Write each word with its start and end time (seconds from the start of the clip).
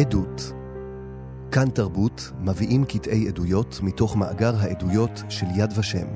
עדות 0.00 0.52
כאן 1.52 1.70
תרבות 1.70 2.32
מביאים 2.40 2.84
קטעי 2.84 3.28
עדויות 3.28 3.80
מתוך 3.82 4.16
מאגר 4.16 4.56
העדויות 4.56 5.22
של 5.28 5.46
יד 5.56 5.70
ושם. 5.78 6.06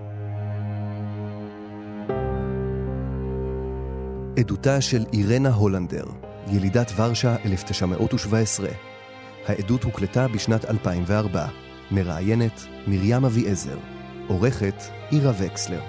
עדותה 4.39 4.81
של 4.81 5.05
אירנה 5.13 5.55
הולנדר, 5.55 6.05
ילידת 6.47 6.93
ורשה 6.97 7.37
1917. 7.45 8.69
העדות 9.47 9.85
הוקלטה 9.85 10.29
בשנת 10.29 10.65
2004. 10.65 11.47
מראיינת 11.91 12.67
מרים 12.87 13.25
אביעזר. 13.25 13.79
עורכת 14.29 14.83
עירה 15.11 15.33
וקסלר. 15.39 15.81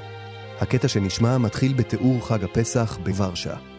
הקטע 0.62 0.88
שנשמע 0.88 1.38
מתחיל 1.38 1.73
בתיאור 1.73 2.28
חג 2.28 2.44
הפסח 2.44 2.98
בוורשה. 3.04 3.73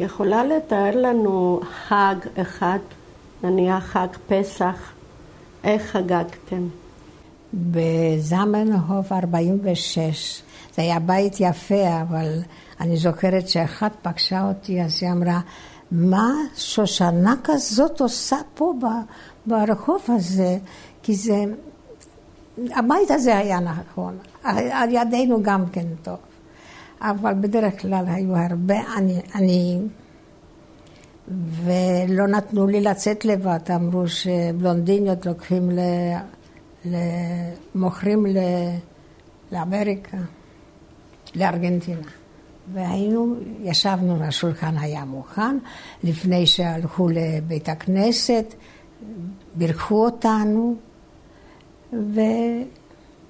יכולה 0.00 0.44
לתאר 0.44 0.96
לנו 0.96 1.60
חג 1.88 2.14
אחד, 2.40 2.78
נניח 3.42 3.84
חג 3.84 4.06
פסח, 4.28 4.92
איך 5.64 5.82
חגגתם? 5.82 6.68
בזמנהוף 7.54 9.12
46. 9.12 10.42
זה 10.74 10.82
היה 10.82 10.98
בית 10.98 11.36
יפה, 11.40 12.00
אבל 12.02 12.40
אני 12.80 12.96
זוכרת 12.96 13.48
שאחת 13.48 13.92
פגשה 14.02 14.48
אותי, 14.48 14.82
אז 14.82 14.98
היא 15.02 15.12
אמרה, 15.12 15.40
מה 15.92 16.32
שושנה 16.56 17.34
כזאת 17.44 18.00
עושה 18.00 18.36
פה 18.54 18.74
ברחוב 19.46 20.00
הזה? 20.08 20.58
כי 21.02 21.14
זה... 21.14 21.44
הבית 22.58 23.10
הזה 23.10 23.38
היה 23.38 23.60
נכון, 23.60 24.18
על 24.42 24.88
ידינו 24.90 25.42
גם 25.42 25.64
כן 25.72 25.86
טוב. 26.02 26.16
אבל 27.00 27.34
בדרך 27.40 27.80
כלל 27.80 28.04
היו 28.08 28.36
הרבה 28.36 28.78
עניים, 29.34 29.88
ולא 31.64 32.26
נתנו 32.26 32.66
לי 32.66 32.80
לצאת 32.80 33.24
לבד, 33.24 33.58
אמרו 33.74 34.08
שבלונדיניות 34.08 35.26
לוקחים. 35.26 35.70
ל... 35.70 35.80
מוכרים 37.74 38.26
ל... 38.26 38.38
לאמריקה, 39.52 40.16
לארגנטינה. 41.34 42.08
והיינו, 42.72 43.34
ישבנו, 43.60 44.22
השולחן 44.24 44.78
היה 44.78 45.04
מוכן, 45.04 45.58
לפני 46.04 46.46
שהלכו 46.46 47.08
לבית 47.08 47.68
הכנסת, 47.68 48.54
בירכו 49.54 50.04
אותנו, 50.04 50.74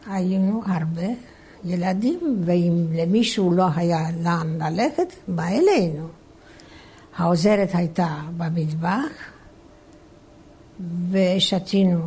והיינו 0.07 0.63
הרבה 0.67 1.07
ילדים, 1.65 2.43
ואם 2.45 2.87
למישהו 2.93 3.53
לא 3.53 3.67
היה 3.77 4.07
לאן 4.23 4.59
ללכת, 4.63 5.13
בא 5.29 5.49
אלינו. 5.49 6.09
העוזרת 7.17 7.69
הייתה 7.75 8.17
במטבח, 8.37 9.13
ושתינו 11.11 12.01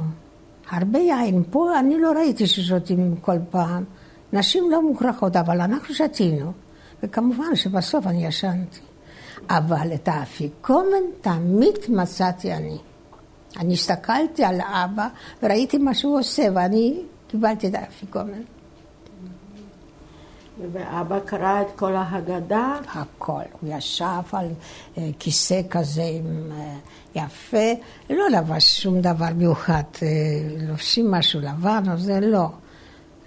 הרבה 0.69 0.99
יין. 0.99 1.43
פה 1.49 1.79
אני 1.79 1.97
לא 1.97 2.11
ראיתי 2.11 2.47
ששותים 2.47 3.15
כל 3.21 3.37
פעם. 3.49 3.83
נשים 4.33 4.71
לא 4.71 4.81
מוכרחות, 4.81 5.35
אבל 5.35 5.61
אנחנו 5.61 5.95
שתינו. 5.95 6.51
וכמובן 7.03 7.55
שבסוף 7.55 8.07
אני 8.07 8.25
ישנתי. 8.25 8.79
אבל 9.49 9.93
את 9.93 10.07
האפיקומן 10.07 11.03
תמיד 11.21 11.75
מצאתי 11.89 12.53
אני. 12.53 12.77
אני 13.59 13.73
הסתכלתי 13.73 14.43
על 14.43 14.61
אבא 14.61 15.07
וראיתי 15.43 15.77
מה 15.77 15.93
שהוא 15.93 16.19
עושה, 16.19 16.47
ואני 16.55 17.01
קיבלתי 17.27 17.67
את 17.67 17.75
האפיקומן. 17.75 18.41
ואבא 20.71 21.19
קרא 21.19 21.61
את 21.61 21.67
כל 21.75 21.95
ההגדה? 21.95 22.79
הכל. 22.93 23.41
הוא 23.61 23.69
ישב 23.77 24.21
על 24.31 24.47
אה, 24.97 25.09
כיסא 25.19 25.61
כזה 25.69 26.01
אה, 26.01 26.75
יפה, 27.15 27.73
לא 28.09 28.29
לבש 28.29 28.81
שום 28.81 29.01
דבר 29.01 29.33
מיוחד. 29.35 29.83
אה, 30.03 30.07
לובשים 30.67 31.11
משהו 31.11 31.39
לבן 31.39 31.83
או 31.91 31.97
זה, 31.97 32.19
לא. 32.19 32.49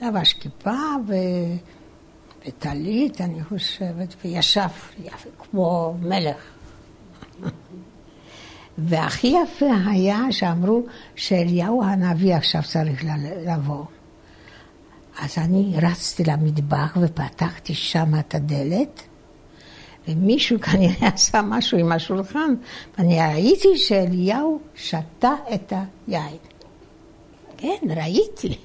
לבש 0.02 0.32
כיפה 0.32 0.78
וטלית, 2.46 3.20
אני 3.20 3.44
חושבת, 3.44 4.14
וישב 4.24 4.68
יפה, 5.04 5.28
כמו 5.38 5.94
מלך. 6.02 6.36
והכי 8.78 9.34
יפה 9.44 9.70
היה 9.86 10.20
שאמרו 10.30 10.82
שאליהו 11.14 11.82
הנביא 11.84 12.34
עכשיו 12.34 12.62
צריך 12.62 13.04
לבוא. 13.46 13.84
אז 15.18 15.38
אני 15.38 15.74
רצתי 15.82 16.24
למטבח 16.24 16.96
ופתחתי 17.00 17.74
שם 17.74 18.18
את 18.18 18.34
הדלת, 18.34 19.02
ומישהו 20.08 20.60
כנראה 20.60 21.08
עשה 21.14 21.42
משהו 21.42 21.78
עם 21.78 21.92
השולחן, 21.92 22.54
ואני 22.98 23.18
ראיתי 23.20 23.78
שאליהו 23.78 24.60
שתה 24.74 25.32
את 25.54 25.72
היין. 26.08 26.36
כן, 27.56 27.78
ראיתי. 27.96 28.58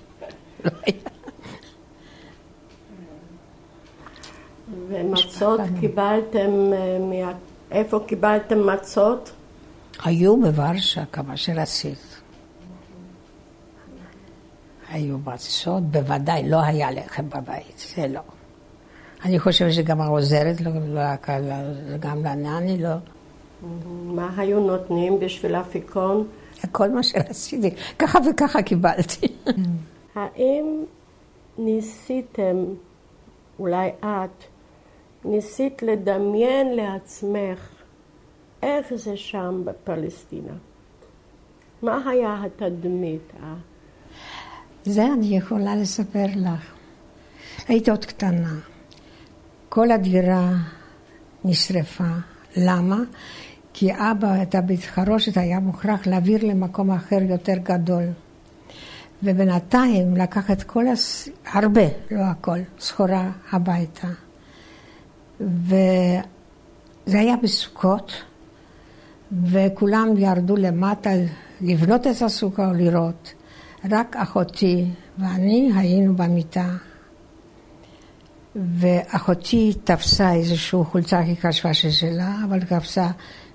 ומצות 4.90 5.61
קיבלתם, 5.79 6.73
אה, 6.73 7.31
איפה 7.72 8.00
קיבלתם 8.07 8.67
מצות? 8.67 9.31
היו 10.03 10.41
בוורשה 10.41 11.06
כמה 11.11 11.38
שרצית. 11.38 12.10
היו 14.91 15.18
מצות, 15.18 15.84
בוודאי 15.84 16.50
לא 16.50 16.62
היה 16.62 16.91
לחם 16.91 17.29
בבית, 17.29 17.94
זה 17.96 18.07
לא. 18.07 18.22
אני 19.25 19.40
חושבת 19.40 19.74
שגם 19.74 20.02
העוזרת 20.02 20.62
לא, 20.62 20.72
לא 20.94 21.02
גם 22.00 22.24
לנני 22.24 22.78
לא. 22.78 22.96
מה 24.03 24.34
היו 24.38 24.59
נותנים 24.59 25.19
בשביל 25.19 25.56
אפיקון? 25.56 26.28
כל 26.72 26.90
מה 26.90 27.03
שרציתי, 27.03 27.72
ככה 28.00 28.19
וככה 28.29 28.62
קיבלתי. 28.62 29.28
האם 30.16 30.84
ניסיתם, 31.58 32.66
אולי 33.59 33.90
את, 34.00 34.44
ניסית 35.25 35.84
לדמיין 35.84 36.75
לעצמך 36.75 37.69
איך 38.63 38.94
זה 38.96 39.18
שם 39.18 39.62
בפלסטינה? 39.66 40.53
מה 41.81 42.09
היה 42.09 42.44
התדמית? 42.44 43.34
זה 44.85 45.05
אני 45.13 45.37
יכולה 45.37 45.75
לספר 45.75 46.25
לך. 46.35 46.73
הייתי 47.67 47.91
עוד 47.91 48.05
קטנה. 48.05 48.53
כל 49.69 49.91
הדירה 49.91 50.51
נשרפה. 51.45 52.13
למה? 52.57 52.97
כי 53.73 53.91
אבא 53.93 54.41
את 54.41 54.55
הבית 54.55 54.79
חרושת 54.79 55.37
היה 55.37 55.59
מוכרח 55.59 56.07
להעביר 56.07 56.45
למקום 56.45 56.91
אחר 56.91 57.19
יותר 57.21 57.55
גדול. 57.63 58.03
ובינתיים 59.23 60.17
לקח 60.17 60.51
את 60.51 60.63
כל, 60.63 60.87
הס... 60.87 61.29
הרבה, 61.45 61.85
לא 62.11 62.21
הכל, 62.21 62.57
סחורה 62.79 63.31
הביתה. 63.51 64.07
וזה 65.41 66.23
היה 67.05 67.35
בסוכות, 67.43 68.11
וכולם 69.43 70.17
ירדו 70.17 70.55
למטה 70.55 71.09
לבנות 71.61 72.07
את 72.07 72.21
הסוכה 72.21 72.67
או 72.67 72.73
לראות. 72.73 73.33
רק 73.89 74.15
אחותי 74.15 74.85
ואני 75.17 75.71
היינו 75.75 76.15
במיטה, 76.15 76.69
ואחותי 78.55 79.73
תפסה 79.83 80.33
איזושהי 80.33 80.79
חולצה, 80.83 81.19
היא 81.19 81.35
חשבה 81.41 81.73
ששלה, 81.73 82.35
אבל 82.45 82.59
תפסה 82.59 83.07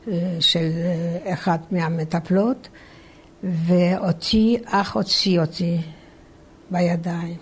אה, 0.08 0.36
של 0.40 0.70
אה, 0.74 1.34
אחת 1.34 1.72
מהמטפלות, 1.72 2.68
ואותי, 3.42 4.56
אח 4.64 4.96
הוציא 4.96 5.40
אותי 5.40 5.78
בידיים. 6.70 7.36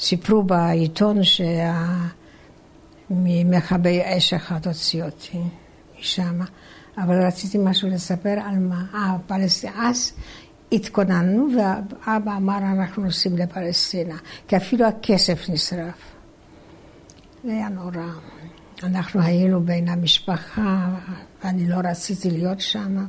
סיפרו 0.00 0.42
בעיתון 0.42 1.18
שמכבי 3.10 4.00
אש 4.04 4.34
אחד 4.34 4.66
הוציא 4.66 5.04
אותי 5.04 5.40
משם, 6.00 6.40
אבל 6.98 7.26
רציתי 7.26 7.58
משהו 7.60 7.88
לספר 7.88 8.38
על 8.44 8.58
מה. 8.58 8.84
אה, 8.94 9.16
פלסטין. 9.26 9.70
אז 9.76 10.12
התכוננו, 10.74 11.48
ואבא 11.56 12.36
אמר, 12.36 12.58
אנחנו 12.58 13.04
נוסעים 13.04 13.36
לפלסטינה, 13.36 14.16
כי 14.48 14.56
אפילו 14.56 14.86
הכסף 14.86 15.48
נשרף. 15.48 16.14
זה 17.44 17.50
היה 17.52 17.68
נורא. 17.68 18.12
אנחנו 18.82 19.22
היינו 19.22 19.60
בין 19.60 19.88
המשפחה, 19.88 20.88
ואני 21.44 21.68
לא 21.68 21.76
רציתי 21.84 22.30
להיות 22.30 22.60
שם, 22.60 23.06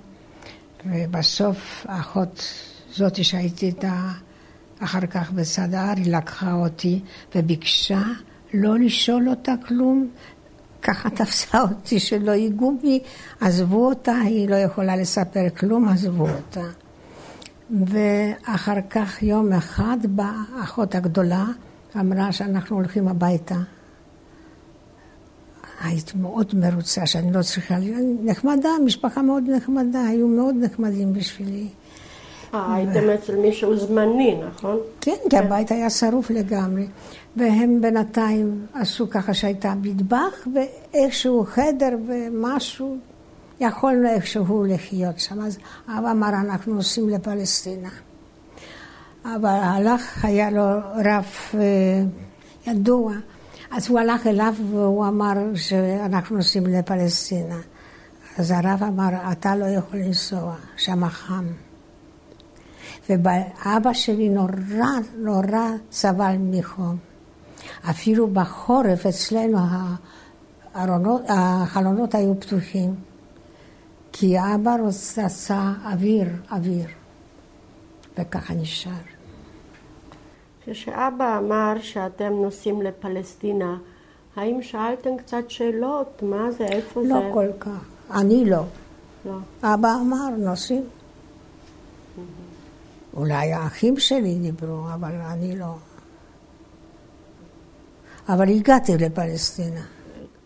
ובסוף 0.86 1.86
האחות 1.90 2.54
זאתי 2.96 3.24
שהייתי 3.24 3.66
איתה 3.66 4.12
אחר 4.80 5.06
כך 5.06 5.32
בסדר, 5.32 5.94
היא 5.96 6.16
לקחה 6.16 6.54
אותי 6.54 7.00
וביקשה 7.36 8.02
לא 8.54 8.80
לשאול 8.80 9.30
אותה 9.30 9.54
כלום. 9.68 10.10
ככה 10.82 11.10
תפסה 11.10 11.62
אותי 11.62 12.00
שלא 12.00 12.32
ייגעו 12.32 12.78
בי, 12.82 13.00
עזבו 13.42 13.88
אותה, 13.88 14.16
היא 14.16 14.50
לא 14.50 14.56
יכולה 14.56 14.96
לספר 14.96 15.50
כלום, 15.58 15.90
עזבו 15.90 16.28
אותה. 16.30 16.85
ואחר 17.70 18.82
כך 18.90 19.24
יום 19.24 19.54
אחד 19.54 19.98
באה 20.04 20.42
האחות 20.56 20.96
הגדולה, 20.96 21.46
אמרה 22.00 22.32
שאנחנו 22.32 22.76
הולכים 22.76 23.08
הביתה. 23.08 23.56
הייתי 25.84 26.18
מאוד 26.18 26.52
מרוצה 26.54 27.06
שאני 27.06 27.34
לא 27.34 27.42
צריכה 27.42 27.80
להיות 27.80 28.02
נחמדה, 28.24 28.70
משפחה 28.86 29.22
מאוד 29.22 29.44
נחמדה, 29.48 30.04
היו 30.04 30.28
מאוד 30.28 30.56
נחמדים 30.60 31.14
בשבילי. 31.14 31.68
אה, 32.54 32.76
הייתם 32.76 33.10
אצל 33.10 33.36
מישהו 33.36 33.78
זמני, 33.78 34.42
נכון? 34.48 34.78
כן, 35.02 35.16
כי 35.30 35.38
הבית 35.38 35.72
היה 35.72 35.90
שרוף 35.90 36.30
לגמרי. 36.30 36.88
והם 37.36 37.82
בינתיים 37.82 38.66
עשו 38.74 39.10
ככה 39.10 39.34
שהייתה 39.34 39.74
מטבח 39.82 40.48
ואיכשהו 40.54 41.46
חדר 41.48 41.98
ומשהו, 42.08 42.98
יכולנו 43.60 44.10
איכשהו 44.10 44.64
לחיות 44.64 45.20
שם. 45.20 45.42
אז 45.42 45.58
אבא 45.88 46.12
אמר, 46.12 46.30
אנחנו 46.30 46.74
נוסעים 46.74 47.10
לפלסטינה. 47.10 47.90
אבל 49.26 49.60
הלך, 49.64 50.26
היה 50.26 50.52
לו 50.52 50.64
רב 51.06 51.26
אה, 51.54 52.04
ידוע, 52.68 53.14
אז 53.72 53.90
הוא 53.90 54.00
הלך 54.00 54.28
אליו 54.28 54.54
והוא 54.72 55.08
אמר 55.08 55.34
שאנחנו 55.56 56.36
נוסעים 56.36 56.66
לפלסטינה. 56.66 57.60
אז 58.38 58.52
הרב 58.52 58.84
אמר, 58.84 59.10
אתה 59.32 59.56
לא 59.56 59.66
יכול 59.66 60.00
לנסוע, 60.00 60.56
שם 60.78 61.10
חם. 61.10 61.46
ואבא 63.10 63.94
שלי 63.94 64.30
נורא 64.30 64.52
נורא 65.18 65.70
סבל 65.92 66.36
מחום. 66.40 66.98
אפילו 67.90 68.28
בחורף 68.28 69.06
אצלנו 69.06 69.58
הארונות, 70.74 71.22
החלונות 71.28 72.16
היו 72.16 72.40
פתוחים, 72.40 72.96
כי 74.18 74.36
אבא 74.40 74.76
רצה 74.88 75.74
אוויר, 75.86 76.28
אוויר, 76.52 76.88
וככה 78.18 78.54
נשאר. 78.54 78.92
כשאבא 80.66 81.38
אמר 81.38 81.74
שאתם 81.82 82.34
נוסעים 82.34 82.82
לפלסטינה, 82.82 83.78
האם 84.36 84.62
שאלתם 84.62 85.18
קצת 85.18 85.50
שאלות? 85.50 86.24
מה 86.24 86.52
זה, 86.52 86.66
איפה 86.66 87.02
לא 87.02 87.08
זה? 87.08 87.14
לא 87.14 87.34
כל 87.34 87.48
כך. 87.60 87.86
אני 88.12 88.46
לא. 88.46 88.64
לא. 89.26 89.38
אבא 89.64 89.94
אמר, 90.02 90.30
נוסעים. 90.38 90.84
אולי 93.14 93.54
האחים 93.54 94.00
שלי 94.00 94.36
דיברו, 94.36 94.86
אבל 94.94 95.16
אני 95.22 95.60
לא. 95.60 95.76
אבל 98.30 98.50
הגעתי 98.50 98.98
לפלסטינה. 98.98 99.95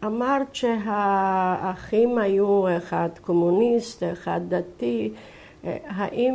אמרת 0.06 0.56
שהאחים 0.56 2.18
היו 2.18 2.78
אחד 2.78 3.10
קומוניסט, 3.22 4.04
אחד 4.14 4.40
דתי. 4.50 5.14
האם 5.64 6.34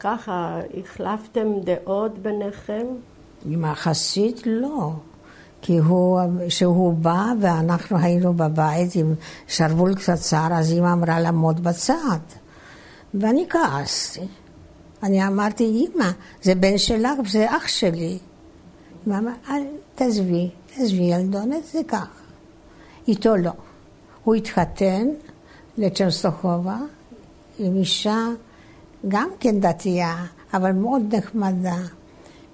ככה 0.00 0.60
החלפתם 0.80 1.48
דעות 1.64 2.18
ביניכם? 2.18 2.86
עם 3.46 3.64
החסיד 3.64 4.40
לא. 4.46 4.90
כי 5.62 5.78
הוא, 5.78 6.20
שהוא 6.48 6.94
בא 6.94 7.24
ואנחנו 7.40 7.98
היינו 7.98 8.34
בבית 8.34 8.94
עם 8.94 9.14
שרוול 9.48 9.94
קצר, 9.94 10.48
אז 10.52 10.72
אמא 10.72 10.92
אמרה 10.92 11.20
לעמוד 11.20 11.64
בצד. 11.64 12.18
ואני 13.14 13.46
כעסתי. 13.48 14.26
אני 15.02 15.26
אמרתי, 15.26 15.86
אמא, 15.94 16.10
זה 16.42 16.54
בן 16.54 16.78
שלך, 16.78 17.12
זה 17.28 17.56
אח 17.56 17.68
שלי. 17.68 18.18
אמא 19.06 19.18
אמרה, 19.18 19.32
אל 19.50 19.62
תעזבי, 19.94 20.50
תעזבי 20.74 21.02
ילדונת, 21.02 21.66
זה 21.72 21.80
ככה. 21.88 22.06
איתו 23.08 23.36
לא. 23.36 23.50
הוא 24.24 24.34
התחתן 24.34 25.08
לצ'רסטוכובה 25.78 26.76
עם 27.58 27.76
אישה 27.76 28.28
גם 29.08 29.28
כן 29.40 29.60
דתייה, 29.60 30.24
אבל 30.54 30.72
מאוד 30.72 31.14
נחמדה. 31.14 31.78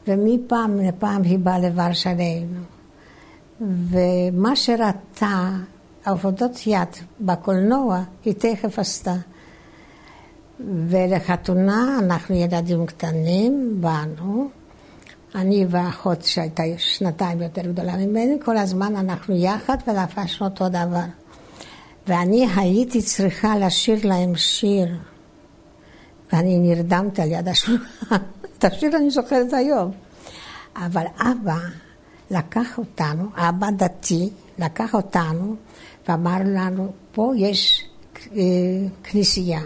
ומפעם 0.08 0.78
לפעם 0.78 1.22
היא 1.22 1.38
באה 1.38 1.58
לוורשה 1.58 2.12
אלינו. 2.12 2.60
ומה 3.60 4.56
שראתה 4.56 5.50
עבודות 6.04 6.66
יד 6.66 6.88
בקולנוע, 7.20 8.02
היא 8.24 8.34
תכף 8.34 8.78
עשתה. 8.78 9.14
ולחתונה 10.60 11.98
אנחנו 12.02 12.34
ילדים 12.34 12.86
קטנים, 12.86 13.76
באנו. 13.80 14.48
אני 15.34 15.66
ואחות 15.70 16.22
שהייתה 16.22 16.62
שנתיים 16.78 17.42
יותר 17.42 17.62
גדולה 17.62 17.96
ממני, 17.96 18.36
כל 18.44 18.56
הזמן 18.56 18.96
אנחנו 18.96 19.36
יחד 19.36 19.76
ולבשנו 19.86 20.46
אותו 20.46 20.68
דבר. 20.68 21.04
ואני 22.06 22.46
הייתי 22.56 23.02
צריכה 23.02 23.58
לשיר 23.58 24.06
להם 24.06 24.36
שיר, 24.36 24.88
ואני 26.32 26.58
נרדמתי 26.58 27.22
על 27.22 27.32
יד 27.32 27.48
השולחן. 27.48 28.16
את 28.58 28.64
השיר 28.64 28.96
אני 28.96 29.10
זוכרת 29.10 29.52
היום. 29.52 29.90
אבל 30.76 31.04
אבא 31.18 31.58
לקח 32.30 32.78
אותנו, 32.78 33.24
אבא 33.36 33.70
דתי, 33.70 34.30
לקח 34.58 34.94
אותנו 34.94 35.56
ואמר 36.08 36.38
לנו, 36.44 36.92
פה 37.12 37.32
יש 37.36 37.88
אה, 38.32 38.42
כנסייה. 39.04 39.60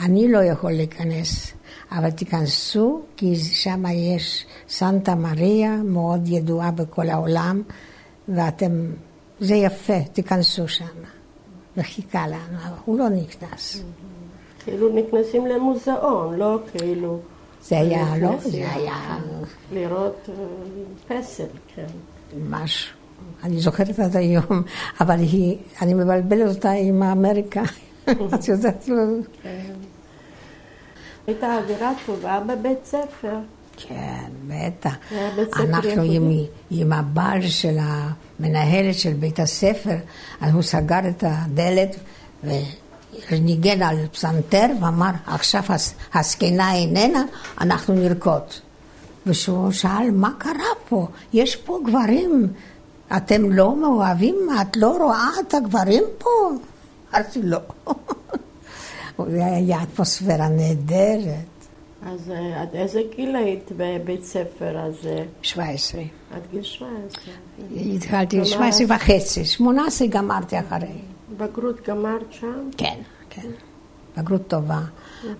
אני 0.00 0.32
לא 0.32 0.38
יכול 0.38 0.72
להיכנס, 0.72 1.52
אבל 1.92 2.10
תיכנסו, 2.10 3.02
כי 3.16 3.36
שם 3.36 3.84
יש 3.92 4.46
סנטה 4.68 5.14
מריה, 5.14 5.76
מאוד 5.76 6.28
ידועה 6.28 6.70
בכל 6.70 7.08
העולם, 7.08 7.62
ואתם, 8.28 8.92
זה 9.40 9.54
יפה, 9.54 10.00
תיכנסו 10.12 10.68
שם. 10.68 10.84
וחיכה 11.76 12.26
לנו, 12.26 12.58
אבל 12.66 12.76
הוא 12.84 12.98
לא 12.98 13.08
נכנס. 13.08 13.82
כאילו 14.64 14.88
נכנסים 14.88 15.46
למוזיאון, 15.46 16.34
לא 16.34 16.58
כאילו... 16.72 17.18
זה 17.62 17.78
היה, 17.78 18.16
לא, 18.20 18.36
זה 18.40 18.70
היה... 18.74 19.18
לראות 19.72 20.28
אה, 20.28 21.20
פסל, 21.20 21.44
כן. 21.74 21.86
משהו. 22.48 22.96
אני 23.42 23.60
זוכרת 23.60 23.98
עד 23.98 24.16
היום, 24.16 24.62
אבל 25.00 25.18
היא, 25.18 25.58
אני 25.82 25.94
מבלבלת 25.94 26.56
אותה 26.56 26.70
עם 26.70 27.02
האמריקה. 27.02 27.62
את 28.34 28.48
יודעת, 28.48 28.88
לא... 28.88 29.02
הייתה 31.26 31.58
אווירה 31.58 31.92
טובה 32.06 32.40
בבית 32.40 32.78
ספר. 32.84 33.38
כן, 33.76 34.30
בטח. 34.46 34.94
אנחנו. 35.56 36.02
עם, 36.02 36.30
עם 36.70 36.92
הבעל 36.92 37.48
של 37.48 37.76
המנהלת 37.80 38.94
של 38.98 39.12
בית 39.12 39.40
הספר, 39.40 39.96
אז 40.40 40.54
הוא 40.54 40.62
סגר 40.62 41.08
את 41.08 41.24
הדלת 41.26 41.96
וניגן 43.30 43.82
על 43.82 43.96
פסנתר 44.12 44.66
ואמר, 44.80 45.10
עכשיו 45.26 45.62
הזקנה 46.14 46.74
איננה, 46.74 47.22
אנחנו 47.60 47.94
נרקוד. 47.94 48.42
ושהוא 49.26 49.72
שאל, 49.72 50.10
מה 50.12 50.30
קרה 50.38 50.72
פה? 50.88 51.06
יש 51.32 51.56
פה 51.56 51.78
גברים, 51.84 52.48
אתם 53.16 53.52
לא 53.52 53.76
מאוהבים? 53.76 54.36
את 54.62 54.76
לא 54.76 54.96
רואה 55.00 55.28
את 55.40 55.54
הגברים 55.54 56.02
פה? 56.18 56.30
אמרתי, 57.14 57.42
לא. 57.42 57.58
זה 59.30 59.46
היה 59.46 59.82
אטמוספירה 59.82 60.48
נהדרת. 60.48 61.52
אז 62.06 62.30
אה, 62.30 62.62
עד 62.62 62.68
איזה 62.74 63.00
גיל 63.16 63.36
היית 63.36 63.72
בבית 63.76 64.24
ספר 64.24 64.78
הזה? 64.78 65.24
17. 65.42 66.02
עד 66.34 66.40
גיל 66.50 66.62
17. 66.62 67.34
התחלתי 67.94 68.36
כלומר, 68.36 68.70
17 68.70 68.96
וחצי, 68.96 69.44
18 69.44 70.08
גמרתי 70.08 70.58
אחרי. 70.58 70.98
בגרות 71.36 71.88
גמרת 71.88 72.32
שם? 72.32 72.70
כן, 72.76 72.98
כן. 73.30 73.48
בגרות 74.16 74.48
טובה. 74.48 74.80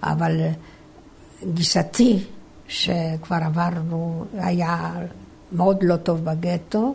אבל 0.02 0.40
גיסתי, 1.44 2.18
שכבר 2.68 3.36
עברנו, 3.46 4.24
היה 4.34 4.92
מאוד 5.52 5.82
לא 5.82 5.96
טוב 5.96 6.24
בגטו, 6.24 6.94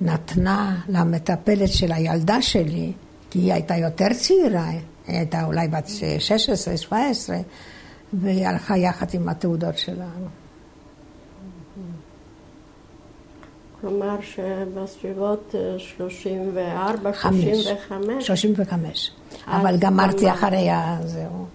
נתנה 0.00 0.80
למטפלת 0.88 1.68
של 1.68 1.92
הילדה 1.92 2.42
שלי, 2.42 2.92
כי 3.34 3.40
היא 3.40 3.52
הייתה 3.52 3.76
יותר 3.76 4.06
צעירה, 4.12 4.68
היא 4.68 4.80
הייתה 5.06 5.44
אולי 5.44 5.68
בת 5.68 5.88
16-17, 6.90 6.92
והיא 8.12 8.46
הלכה 8.46 8.78
יחד 8.78 9.06
עם 9.14 9.28
התעודות 9.28 9.78
שלנו. 9.78 10.26
כלומר 13.80 14.16
שבסביבות 14.20 15.54
אה, 15.54 15.78
34, 15.78 17.12
חמש. 17.12 17.44
35. 17.44 18.26
35. 18.26 19.10
אז 19.46 19.60
אבל 19.60 19.76
גמרתי? 19.76 20.30
אחרי 20.30 20.70
ה... 20.70 20.98
זהו. 21.04 21.46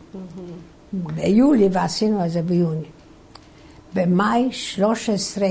ביולי, 0.94 1.70
ועשינו 1.72 2.26
את 2.26 2.32
זה 2.32 2.42
ביוני. 2.42 2.90
במאי, 3.94 4.52
13 4.52 5.48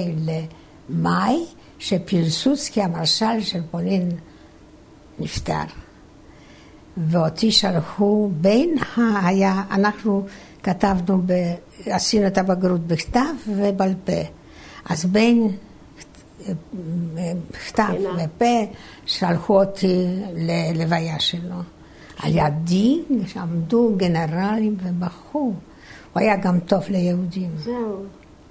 למאי, 0.88 1.44
שפילסוצקי, 1.78 2.82
המרשל 2.82 3.40
של 3.40 3.60
פולין, 3.70 4.10
נפטר. 5.18 5.87
ואותי 7.06 7.52
שלחו 7.52 8.30
בין 8.40 8.76
ה... 8.78 9.26
היה, 9.26 9.62
אנחנו 9.70 10.26
כתבנו, 10.62 11.22
ב, 11.26 11.32
עשינו 11.86 12.26
את 12.26 12.38
הבגרות 12.38 12.86
בכתב 12.86 13.34
ובעל 13.46 13.94
פה. 14.04 14.22
אז 14.88 15.04
בין 15.04 15.50
בכתב 17.50 17.82
הנה. 17.88 18.24
ופה 18.24 18.72
שלחו 19.06 19.60
אותי 19.60 20.04
ללוויה 20.34 21.20
שלו. 21.20 21.56
על 22.18 22.32
ידי 22.34 23.00
עמדו 23.36 23.92
גנרלים 23.96 24.76
ובכו. 24.82 25.38
הוא 25.38 25.54
היה 26.14 26.36
גם 26.36 26.60
טוב 26.60 26.82
ליהודים. 26.88 27.50
זהו. 27.64 28.04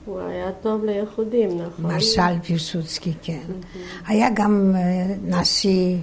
הוא 0.06 0.20
היה 0.20 0.52
טוב 0.62 0.86
ליחודים, 0.86 1.50
נכון? 1.50 1.86
מרשל 1.86 2.40
פיסוצקי, 2.44 3.14
כן. 3.22 3.42
היה 4.08 4.30
גם 4.34 4.74
אה, 4.76 5.16
נשיא, 5.22 5.98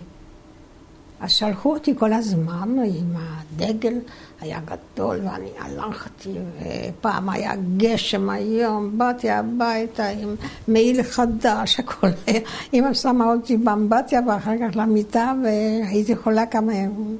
אז 1.20 1.30
שלחו 1.30 1.74
אותי 1.74 1.94
כל 1.98 2.12
הזמן 2.12 2.76
עם 2.84 3.14
הדגל, 3.16 3.94
היה 4.40 4.60
גדול 4.64 5.20
ואני 5.24 5.48
הלכתי, 5.58 6.32
ופעם 6.58 7.28
היה 7.28 7.52
גשם 7.76 8.30
היום, 8.30 8.98
באתי 8.98 9.30
הביתה 9.30 10.08
עם 10.08 10.34
מעיל 10.68 11.02
חדש, 11.02 11.80
הכל 11.80 12.08
היה, 12.26 12.40
אמא 12.72 12.94
שמה 12.94 13.32
אותי 13.32 13.56
באמבטיה 13.56 14.20
ואחר 14.28 14.54
כך 14.58 14.76
למיטה 14.76 15.32
והייתי 15.44 16.16
חולה 16.16 16.46
כמה 16.46 16.74
ימים. 16.74 17.18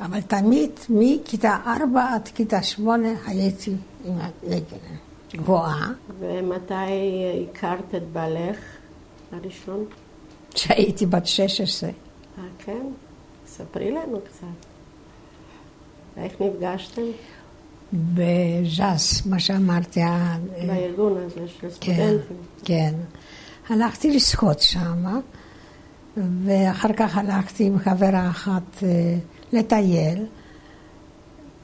אבל 0.00 0.20
תמיד 0.20 0.70
מכיתה 0.88 1.58
ארבע 1.66 2.14
עד 2.14 2.28
כיתה 2.34 2.62
שמונה 2.62 3.08
הייתי 3.26 3.74
עם 4.04 4.14
הדגל. 4.18 4.76
גבוהה. 5.34 5.92
ומתי 6.20 6.74
הכרת 7.50 7.94
את 7.94 8.02
בעלך 8.12 8.56
הראשון? 9.32 9.84
כשהייתי 10.54 11.06
בת 11.06 11.26
16. 11.26 11.90
אה, 11.90 12.44
כן? 12.58 12.86
ספרי 13.56 13.90
לנו 13.90 14.18
קצת. 14.20 14.66
איך 16.16 16.32
נפגשתם? 16.40 17.02
בז'אס, 17.92 19.26
מה 19.26 19.38
שאמרתי. 19.38 20.00
בארגון 20.66 21.18
הזה 21.18 21.48
של 21.60 21.70
סטודנטים. 21.70 22.18
כן, 22.64 22.94
כן. 23.68 23.74
הלכתי 23.74 24.16
לשחות 24.16 24.60
שם, 24.60 25.20
ואחר 26.16 26.92
כך 26.92 27.16
הלכתי 27.16 27.64
עם 27.64 27.78
חברה 27.78 28.30
אחת 28.30 28.82
אה, 28.82 29.16
לטייל. 29.52 30.26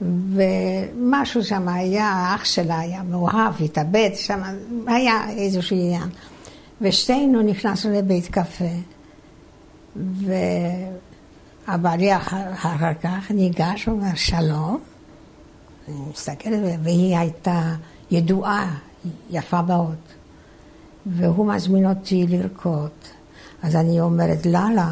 ומשהו 0.00 1.44
שם 1.44 1.68
היה, 1.68 2.35
אח 2.35 2.44
שלה 2.44 2.78
היה 2.78 3.02
מאוהב, 3.02 3.62
התאבד, 3.64 4.11
שם 4.14 4.40
היה 4.87 5.30
איזשהו 5.30 5.76
עניין. 5.76 6.09
ושתינו 6.80 7.42
נכנסנו 7.42 7.92
לבית 7.92 8.26
קפה, 8.26 8.64
והבעלי 11.71 12.17
אחר 12.17 12.95
כך 13.03 13.31
ניגש 13.31 13.89
ואומר 13.89 14.15
שלום, 14.15 14.81
אני 15.89 15.97
מסתכלת, 16.11 16.79
והיא 16.83 17.17
הייתה 17.17 17.75
ידועה, 18.11 18.75
יפה 19.31 19.62
מאוד, 19.62 19.97
והוא 21.07 21.47
מזמין 21.47 21.87
אותי 21.87 22.27
לרקוד. 22.29 22.91
אז 23.62 23.77
אני 23.77 24.00
אומרת, 24.00 24.47
לא, 24.47 24.61
לא, 24.77 24.83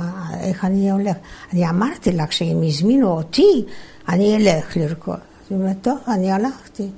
איך 0.41 0.65
אני 0.65 0.91
הולך? 0.91 1.17
אני 1.53 1.69
אמרתי 1.69 2.13
לה, 2.13 2.27
כשהם 2.27 2.63
הזמינו 2.63 3.09
אותי, 3.09 3.65
אני 4.09 4.37
אלך 4.37 4.77
לרקוד. 4.77 5.19
היא 5.51 5.59
אומרת, 5.59 5.77
טוב, 5.83 5.99
אני 6.09 6.33
הלכתי. 6.33 6.89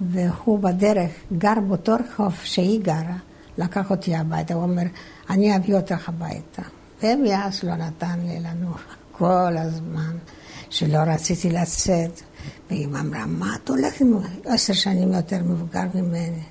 והוא 0.00 0.58
בדרך 0.58 1.10
גר 1.38 1.60
באותו 1.68 1.94
רחוב 1.94 2.34
שהיא 2.42 2.80
גרה, 2.82 3.16
לקח 3.58 3.90
אותי 3.90 4.16
הביתה, 4.16 4.54
הוא 4.54 4.62
אומר, 4.62 4.82
אני 5.30 5.56
אביא 5.56 5.74
אותך 5.74 6.08
הביתה. 6.08 6.62
ומאז 7.02 7.62
לא 7.62 7.74
נתן 7.74 8.18
לי 8.22 8.40
לנוח 8.40 8.96
כל 9.18 9.56
הזמן, 9.56 10.16
שלא 10.70 10.98
רציתי 10.98 11.50
לצאת. 11.50 12.20
והיא 12.70 12.86
אמרה, 12.86 13.26
מה 13.26 13.56
את 13.56 13.68
הולכת 13.68 14.00
עם 14.00 14.18
עשר 14.44 14.72
שנים 14.72 15.12
יותר 15.12 15.38
מבוגר 15.42 15.84
ממני? 15.94 16.42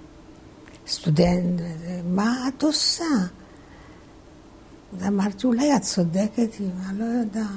סטודנט, 0.88 1.62
מה 2.06 2.48
את 2.48 2.64
עושה? 2.64 3.04
אז 4.94 5.08
אמרתי, 5.08 5.48
אולי 5.48 5.76
את 5.76 5.82
צודקת, 5.82 6.50
אני 6.90 7.00
לא 7.00 7.06
יודעת. 7.06 7.48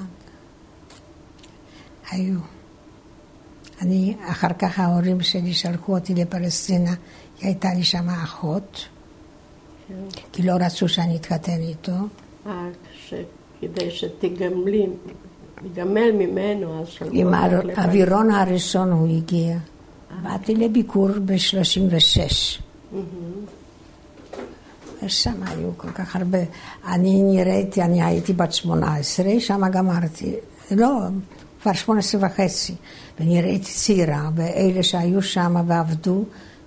היו. 2.11 2.39
אני, 3.81 4.15
אחר 4.31 4.53
כך 4.59 4.79
ההורים 4.79 5.21
שלי 5.21 5.53
שלחו 5.53 5.95
אותי 5.95 6.15
לפלסטינה, 6.15 6.93
כי 7.35 7.47
הייתה 7.47 7.73
לי 7.73 7.83
שם 7.83 8.09
אחות, 8.09 8.85
כן. 9.87 9.93
כי 10.33 10.43
לא 10.43 10.53
רצו 10.59 10.89
שאני 10.89 11.15
אתחתן 11.15 11.59
איתו. 11.59 11.97
אה, 13.63 13.67
כדי 13.67 13.91
שתגמלי, 13.91 14.87
תגמל 15.55 16.11
ממנו. 16.11 16.83
עם 17.11 17.33
האווירון 17.33 18.31
הראשון 18.31 18.91
הוא 18.91 19.07
הגיע. 19.17 19.57
באתי 20.23 20.55
לביקור 20.55 21.09
ב-36. 21.25 22.61
ושם 25.03 25.43
היו 25.45 25.69
כל 25.77 25.91
כך 25.91 26.15
הרבה. 26.15 26.37
אני 26.87 27.21
נראיתי, 27.23 27.81
אני 27.81 28.03
הייתי 28.03 28.33
בת 28.33 28.53
18, 28.53 29.39
שם 29.39 29.61
גמרתי. 29.71 30.35
לא, 30.71 30.99
כבר 31.61 31.73
18 31.73 32.25
וחצי. 32.25 32.75
ונראיתי 33.19 33.71
צעירה, 33.71 34.29
ואלה 34.35 34.83
שהיו 34.83 35.21
שם 35.21 35.55
ועבדו 35.67 36.23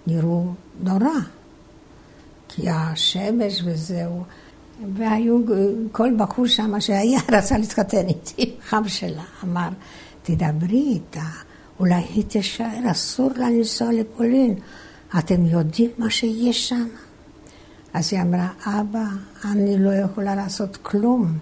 נראו 0.07 0.45
נורא. 0.81 1.07
כי 2.49 2.71
השמש 2.71 3.63
וזהו. 3.65 4.23
והיו, 4.95 5.41
כל 5.93 6.11
בחור 6.19 6.47
שם 6.47 6.81
שהיה 6.81 7.21
רצה 7.33 7.59
להתחתן 7.59 8.07
איתי, 8.09 8.55
חם 8.69 8.83
שלה, 8.87 9.23
אמר, 9.45 9.69
תדברי 10.23 10.83
איתה, 10.89 11.27
אולי 11.81 12.03
היא 12.15 12.25
תישאר, 12.25 12.91
אסור 12.91 13.31
לה 13.37 13.51
לנסוע 13.51 13.93
לפולין. 13.93 14.55
אתם 15.19 15.47
יודעים 15.47 15.91
מה 15.99 16.11
שיש 16.11 16.69
שם? 16.69 16.87
אז 17.95 18.13
היא 18.13 18.23
אמרה, 18.23 18.49
אבא, 18.67 19.05
אני 19.45 19.79
לא 19.79 19.91
יכולה 19.91 20.35
לעשות 20.35 20.77
כלום. 20.77 21.39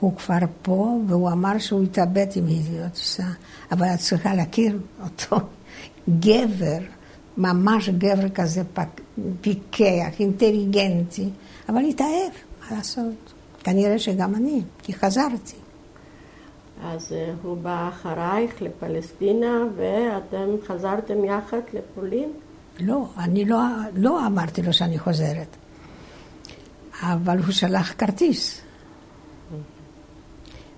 הוא 0.00 0.16
כבר 0.16 0.38
פה, 0.62 0.98
והוא 1.08 1.30
אמר 1.30 1.58
שהוא 1.58 1.84
יתאבד 1.84 2.26
אם 2.36 2.46
היא 2.46 2.62
לא. 2.80 3.24
אבל 3.72 3.86
את 3.86 3.98
צריכה 3.98 4.34
להכיר 4.34 4.78
אותו. 5.02 5.36
גבר, 6.20 6.78
ממש 7.36 7.88
גבר 7.88 8.28
כזה 8.28 8.62
פיקח, 9.40 10.20
אינטליגנטי, 10.20 11.28
אבל 11.68 11.84
התאהב, 11.84 12.32
מה 12.62 12.76
לעשות? 12.76 13.32
כנראה 13.64 13.98
שגם 13.98 14.34
אני, 14.34 14.62
כי 14.82 14.94
חזרתי. 14.94 15.56
אז 16.84 17.12
אה, 17.12 17.32
הוא 17.42 17.56
בא 17.56 17.88
אחרייך 17.88 18.62
לפלסטינה, 18.62 19.64
ואתם 19.76 20.48
חזרתם 20.66 21.24
יחד 21.24 21.60
לפולין? 21.72 22.32
לא, 22.80 23.06
אני 23.18 23.44
לא, 23.44 23.58
לא 23.94 24.26
אמרתי 24.26 24.62
לו 24.62 24.72
שאני 24.72 24.98
חוזרת. 24.98 25.56
אבל 27.02 27.38
הוא 27.38 27.52
שלח 27.52 27.94
כרטיס. 27.98 28.60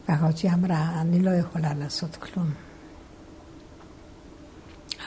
ואחותי 0.09 0.49
אמרה, 0.49 1.01
אני 1.01 1.21
לא 1.21 1.31
יכולה 1.31 1.75
לעשות 1.75 2.17
כלום. 2.17 2.51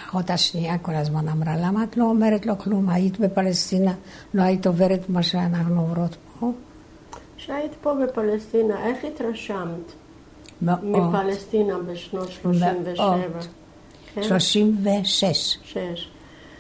האחות 0.06 0.30
השנייה 0.30 0.78
כל 0.78 0.96
הזמן 0.96 1.30
אמרה, 1.30 1.56
למה 1.58 1.84
את 1.84 1.98
לא 1.98 2.04
אומרת 2.04 2.46
לו 2.46 2.58
כלום? 2.58 2.90
היית 2.90 3.20
בפלסטינה, 3.20 3.94
לא 4.34 4.42
היית 4.42 4.68
עוברת 4.68 5.10
מה 5.10 5.24
שאנחנו 5.24 5.82
עוברות 5.82 6.16
פה? 6.40 6.52
כשהיית 7.38 7.72
פה 7.82 7.94
בפלסטינה, 7.94 8.86
איך 8.86 8.98
התרשמת? 9.04 9.94
מאוד. 10.62 10.80
מפלסטינה 10.84 11.78
בשנות 11.78 12.32
37. 12.32 13.06
מאוד. 13.06 13.46
כן? 14.14 14.24
36. 14.24 15.58
שש. 15.64 16.10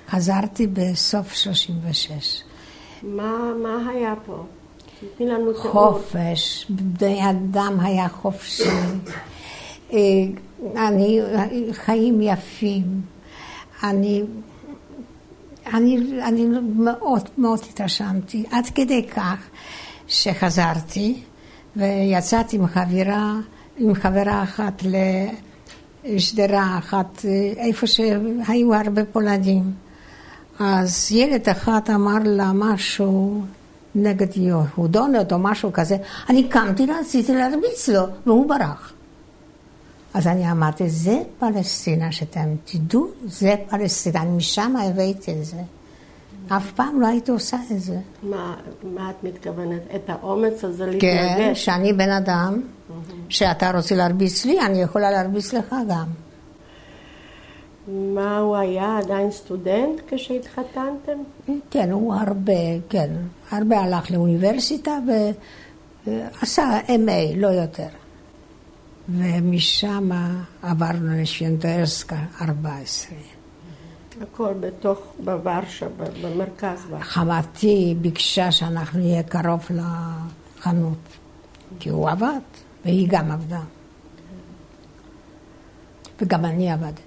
חזרתי 0.10 0.68
בסוף 0.68 1.34
36. 1.34 2.44
מה, 3.04 3.54
מה 3.64 3.90
היה 3.90 4.14
פה? 4.26 4.44
תתני 5.00 5.28
לנו 5.28 5.54
תיאור. 5.54 5.72
חופש, 5.72 6.66
בני 6.70 7.30
אדם 7.30 7.78
היה 7.80 8.10
חופשי. 8.10 8.64
אה, 9.94 10.00
אני, 10.76 11.22
חיים 11.72 12.22
יפים. 12.22 13.02
אני, 13.84 14.24
אני, 15.74 15.98
אני 16.24 16.46
מאוד 16.76 17.30
מאוד 17.38 17.60
התרשמתי, 17.70 18.44
עד 18.52 18.66
כדי 18.76 19.08
כך 19.08 19.50
שחזרתי 20.08 21.24
ויצאתי 21.76 22.56
עם 22.58 22.68
חברה, 22.68 23.34
עם 23.78 23.94
חברה 23.94 24.44
אחת 24.44 24.84
לשדרה 26.04 26.78
אחת, 26.78 27.26
איפה 27.58 27.88
שהיו 27.88 28.74
הרבה 28.74 29.06
פולנים. 29.06 29.74
אז 30.60 31.12
ילד 31.12 31.50
אחד 31.50 31.82
אמר 31.96 32.18
לה 32.24 32.52
משהו 32.54 33.42
נגד 33.96 34.38
יהודונת 34.38 35.34
או 35.34 35.40
משהו 35.40 35.74
כזה, 35.74 35.98
אני 36.30 36.50
קמתי, 36.50 36.86
רציתי 36.86 37.36
להרביץ 37.36 37.90
לו, 37.90 38.04
והוא 38.26 38.50
ברח. 38.50 38.94
אז 40.14 40.28
אני 40.28 40.52
אמרתי, 40.52 40.90
זה 40.90 41.22
פלסטינה, 41.40 42.12
שאתם 42.12 42.56
תדעו, 42.66 43.08
זה 43.26 43.56
פלסטינה, 43.70 44.22
אני 44.22 44.30
משם 44.30 44.76
הבאתי 44.76 45.32
את 45.32 45.46
זה. 45.46 45.58
אף 46.48 46.72
פעם 46.72 47.02
לא 47.02 47.08
הייתי 47.08 47.32
עושה 47.32 47.58
את 47.72 47.80
זה. 47.80 47.98
מה, 48.24 48.56
מה 48.84 49.10
את 49.10 49.24
מתכוונת? 49.24 49.82
את 49.96 50.10
האומץ 50.10 50.64
הזה 50.64 50.86
להתנגד? 50.86 51.02
כן, 51.02 51.52
שאני 51.56 51.94
בן 51.94 52.10
אדם, 52.10 52.62
שאתה 53.30 53.72
רוצה 53.72 53.96
להרביץ 53.96 54.46
לי, 54.46 54.62
אני 54.62 54.82
יכולה 54.82 55.12
להרביץ 55.12 55.54
לך 55.54 55.76
גם. 55.90 56.06
מה 57.88 58.38
הוא 58.38 58.56
היה 58.56 58.98
עדיין 58.98 59.32
סטודנט 59.32 60.02
כשהתחתנתם? 60.08 61.18
כן, 61.72 61.92
הוא 61.92 62.14
הרבה, 62.14 62.54
כן, 62.90 63.10
הרבה 63.52 63.80
הלך 63.80 64.12
לאוניברסיטה 64.12 65.00
ועשה 66.08 66.80
MA, 66.88 67.38
לא 67.38 67.48
יותר. 67.48 67.88
ומשם 69.10 70.10
עברנו 70.62 71.22
לשווינטרסקה 71.22 72.20
14. 72.42 73.18
הכל 74.22 74.54
בתוך, 74.60 75.00
בוורשה, 75.24 75.88
במרכז 76.22 76.80
ורשה. 76.90 77.04
חמתי 77.04 77.96
ביקשה 78.02 78.52
שאנחנו 78.52 79.00
נהיה 79.00 79.24
קרוב 79.24 79.68
לחנות, 79.70 80.98
כי 81.80 81.90
הוא 81.90 82.10
עבד, 82.10 82.40
והיא 82.86 83.08
גם 83.10 83.32
עבדה. 83.32 83.62
וגם 86.22 86.46
אני 86.46 86.72
עבדתי. 86.72 87.02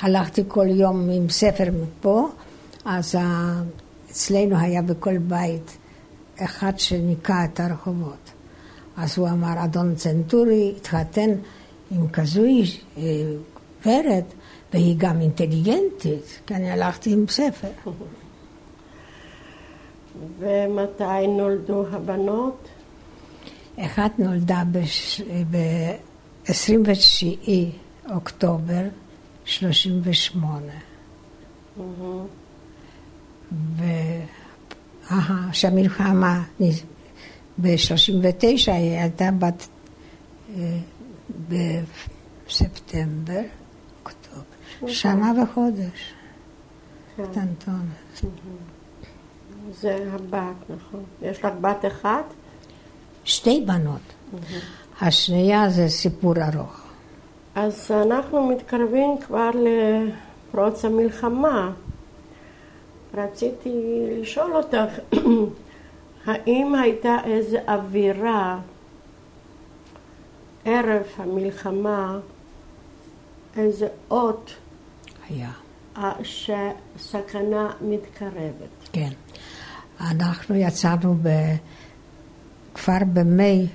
הלכתי 0.00 0.42
כל 0.48 0.66
יום 0.70 1.10
עם 1.10 1.28
ספר 1.28 1.64
מפה, 1.82 2.28
אז 2.84 3.14
אצלנו 4.10 4.58
היה 4.58 4.82
בכל 4.82 5.18
בית 5.18 5.76
אחד 6.38 6.78
שניקה 6.78 7.44
את 7.44 7.60
הרחובות. 7.60 8.30
אז 8.96 9.18
הוא 9.18 9.28
אמר, 9.28 9.64
אדון 9.64 9.94
צנטורי 9.94 10.74
התחתן 10.76 11.30
עם 11.90 12.08
כזו 12.08 12.44
איש, 12.44 12.84
אה, 12.96 13.02
גברת, 13.82 14.24
והיא 14.74 14.94
גם 14.98 15.20
אינטליגנטית, 15.20 16.40
כי 16.46 16.54
אני 16.54 16.70
הלכתי 16.70 17.12
עם 17.12 17.24
ספר. 17.28 17.68
ומתי 20.38 21.26
נולדו 21.28 21.86
הבנות? 21.92 22.68
אחת 23.80 24.18
נולדה 24.18 24.62
ב-29 25.50 26.50
אוקטובר 28.14 28.82
38. 29.44 30.72
וכשהמלחמה 35.06 36.42
ב-39 37.58 38.72
היא 38.72 38.98
הייתה 38.98 39.30
בת... 39.38 39.68
אה, 40.56 40.78
בספטמבר, 42.46 43.40
שנה 44.88 45.32
וחודש, 45.42 46.14
כן. 47.16 47.22
קטנטונת. 47.24 48.24
זה 49.80 50.06
הבת, 50.14 50.70
נכון. 50.70 51.04
יש 51.22 51.38
לך 51.38 51.52
בת 51.60 51.84
אחת? 51.86 52.24
שתי 53.24 53.64
בנות. 53.66 54.00
השנייה 55.00 55.68
זה 55.68 55.88
סיפור 55.88 56.34
ארוך. 56.36 56.80
אז 57.54 57.90
אנחנו 57.90 58.46
מתקרבים 58.46 59.18
כבר 59.26 59.50
לפרוץ 59.54 60.84
המלחמה. 60.84 61.72
רציתי 63.14 63.70
לשאול 64.20 64.56
אותך, 64.56 65.18
האם 66.26 66.74
הייתה 66.74 67.16
איזו 67.24 67.56
אווירה 67.68 68.58
ערב 70.64 71.02
המלחמה, 71.16 72.18
איזה 73.56 73.88
אות 74.10 74.54
היה. 75.30 75.50
אה, 75.96 76.12
שסכנה 76.22 77.70
מתקרבת? 77.80 78.88
כן. 78.92 79.10
אנחנו 80.00 80.54
יצאנו 80.54 81.16
ב... 81.22 81.28
כבר 82.74 82.98
במאי, 83.12 83.66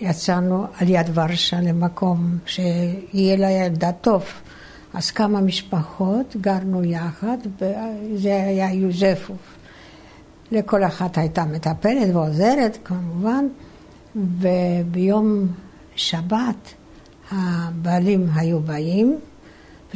יצאנו 0.00 0.66
על 0.78 0.88
יד 0.88 1.06
ורשה 1.14 1.60
למקום 1.60 2.38
שיהיה 2.46 3.36
לילדה 3.36 3.92
טוב. 3.92 4.24
אז 4.94 5.10
כמה 5.10 5.40
משפחות 5.40 6.36
גרנו 6.40 6.84
יחד, 6.84 7.38
וזה 7.60 8.44
היה 8.46 8.72
יוזפוף. 8.72 9.56
לכל 10.52 10.84
אחת 10.84 11.18
הייתה 11.18 11.44
מטפלת 11.44 12.14
ועוזרת 12.14 12.78
כמובן, 12.84 13.46
וביום 14.16 15.46
שבת 15.96 16.74
הבעלים 17.30 18.28
היו 18.34 18.60
באים, 18.60 19.18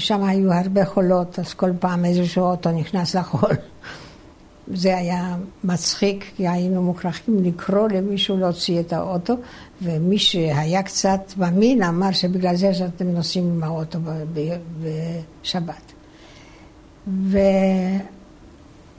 ושם 0.00 0.24
היו 0.24 0.52
הרבה 0.52 0.84
חולות, 0.84 1.38
אז 1.38 1.54
כל 1.54 1.70
פעם 1.80 2.04
איזשהו 2.04 2.44
אוטו 2.44 2.72
נכנס 2.72 3.14
לחול. 3.16 3.50
זה 4.72 4.96
היה 4.96 5.36
מצחיק, 5.64 6.24
כי 6.36 6.48
היינו 6.48 6.82
מוכרחים 6.82 7.44
לקרוא 7.44 7.88
למישהו 7.88 8.36
להוציא 8.36 8.80
את 8.80 8.92
האוטו, 8.92 9.34
ומי 9.82 10.18
שהיה 10.18 10.82
קצת 10.82 11.20
מאמין 11.36 11.82
אמר 11.82 12.12
שבגלל 12.12 12.56
זה 12.56 12.74
שאתם 12.74 13.08
נוסעים 13.08 13.44
עם 13.44 13.62
האוטו 13.62 13.98
בשבת. 15.42 15.92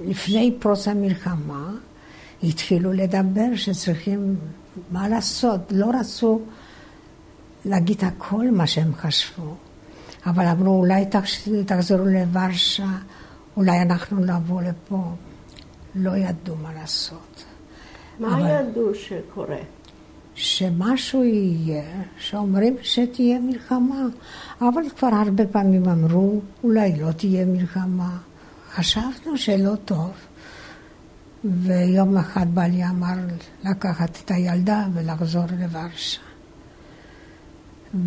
ולפני 0.02 0.54
פרוץ 0.60 0.88
המלחמה 0.88 1.72
התחילו 2.44 2.94
לדבר 2.94 3.56
שצריכים, 3.56 4.36
מה 4.92 5.10
לעשות, 5.10 5.60
לא 5.72 5.92
רצו 6.00 6.40
להגיד 7.66 8.04
הכל 8.04 8.52
מה 8.52 8.68
שהם 8.68 8.96
חשבו, 8.96 9.56
אבל 10.26 10.46
אמרו 10.46 10.80
אולי 10.80 11.06
תחזרו 11.66 12.06
לוורשה, 12.06 12.88
אולי 13.58 13.82
אנחנו 13.82 14.20
נבוא 14.26 14.62
לפה. 14.62 15.04
לא 15.96 16.18
ידעו 16.18 16.56
מה 16.56 16.74
לעשות. 16.74 17.44
מה 18.20 18.38
אבל- 18.38 18.48
ידעו 18.70 18.96
שקורה? 18.96 19.58
שמשהו 20.36 21.24
יהיה, 21.24 21.84
שאומרים 22.18 22.78
שתהיה 22.82 23.40
מלחמה, 23.40 24.06
אבל 24.62 24.82
כבר 24.98 25.08
הרבה 25.08 25.48
פעמים 25.48 25.90
אמרו, 25.90 26.42
אולי 26.64 27.00
לא 27.00 27.12
תהיה 27.12 27.46
מלחמה. 27.46 28.18
חשבנו 28.74 29.38
שלא 29.38 29.76
טוב. 29.86 30.12
ויום 31.44 32.18
אחד 32.18 32.56
בעלי 32.56 32.86
אמר 32.86 33.14
לקחת 33.64 34.18
את 34.26 34.32
הילדה 34.32 34.86
ולחזור 34.94 35.44
לוורשה. 35.60 36.20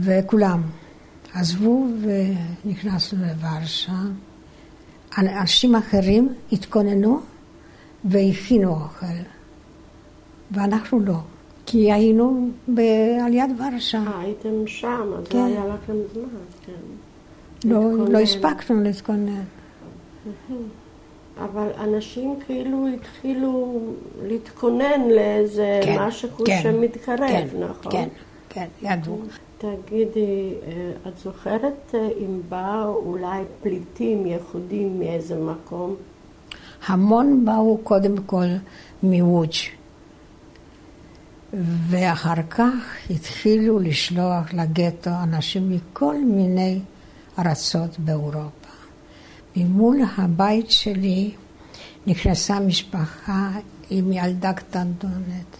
וכולם 0.00 0.62
עזבו 1.34 1.86
ונכנסנו 2.64 3.18
לוורשה. 3.26 3.92
אנשים 5.18 5.74
אחרים 5.74 6.28
התכוננו 6.52 7.20
והכינו 8.04 8.70
אוכל, 8.70 9.06
ואנחנו 10.50 11.00
לא, 11.00 11.16
כי 11.66 11.92
היינו 11.92 12.48
ב- 12.74 12.80
על 13.24 13.34
יד 13.34 13.50
ורשה. 13.58 13.98
אה, 14.06 14.20
הייתם 14.20 14.66
שם, 14.66 15.10
אז 15.18 15.28
כן. 15.28 15.38
לא 15.38 15.44
היה 15.44 15.64
לכם 15.66 15.92
זמן, 16.12 16.22
כן. 16.66 16.72
לא, 17.64 17.80
להתכונן. 17.90 18.12
לא 18.12 18.18
הספקנו 18.18 18.82
להתכונן. 18.82 19.42
אבל 21.38 21.68
אנשים 21.78 22.38
כאילו 22.46 22.86
התחילו 22.94 23.80
להתכונן 24.22 25.08
לאיזה 25.14 25.80
כן, 25.84 25.96
משהו 26.00 26.28
כן, 26.46 26.60
שמתקרב, 26.62 27.18
כן, 27.18 27.46
נכון? 27.70 27.92
כן, 27.92 28.08
כן, 28.48 28.66
ידעו. 28.82 29.22
תגידי, 29.58 30.54
אה, 30.66 30.92
את 31.08 31.18
זוכרת 31.18 31.94
אה, 31.94 32.08
אם 32.18 32.40
באו 32.48 32.96
אולי 32.96 33.42
פליטים 33.62 34.26
יהודים 34.26 34.98
מאיזה 34.98 35.40
מקום? 35.40 35.96
המון 36.86 37.44
באו 37.44 37.78
קודם 37.78 38.16
כל 38.16 38.46
מוודג' 39.02 39.52
ואחר 41.88 42.42
כך 42.50 42.96
התחילו 43.10 43.78
לשלוח 43.78 44.52
לגטו 44.52 45.10
אנשים 45.22 45.70
מכל 45.70 46.16
מיני 46.24 46.80
ארצות 47.38 47.98
באירופה. 47.98 48.50
ממול 49.56 49.98
הבית 50.16 50.70
שלי 50.70 51.30
נכנסה 52.06 52.60
משפחה 52.60 53.50
עם 53.90 54.12
ילדה 54.12 54.52
קטנטונת, 54.52 55.56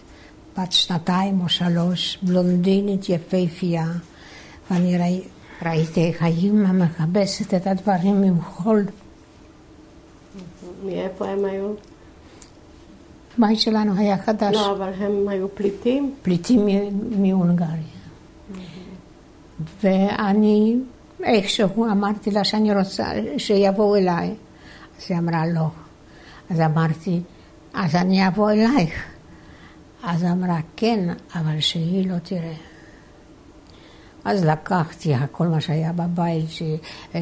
בת 0.57 0.71
שנתיים 0.71 1.41
או 1.41 1.49
שלוש, 1.49 2.17
בלונדינית 2.23 3.09
יפהפייה, 3.09 3.87
ואני 4.71 4.97
ראי, 4.97 5.21
ראיתי 5.65 6.07
איך 6.07 6.21
האימא 6.21 6.71
מכבסת 6.71 7.53
את 7.53 7.67
הדברים 7.67 8.23
עם 8.23 8.41
חול. 8.41 8.85
מאיפה 10.85 11.27
הם 11.27 11.45
היו? 11.45 11.73
הבית 13.37 13.59
שלנו 13.59 13.93
היה 13.97 14.17
חדש. 14.17 14.55
לא, 14.55 14.71
אבל 14.71 14.91
הם 14.97 15.27
היו 15.27 15.55
פליטים? 15.55 16.15
פליטים 16.21 16.67
מהונגריה. 17.11 17.69
ואני 19.83 20.75
איכשהו 21.23 21.85
אמרתי 21.85 22.31
לה 22.31 22.43
שאני 22.43 22.75
רוצה 22.75 23.05
שיבואו 23.37 23.95
אליי. 23.95 24.35
אז 24.97 25.05
היא 25.09 25.17
אמרה 25.17 25.47
לא. 25.47 25.67
אז 26.49 26.59
אמרתי, 26.59 27.21
אז 27.73 27.95
אני 27.95 28.27
אבוא 28.27 28.51
אלייך. 28.51 29.14
אז 30.05 30.23
אמרה, 30.23 30.59
כן, 30.75 31.09
אבל 31.35 31.59
שהיא 31.59 32.09
לא 32.09 32.17
תראה. 32.23 32.53
אז 34.25 34.45
לקחתי 34.45 35.13
כל 35.31 35.47
מה 35.47 35.61
שהיה 35.61 35.93
בבית, 35.93 36.45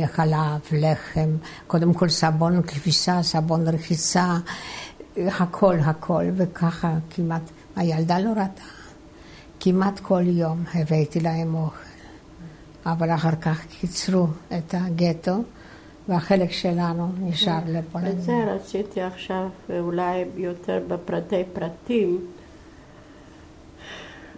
חלב, 0.06 0.60
לחם, 0.72 1.30
קודם 1.68 1.94
כל 1.94 2.10
סבון 2.10 2.62
כביסה, 2.62 3.24
סבון 3.24 3.68
רחיצה, 3.68 4.38
הכל, 5.18 5.76
הכל, 5.80 6.24
וככה 6.36 6.94
כמעט, 7.10 7.42
הילדה 7.76 8.20
לא 8.20 8.30
ראתה. 8.30 8.64
כמעט 9.60 10.00
כל 10.00 10.24
יום 10.26 10.64
הבאתי 10.74 11.20
להם 11.20 11.56
אוכל. 11.56 11.78
אבל 12.86 13.10
אחר 13.10 13.36
כך 13.42 13.66
קיצרו 13.66 14.28
את 14.58 14.76
הגטו, 14.78 15.44
והחלק 16.10 16.52
שלנו 16.52 17.12
נשאר 17.20 17.60
לפולין. 17.68 18.08
את 18.08 18.22
זה 18.22 18.34
רציתי 18.48 19.02
עכשיו 19.02 19.48
אולי 19.70 20.26
יותר 20.36 20.82
בפרטי 20.88 21.44
פרטים 21.54 22.20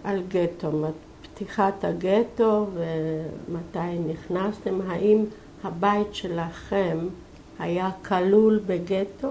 על 0.05 0.23
גטו, 0.27 0.85
פתיחת 1.21 1.83
הגטו 1.83 2.67
ומתי 2.73 3.99
נכנסתם, 4.07 4.81
האם 4.87 5.25
הבית 5.63 6.15
שלכם 6.15 6.97
היה 7.59 7.89
כלול 8.05 8.59
בגטו? 8.65 9.29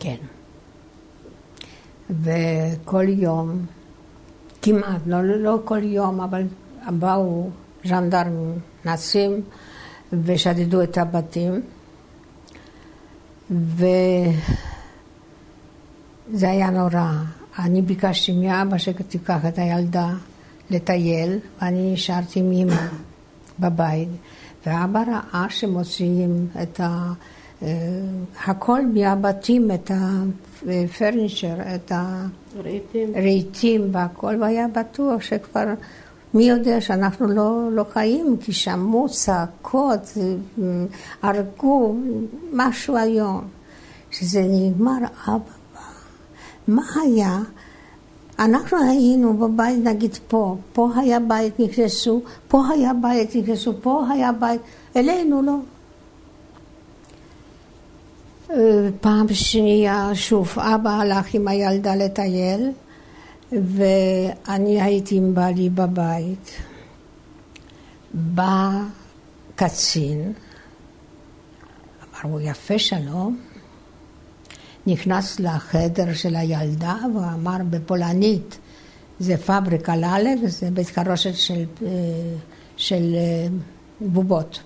כן. 0.00 0.16
וכל 2.10 3.08
יום, 3.08 3.66
כמעט, 4.62 5.00
לא, 5.06 5.22
לא 5.22 5.58
כל 5.64 5.82
יום, 5.82 6.20
אבל 6.20 6.42
באו 6.90 7.50
ז'נדרמים, 7.84 8.58
נאצים, 8.84 9.42
ושדדו 10.12 10.82
את 10.82 10.98
הבתים. 10.98 11.62
וזה 13.50 14.10
היה 16.50 16.70
נורא. 16.70 17.12
אני 17.58 17.82
ביקשתי 17.82 18.32
מאבא 18.32 18.78
שתיקח 18.78 19.46
את 19.48 19.58
הילדה 19.58 20.08
לטייל, 20.70 21.38
ואני 21.62 21.92
נשארתי 21.92 22.40
עם 22.40 22.52
אמא 22.52 22.86
בבית. 23.60 24.08
ואבא 24.66 25.02
ראה 25.02 25.46
שמוציאים 25.48 26.48
את 26.62 26.80
ה... 26.80 27.12
אה, 27.62 27.68
הכל 28.46 28.86
מהבתים, 28.86 29.70
את 29.70 29.90
הפרניצ'ר, 29.94 31.74
את 31.74 31.92
הרהיטים 33.14 33.88
והכל, 33.92 34.34
והיה 34.40 34.66
בטוח 34.68 35.22
שכבר, 35.22 35.64
מי 36.34 36.44
יודע 36.44 36.80
שאנחנו 36.80 37.26
לא, 37.26 37.68
לא 37.72 37.84
חיים, 37.92 38.36
כי 38.40 38.52
שמעו 38.52 39.08
צעקות, 39.08 40.18
הרגו, 41.22 41.96
משהו 42.52 42.96
היום. 42.96 43.44
כשזה 44.10 44.42
נגמר, 44.50 44.98
אבא 45.26 45.38
בא. 45.38 45.55
מה 46.68 46.82
היה? 47.02 47.38
אנחנו 48.38 48.78
היינו 48.90 49.36
בבית, 49.36 49.78
נגיד 49.84 50.18
פה, 50.28 50.56
פה 50.72 50.90
היה 50.96 51.20
בית, 51.20 51.60
נכנסו, 51.60 52.22
פה 52.48 52.62
היה 52.68 52.92
בית, 53.02 53.36
נכנסו, 53.36 53.72
פה 53.82 54.04
היה 54.10 54.32
בית, 54.32 54.60
אלינו 54.96 55.42
לא. 55.42 55.56
אה, 58.50 58.88
פעם 59.00 59.26
שנייה, 59.28 60.10
שוב, 60.14 60.58
אבא 60.58 60.90
הלך 60.90 61.34
עם 61.34 61.48
הילדה 61.48 61.94
לטייל, 61.94 62.70
ואני 63.52 64.82
הייתי 64.82 65.16
עם 65.16 65.34
בעלי 65.34 65.70
בבית. 65.70 66.50
בא 68.14 68.70
קצין, 69.56 70.32
אמר 72.02 72.32
הוא 72.32 72.40
יפה 72.40 72.78
שלום, 72.78 73.38
נכנס 74.86 75.40
לחדר 75.40 76.14
של 76.14 76.36
הילדה 76.36 76.96
ואמר 77.14 77.56
בפולנית, 77.70 78.58
זה 79.18 79.36
פבריקה 79.36 79.96
לאלף, 79.96 80.40
זה 80.46 80.70
בית 80.70 80.86
חרושת 80.86 81.34
של, 81.34 81.64
אה, 81.86 81.88
של 82.76 83.14
אה, 83.14 83.46
בובות. 84.00 84.62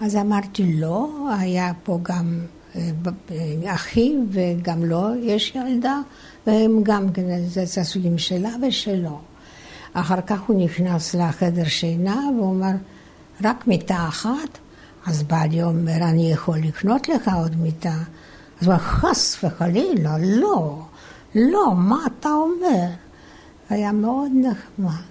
אז 0.00 0.16
אמרתי 0.16 0.72
לא, 0.72 1.28
היה 1.38 1.72
פה 1.82 1.98
גם 2.02 2.40
אה, 2.76 2.90
אחי 3.66 4.14
וגם 4.30 4.84
לו 4.84 5.14
יש 5.22 5.54
ילדה, 5.54 6.00
והם 6.46 6.80
גם 6.82 7.12
כן, 7.12 7.46
זה 7.46 7.80
הסוגים 7.80 8.18
שלה 8.18 8.50
ושלו. 8.68 9.18
אחר 9.92 10.20
כך 10.20 10.40
הוא 10.40 10.64
נכנס 10.64 11.14
לחדר 11.14 11.64
שינה 11.64 12.20
והוא 12.36 12.48
אומר, 12.48 12.72
רק 13.44 13.66
מיטה 13.66 14.08
אחת? 14.08 14.58
אז 15.06 15.22
בעלי 15.22 15.62
אומר, 15.62 15.96
אני 15.96 16.32
יכול 16.32 16.58
לקנות 16.58 17.08
לך 17.08 17.30
עוד 17.36 17.56
מיטה. 17.56 17.98
אז 18.60 18.66
הוא 18.66 18.74
אמר, 18.74 18.82
חס 18.82 19.44
וחלילה, 19.44 20.16
לא, 20.18 20.78
לא, 21.34 21.72
מה 21.76 21.98
אתה 22.06 22.28
אומר? 22.28 22.86
היה 23.70 23.92
מאוד 23.92 24.30
נחמד. 24.34 25.02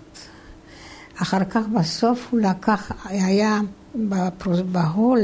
אחר 1.21 1.43
כך 1.43 1.61
בסוף 1.79 2.27
הוא 2.31 2.39
לקח, 2.39 2.91
היה 3.05 3.59
בהול, 4.71 5.19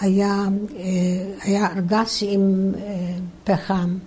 היה, 0.00 0.44
אה, 0.76 0.84
היה 1.42 1.66
ארגז 1.66 2.18
עם 2.22 2.72
אה, 2.78 3.14
פחם, 3.44 3.98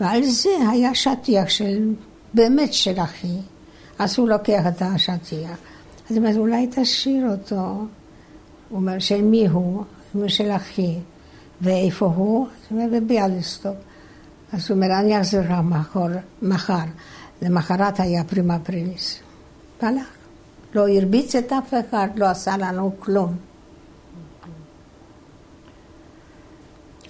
ועל 0.00 0.24
זה 0.24 0.50
היה 0.70 0.94
שטיח 0.94 1.48
של, 1.48 1.94
באמת 2.34 2.74
של 2.74 3.00
אחי. 3.00 3.36
אז 3.98 4.18
הוא 4.18 4.28
לוקח 4.28 4.62
את 4.68 4.82
השטיח. 4.82 5.56
אז 6.10 6.36
אולי 6.36 6.68
תשאיר 6.70 7.26
אותו. 7.30 7.56
הוא 7.56 7.88
אומר, 8.70 8.98
של 8.98 9.22
מי 9.22 9.46
הוא? 9.46 9.62
הוא 9.62 9.84
אומר, 10.14 10.28
של 10.28 10.50
אחי. 10.50 10.98
ואיפה 11.60 12.06
הוא? 12.06 12.46
אז 12.46 12.52
הוא 12.70 12.80
אומר, 12.80 13.00
בביאליסטוק. 13.00 13.76
אז 14.52 14.70
הוא 14.70 14.76
אומר, 14.76 14.98
אני 14.98 15.20
אחזיר 15.20 15.40
לך 15.40 15.50
מחר. 15.64 16.06
מחר. 16.42 16.84
למחרת 17.42 18.00
היה 18.00 18.24
פרימה 18.24 18.58
פריליס. 18.58 19.18
והלך. 19.82 20.06
לא 20.74 20.88
הרביץ 20.88 21.34
את 21.34 21.52
אף 21.52 21.74
אחד, 21.74 22.08
לא 22.16 22.26
עשה 22.26 22.56
לנו 22.56 22.92
כלום. 22.98 23.36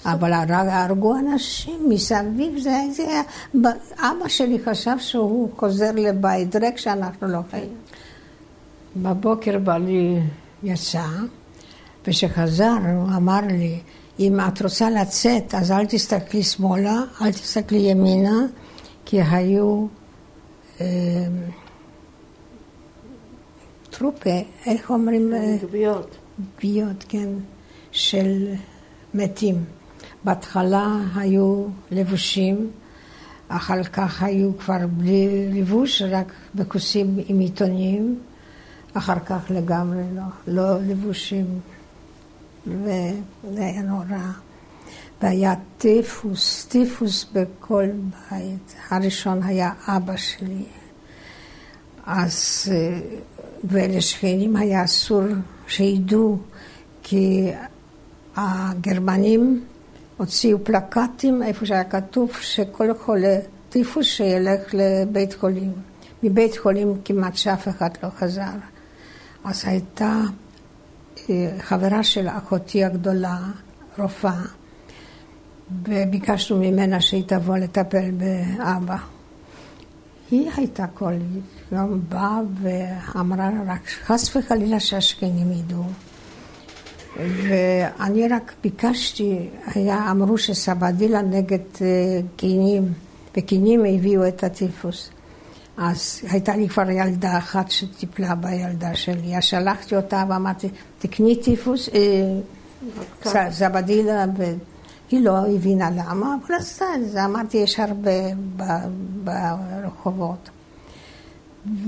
אבל 0.04 0.32
הרגו 0.32 1.16
אנשים 1.18 1.88
מסביב, 1.88 2.58
זה 2.58 2.70
היה... 2.96 3.22
אבא 3.98 4.28
שלי 4.28 4.58
חשב 4.64 4.98
שהוא 4.98 5.50
חוזר 5.56 5.90
לבית 5.94 6.56
ריק 6.56 6.76
שאנחנו 6.76 7.28
לא 7.28 7.38
חיים. 7.50 7.74
בבוקר 8.96 9.58
בעלי 9.58 10.20
יצא, 10.62 11.06
וכשחזר 12.06 12.76
הוא 12.96 13.08
אמר 13.16 13.40
לי, 13.40 13.80
אם 14.20 14.40
את 14.40 14.62
רוצה 14.62 14.90
לצאת, 14.90 15.54
אז 15.54 15.70
אל 15.70 15.86
תסתכלי 15.86 16.42
שמאלה, 16.42 17.02
אל 17.22 17.32
תסתכלי 17.32 17.78
ימינה, 17.78 18.46
כי 19.04 19.22
היו 19.22 19.86
אה, 20.80 20.86
טרופה, 23.90 24.30
איך 24.66 24.90
אומרים? 24.90 25.32
גוויות. 25.60 26.16
גוויות, 26.56 27.04
כן, 27.08 27.28
של 27.92 28.46
מתים. 29.14 29.64
בהתחלה 30.24 30.96
היו 31.16 31.66
לבושים, 31.90 32.70
אחר 33.48 33.82
כך 33.82 34.22
היו 34.22 34.58
כבר 34.58 34.86
בלי 34.90 35.48
לבוש, 35.52 36.02
רק 36.02 36.32
בכוסים 36.54 37.18
עם 37.26 37.38
עיתונים, 37.38 38.20
אחר 38.94 39.18
כך 39.18 39.50
לגמרי 39.50 40.02
לא, 40.14 40.22
לא 40.46 40.80
לבושים. 40.80 41.60
וזה 42.66 43.64
היה 43.64 43.82
נורא. 43.82 44.32
והיה 45.22 45.54
טיפוס, 45.78 46.66
טיפוס 46.68 47.26
בכל 47.32 47.86
בית. 48.30 48.74
הראשון 48.90 49.42
היה 49.42 49.72
אבא 49.86 50.16
שלי. 50.16 50.64
אז, 52.06 52.64
אה, 52.72 53.00
ולשכנים 53.64 54.56
היה 54.56 54.84
אסור 54.84 55.22
שידעו, 55.66 56.38
כי 57.02 57.50
הגרמנים 58.36 59.64
הוציאו 60.16 60.64
פלקטים 60.64 61.42
איפה 61.42 61.66
שהיה 61.66 61.84
כתוב 61.84 62.30
שכל 62.40 62.94
חולה 62.94 63.38
טיפוס 63.68 64.06
שילך 64.06 64.60
לבית 64.72 65.34
חולים. 65.34 65.72
מבית 66.22 66.58
חולים 66.58 66.94
כמעט 67.04 67.36
שאף 67.36 67.68
אחד 67.68 67.90
לא 68.02 68.08
חזר. 68.08 68.42
אז 69.44 69.62
הייתה 69.66 70.22
חברה 71.58 72.02
של 72.02 72.28
אחותי 72.28 72.84
הגדולה, 72.84 73.38
רופאה, 73.98 74.42
וביקשנו 75.82 76.58
ממנה 76.58 77.00
שהיא 77.00 77.24
תבוא 77.26 77.56
לטפל 77.56 78.10
באבא. 78.10 78.96
היא 80.30 80.50
הייתה 80.56 80.86
כל 80.94 81.12
יום 81.72 82.00
באה 82.08 82.38
ואמרה 82.62 83.50
רק 83.66 83.88
חס 83.88 84.36
וחלילה 84.36 84.80
שהשכנים 84.80 85.52
ידעו. 85.52 85.84
ואני 87.16 88.28
רק 88.28 88.52
ביקשתי, 88.62 89.48
היה, 89.74 90.10
אמרו 90.10 90.38
שסבדילה 90.38 91.22
נגד 91.22 91.58
קינים, 92.36 92.82
אה, 92.82 92.88
וקינים 93.36 93.84
הביאו 93.84 94.28
את 94.28 94.44
הטיפוס. 94.44 95.10
אז 95.82 96.20
הייתה 96.30 96.56
לי 96.56 96.68
כבר 96.68 96.90
ילדה 96.90 97.38
אחת 97.38 97.70
שטיפלה 97.70 98.34
בילדה 98.34 98.94
שלי, 98.94 99.36
אז 99.36 99.44
שלחתי 99.44 99.96
אותה 99.96 100.24
ואמרתי, 100.28 100.68
תקני 100.98 101.42
טיפוס, 101.42 101.88
אה, 103.24 103.50
זבדילה, 103.50 104.24
והיא 104.36 105.24
לא 105.24 105.46
הבינה 105.54 105.90
למה, 105.90 106.34
אבל 106.46 106.54
עשתה 106.54 106.84
את 106.96 107.10
זה, 107.10 107.24
אמרתי, 107.24 107.56
יש 107.56 107.80
הרבה 107.80 108.10
ברחובות. 109.24 110.50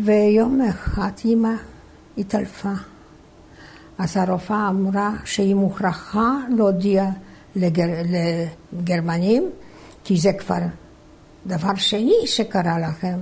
ויום 0.05 0.61
אחד 0.69 1.11
אימא 1.25 1.55
התעלפה. 2.19 2.73
אז 3.99 4.17
הרופאה 4.17 4.69
אמרה 4.69 5.11
שהיא 5.25 5.55
מוכרחה 5.55 6.37
להודיע 6.57 7.11
לגר, 7.57 7.87
לגרמנים, 8.73 9.51
כי 10.05 10.17
זה 10.17 10.33
כבר 10.33 10.61
דבר 11.47 11.75
שני 11.75 12.17
שקרה 12.27 12.79
לכם. 12.79 13.19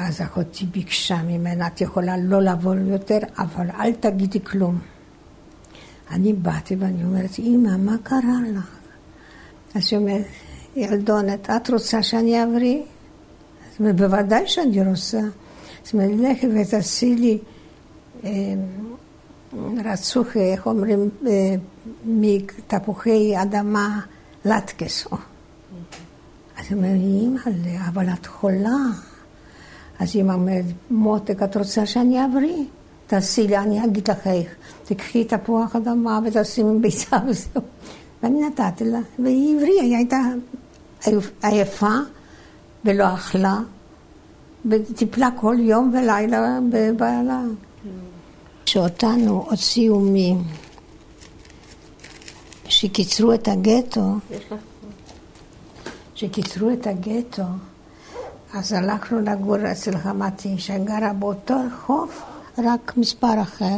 אז 0.00 0.20
אחותי 0.22 0.66
ביקשה 0.66 1.22
ממנה, 1.22 1.66
את 1.66 1.80
יכולה 1.80 2.16
לא 2.16 2.42
לבוא 2.42 2.74
יותר, 2.74 3.18
אבל 3.38 3.70
אל 3.70 3.92
תגידי 3.92 4.44
כלום. 4.44 4.78
אני 6.10 6.32
באתי 6.32 6.76
ואני 6.76 7.04
אומרת, 7.04 7.38
אמא, 7.38 7.76
מה 7.76 7.96
קרה 8.02 8.38
לך? 8.54 8.78
אז 9.74 9.82
היא 9.90 9.98
אומרת, 9.98 10.24
ילדונת, 10.76 11.50
את 11.50 11.70
רוצה 11.70 12.02
שאני 12.02 12.44
אבריא? 12.44 12.78
אז 12.78 13.80
אומרת, 13.80 13.96
בוודאי 13.96 14.48
שאני 14.48 14.88
רוצה. 14.88 15.20
אז 15.86 15.94
אומרת, 15.94 16.10
לכי 16.18 16.46
ותעשי 16.46 17.14
לי 17.14 17.38
אה, 18.24 18.30
רצו, 19.84 20.24
איך 20.36 20.66
אומרים, 20.66 21.10
אה, 21.26 21.54
מתפוחי 22.04 23.42
אדמה 23.42 24.00
לטקס. 24.44 25.06
אז 26.56 26.66
היא 26.68 26.76
אומרת, 26.76 26.96
אימא'לה, 26.96 27.88
אבל 27.88 28.08
את 28.08 28.26
חולה. 28.26 29.07
אז 29.98 30.16
היא 30.16 30.22
אומרת, 30.22 30.64
מותק, 30.90 31.42
את 31.42 31.56
רוצה 31.56 31.86
שאני 31.86 32.24
אבריא? 32.24 32.64
תעשי 33.06 33.46
לי, 33.46 33.58
אני 33.58 33.84
אגיד 33.84 34.10
לך 34.10 34.26
איך. 34.26 34.54
תקחי 34.84 35.24
תפוח 35.24 35.76
אדמה 35.76 36.20
ותשימי 36.24 36.78
ביצה 36.78 37.16
וזהו. 37.28 37.62
ואני 38.22 38.40
נתתי 38.46 38.84
לה, 38.84 38.98
והיא 39.18 39.56
הבריאה, 39.56 39.82
היא 39.82 39.96
הייתה 39.96 40.18
עייפה 41.42 41.94
ולא 42.84 43.14
אכלה, 43.14 43.58
וטיפלה 44.70 45.28
כל 45.36 45.56
יום 45.58 45.92
ולילה 45.94 46.58
בבעלה. 46.70 47.42
שאותנו 48.66 49.46
הוציאו 49.50 50.00
מ... 50.00 50.14
שקיצרו 52.68 53.34
את 53.34 53.48
הגטו, 53.48 54.14
שקיצרו 56.14 56.70
את 56.70 56.86
הגטו, 56.86 57.42
אז 58.54 58.72
הלכנו 58.72 59.20
לגור 59.20 59.72
אצל 59.72 59.98
חמתי, 59.98 60.58
שגרה 60.58 61.12
באותו 61.12 61.54
רחוב, 61.66 62.22
רק 62.58 62.96
מספר 62.96 63.42
אחר. 63.42 63.76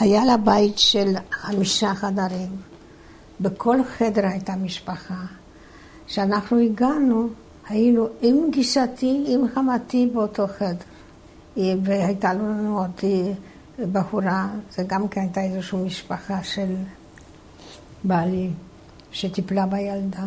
היה 0.00 0.24
לה 0.24 0.36
בית 0.36 0.78
של 0.78 1.14
חמישה 1.30 1.94
חדרים. 1.94 2.56
בכל 3.40 3.84
חדר 3.84 4.26
הייתה 4.26 4.56
משפחה. 4.56 5.24
כשאנחנו 6.06 6.58
הגענו, 6.58 7.28
היינו 7.68 8.06
עם 8.20 8.50
גיסתי, 8.50 9.24
עם 9.26 9.40
חמתי 9.54 10.10
באותו 10.12 10.46
חדר. 10.58 11.72
והייתה 11.82 12.34
לנו 12.34 12.78
עוד 12.78 13.00
בחורה, 13.92 14.48
זה 14.70 14.82
גם 14.86 15.08
כן 15.08 15.20
הייתה 15.20 15.40
איזושהי 15.40 15.78
משפחה 15.78 16.42
של 16.42 16.74
בעלי, 18.04 18.50
שטיפלה 19.12 19.66
בילדה. 19.66 20.26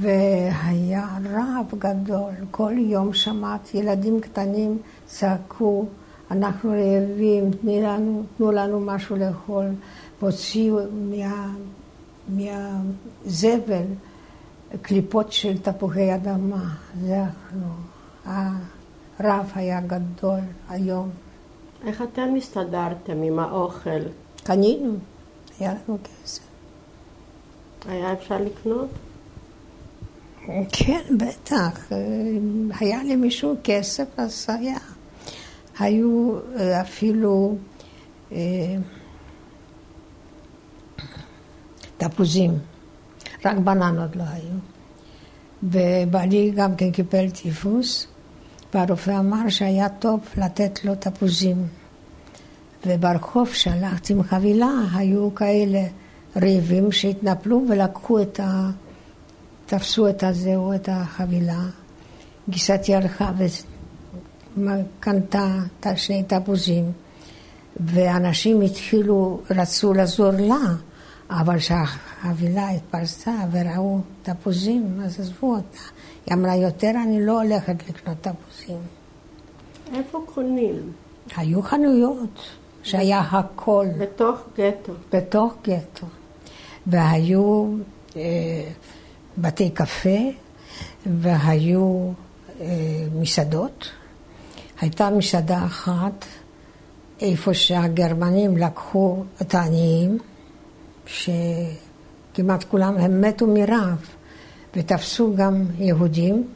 והיה 0.00 1.06
רעב 1.30 1.74
גדול, 1.78 2.32
כל 2.50 2.72
יום 2.76 3.14
שמעת 3.14 3.74
ילדים 3.74 4.20
קטנים 4.20 4.78
צעקו, 5.06 5.86
אנחנו 6.30 6.70
רעבים, 6.70 7.50
תנו 7.50 7.82
לנו, 7.82 8.22
תנו 8.36 8.52
לנו 8.52 8.80
משהו 8.80 9.16
לאכול, 9.16 9.64
והוציאו 10.22 10.78
מה, 10.92 11.54
מהזבל 12.28 13.84
קליפות 14.82 15.32
של 15.32 15.58
תפוחי 15.58 16.14
אדמה, 16.14 16.74
זה 17.00 17.24
אכלו. 17.24 17.68
הרעב 19.18 19.52
היה 19.54 19.80
גדול 19.80 20.40
היום. 20.68 21.10
איך 21.86 22.02
אתם 22.02 22.34
הסתדרתם 22.36 23.22
עם 23.22 23.38
האוכל? 23.38 24.00
קנינו, 24.44 24.94
היה 25.60 25.74
לנו 25.74 25.98
כסף. 26.04 26.42
היה 27.88 28.12
אפשר 28.12 28.38
לקנות? 28.38 28.88
כן, 30.72 31.02
בטח. 31.18 31.88
היה 32.80 33.04
למישהו 33.04 33.56
כסף, 33.64 34.04
אז 34.16 34.46
היה. 34.48 34.78
היו 35.78 36.38
אה, 36.56 36.80
אפילו 36.80 37.56
אה, 38.32 38.38
תפוזים, 41.96 42.58
רק 43.44 43.56
בננות 43.56 44.16
לא 44.16 44.22
היו. 44.22 44.54
ובעלי 45.62 46.52
גם 46.56 46.76
כן 46.76 46.90
קיבל 46.90 47.30
טיפוס, 47.30 48.06
והרופא 48.74 49.18
אמר 49.18 49.48
שהיה 49.48 49.88
טוב 49.88 50.20
לתת 50.36 50.84
לו 50.84 50.94
תפוזים. 50.94 51.66
וברחוב 52.86 53.48
שהלכתי 53.48 54.12
עם 54.12 54.22
חבילה, 54.22 54.70
היו 54.94 55.34
כאלה 55.34 55.82
רעבים 56.36 56.92
שהתנפלו 56.92 57.64
ולקחו 57.68 58.22
את 58.22 58.40
ה... 58.40 58.70
תפסו 59.72 60.08
את 60.08 60.22
הזהו, 60.22 60.74
את 60.74 60.88
החבילה. 60.92 61.62
גיסתי 62.48 62.94
הלכה 62.94 63.32
וקנתה 64.56 65.46
את 65.80 65.86
שני 65.96 66.22
תפוזים, 66.22 66.92
ואנשים 67.80 68.60
התחילו, 68.60 69.40
רצו 69.50 69.94
לעזור 69.94 70.30
לה, 70.38 70.60
אבל 71.30 71.58
כשהחבילה 71.58 72.68
התפרסה 72.68 73.34
וראו 73.52 74.00
תפוזים, 74.22 75.00
אז 75.04 75.20
עזבו 75.20 75.54
אותה. 75.54 75.78
היא 76.26 76.34
אמרה, 76.34 76.56
יותר 76.56 76.90
אני 77.04 77.26
לא 77.26 77.42
הולכת 77.42 77.88
לקנות 77.88 78.16
תפוזים. 78.20 78.78
איפה 79.94 80.24
קונים? 80.34 80.92
היו 81.36 81.62
חנויות 81.62 82.38
שהיה 82.82 83.20
הכל. 83.20 83.86
בתוך 83.98 84.38
גטו. 84.56 84.92
בתוך 85.12 85.54
גטו. 85.62 86.06
והיו 86.86 87.76
אה, 88.16 88.22
בתי 89.38 89.70
קפה, 89.70 90.18
והיו 91.06 92.10
אה, 92.60 92.66
מסעדות. 93.14 93.90
הייתה 94.80 95.10
מסעדה 95.10 95.64
אחת, 95.64 96.24
איפה 97.20 97.54
שהגרמנים 97.54 98.56
לקחו 98.56 99.24
את 99.42 99.54
העניים, 99.54 100.18
שכמעט 101.06 102.64
כולם 102.64 102.96
הם 102.96 103.20
מתו 103.20 103.46
מרעב. 103.46 104.06
ותפסו 104.76 105.34
גם 105.36 105.64
יהודים 105.78 106.48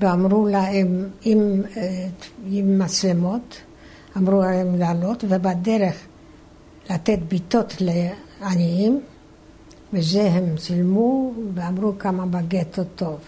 ואמרו 0.00 0.46
להם 0.46 1.08
עם, 1.24 1.62
אה, 1.76 2.06
עם 2.46 2.78
מצלמות, 2.78 3.60
אמרו 4.16 4.40
להם 4.40 4.78
לעלות 4.78 5.24
ובדרך 5.28 5.96
לתת 6.90 7.18
בעיטות 7.28 7.74
לעניים 7.80 9.00
וזה 9.92 10.22
הם 10.22 10.56
צילמו 10.56 11.32
ואמרו 11.54 11.92
כמה 11.98 12.26
בגטו 12.26 12.82
טוב. 12.96 13.18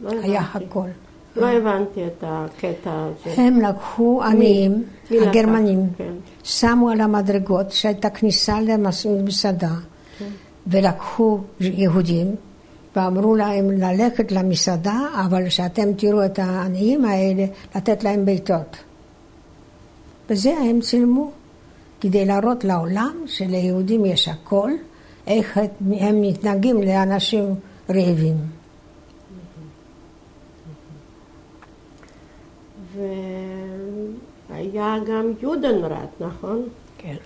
לא 0.00 0.10
היה 0.22 0.40
הבנתי. 0.40 0.64
הכל. 0.64 0.88
לא 1.36 1.46
הבנתי 1.46 2.06
את 2.06 2.24
הקטע 2.26 2.90
הזה. 2.90 3.42
הם 3.42 3.60
לקחו 3.60 4.22
עניים, 4.22 4.84
מי? 5.10 5.20
הגרמנים, 5.20 5.88
כן. 5.96 6.12
שמו 6.44 6.90
על 6.90 7.00
המדרגות 7.00 7.72
שהייתה 7.72 8.10
כניסה 8.10 8.60
למסעדה, 8.60 9.74
כן. 10.18 10.28
ולקחו 10.66 11.40
יהודים 11.60 12.34
ואמרו 12.96 13.36
להם 13.36 13.70
ללכת 13.70 14.32
למסעדה, 14.32 15.00
אבל 15.26 15.48
שאתם 15.48 15.92
תראו 15.92 16.24
את 16.24 16.38
העניים 16.38 17.04
האלה, 17.04 17.44
לתת 17.76 18.04
להם 18.04 18.24
בעיטות. 18.24 18.76
וזה 20.30 20.54
הם 20.56 20.80
צילמו, 20.80 21.30
כדי 22.00 22.24
להראות 22.24 22.64
לעולם 22.64 23.16
שליהודים 23.26 24.04
יש 24.04 24.28
הכל, 24.28 24.70
איך 25.26 25.56
הם 26.00 26.20
מתנהגים 26.20 26.82
לאנשים 26.82 27.54
רעבים. 27.90 28.36
והיה 34.48 34.96
גם 35.08 35.32
יודנראט, 35.42 36.08
נכון? 36.20 36.68
כן. 36.98 37.16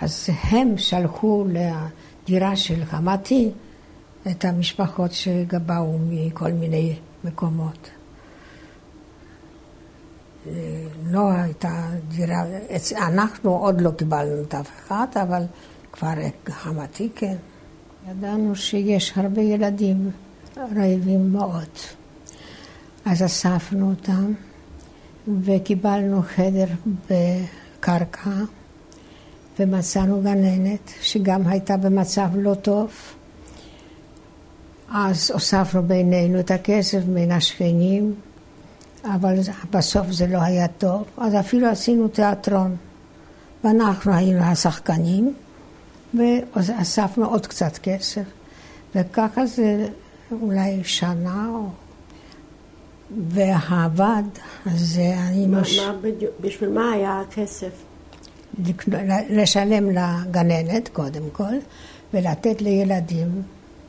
אז 0.00 0.28
הם 0.50 0.78
שלחו 0.78 1.44
לדירה 1.48 2.56
של 2.56 2.84
חמתי 2.84 3.50
את 4.30 4.44
המשפחות 4.44 5.12
שבאו 5.12 5.98
מכל 6.10 6.52
מיני 6.52 6.96
מקומות. 7.24 7.90
לא 11.06 11.30
הייתה 11.30 11.88
דירה, 12.08 12.44
אנחנו 12.96 13.50
עוד 13.50 13.80
לא 13.80 13.90
קיבלנו 13.90 14.42
את 14.42 14.54
אף 14.54 14.70
אחד, 14.78 15.06
אבל 15.22 15.42
כבר 15.92 16.12
חמתי 16.48 17.08
כן. 17.14 17.36
ידענו 18.10 18.56
שיש 18.56 19.12
הרבה 19.16 19.42
ילדים 19.42 20.10
רעבים 20.56 21.32
מאוד. 21.32 21.68
אז 23.04 23.22
אספנו 23.22 23.90
אותם 23.90 24.32
וקיבלנו 25.42 26.22
חדר 26.22 26.66
בקרקע 27.10 28.30
ומצאנו 29.58 30.22
גננת 30.22 30.92
שגם 31.00 31.46
הייתה 31.46 31.76
במצב 31.76 32.28
לא 32.34 32.54
טוב. 32.54 32.90
אז 34.90 35.30
הוספנו 35.30 35.82
בינינו 35.82 36.40
את 36.40 36.50
הכסף 36.50 37.02
בין 37.02 37.30
השכנים, 37.30 38.14
אבל 39.14 39.34
בסוף 39.70 40.10
זה 40.10 40.26
לא 40.26 40.38
היה 40.42 40.68
טוב, 40.68 41.04
אז 41.18 41.34
אפילו 41.34 41.68
עשינו 41.68 42.08
תיאטרון. 42.08 42.76
ואנחנו 43.64 44.12
היינו 44.12 44.40
השחקנים, 44.40 45.34
ואספנו 46.14 47.26
עוד 47.26 47.46
קצת 47.46 47.78
כסף. 47.78 48.22
וככה 48.94 49.46
זה 49.46 49.88
אולי 50.32 50.84
שנה, 50.84 51.48
או... 51.54 51.68
והעבד 53.28 54.22
הזה, 54.66 55.14
אני 55.18 55.46
מה, 55.46 55.60
מש... 55.60 55.78
מה 55.78 55.92
בדיוק, 56.00 56.32
בשביל 56.40 56.70
מה 56.70 56.92
היה 56.92 57.20
הכסף? 57.20 57.72
לשלם 59.30 59.90
לגננת 59.90 60.88
קודם 60.88 61.22
כל, 61.32 61.54
ולתת 62.14 62.62
לילדים 62.62 63.42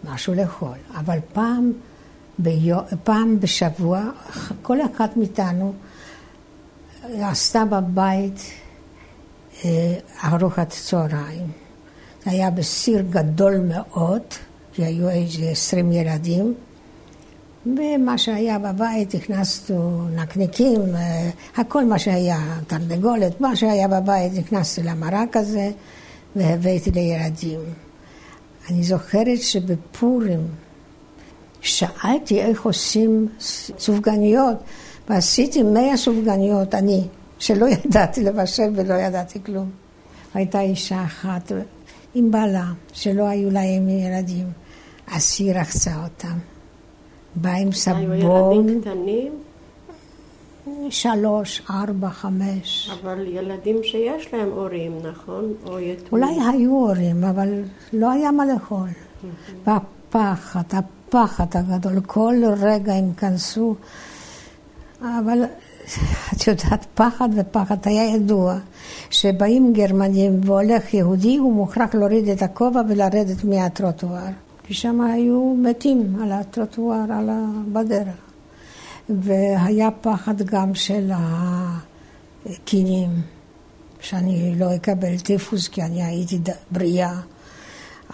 משהו 0.03 0.33
לאכול. 0.33 0.77
אבל 0.95 1.17
פעם, 1.33 1.73
ביו, 2.39 2.77
פעם 3.03 3.39
בשבוע, 3.39 4.03
כל 4.61 4.77
אחד 4.81 5.07
מאיתנו 5.15 5.73
עשתה 7.03 7.65
בבית 7.65 8.41
אה, 9.65 9.93
ארוחת 10.23 10.69
צהריים. 10.69 11.47
זה 12.25 12.31
היה 12.31 12.49
בסיר 12.49 13.01
גדול 13.09 13.57
מאוד, 13.57 14.21
כי 14.73 14.85
היו 14.85 15.09
איזה 15.09 15.49
עשרים 15.49 15.91
ילדים. 15.91 16.53
ומה 17.65 18.17
שהיה 18.17 18.59
בבית, 18.59 19.13
הכנסנו 19.15 20.09
נקניקים, 20.09 20.81
אה, 20.95 21.29
הכל 21.57 21.85
מה 21.85 21.99
שהיה, 21.99 22.39
תרנגולת, 22.67 23.41
מה 23.41 23.55
שהיה 23.55 23.87
בבית, 23.87 24.33
נכנסתי 24.33 24.83
למרק 24.83 25.37
הזה 25.37 25.71
והבאתי 26.35 26.91
לילדים. 26.91 27.59
אני 28.69 28.83
זוכרת 28.83 29.41
שבפורים 29.41 30.47
שאלתי 31.67 32.41
איך 32.41 32.65
עושים 32.65 33.27
סופגניות, 33.77 34.57
ועשיתי 35.09 35.63
מאה 35.63 35.97
סופגניות, 35.97 36.75
אני, 36.75 37.03
שלא 37.39 37.65
ידעתי 37.85 38.23
לבשל 38.23 38.71
ולא 38.75 38.93
ידעתי 38.93 39.43
כלום. 39.43 39.69
הייתה 40.33 40.61
אישה 40.61 41.03
אחת 41.03 41.51
עם 42.15 42.31
בעלה, 42.31 42.65
שלא 42.93 43.23
היו 43.23 43.51
להם 43.51 43.89
ילדים, 43.89 44.47
אז 45.07 45.35
היא 45.39 45.53
רחצה 45.53 46.03
אותם. 46.03 46.37
באה 47.35 47.57
עם 47.57 47.71
סבון. 47.71 48.11
היו 48.11 48.13
ילדים 48.13 48.81
קטנים? 48.81 49.31
שלוש, 50.89 51.61
ארבע, 51.69 52.09
חמש. 52.09 52.91
אבל 53.01 53.27
ילדים 53.27 53.83
שיש 53.83 54.33
להם 54.33 54.49
הורים, 54.49 54.99
נכון? 55.11 55.53
או 55.65 55.79
יתומים. 55.79 56.07
אולי 56.11 56.49
היו 56.49 56.71
הורים, 56.71 57.23
אבל 57.23 57.61
לא 57.93 58.11
היה 58.11 58.31
מה 58.31 58.45
לאכול. 58.45 58.89
והפחד, 59.65 60.59
הפחד 60.59 60.81
הגדול, 61.55 62.01
כל 62.05 62.35
רגע 62.61 62.93
הם 62.93 63.13
כנסו. 63.13 63.75
אבל 65.01 65.43
את 66.33 66.47
יודעת, 66.47 66.85
פחד 66.95 67.29
ופחד 67.35 67.77
היה 67.85 68.15
ידוע, 68.15 68.57
שבאים 69.09 69.73
גרמנים 69.73 70.39
והולך 70.43 70.93
יהודי, 70.93 71.37
הוא 71.37 71.53
מוכרח 71.53 71.95
להוריד 71.95 72.29
את 72.29 72.41
הכובע 72.41 72.81
ולרדת 72.89 73.43
מהטרוטואר. 73.43 74.29
כי 74.63 74.73
שם 74.73 75.01
היו 75.01 75.55
מתים 75.57 76.15
על 76.23 76.31
הטרוטואר, 76.31 77.11
על 77.11 77.29
ה... 77.29 77.39
והיה 79.09 79.89
פחד 80.01 80.41
גם 80.41 80.75
של 80.75 81.11
הקינים, 82.45 83.09
שאני 83.99 84.55
לא 84.59 84.75
אקבל 84.75 85.17
טיפוס 85.17 85.67
כי 85.67 85.81
אני 85.81 86.03
הייתי 86.03 86.39
בריאה. 86.71 87.19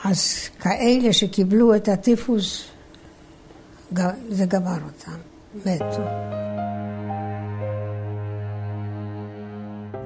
אז 0.03 0.34
כאלה 0.60 1.13
שקיבלו 1.13 1.75
את 1.75 1.89
הטיפוס, 1.89 2.65
זה 4.29 4.45
גמר 4.45 4.77
אותם, 4.86 5.17
מתו. 5.65 6.03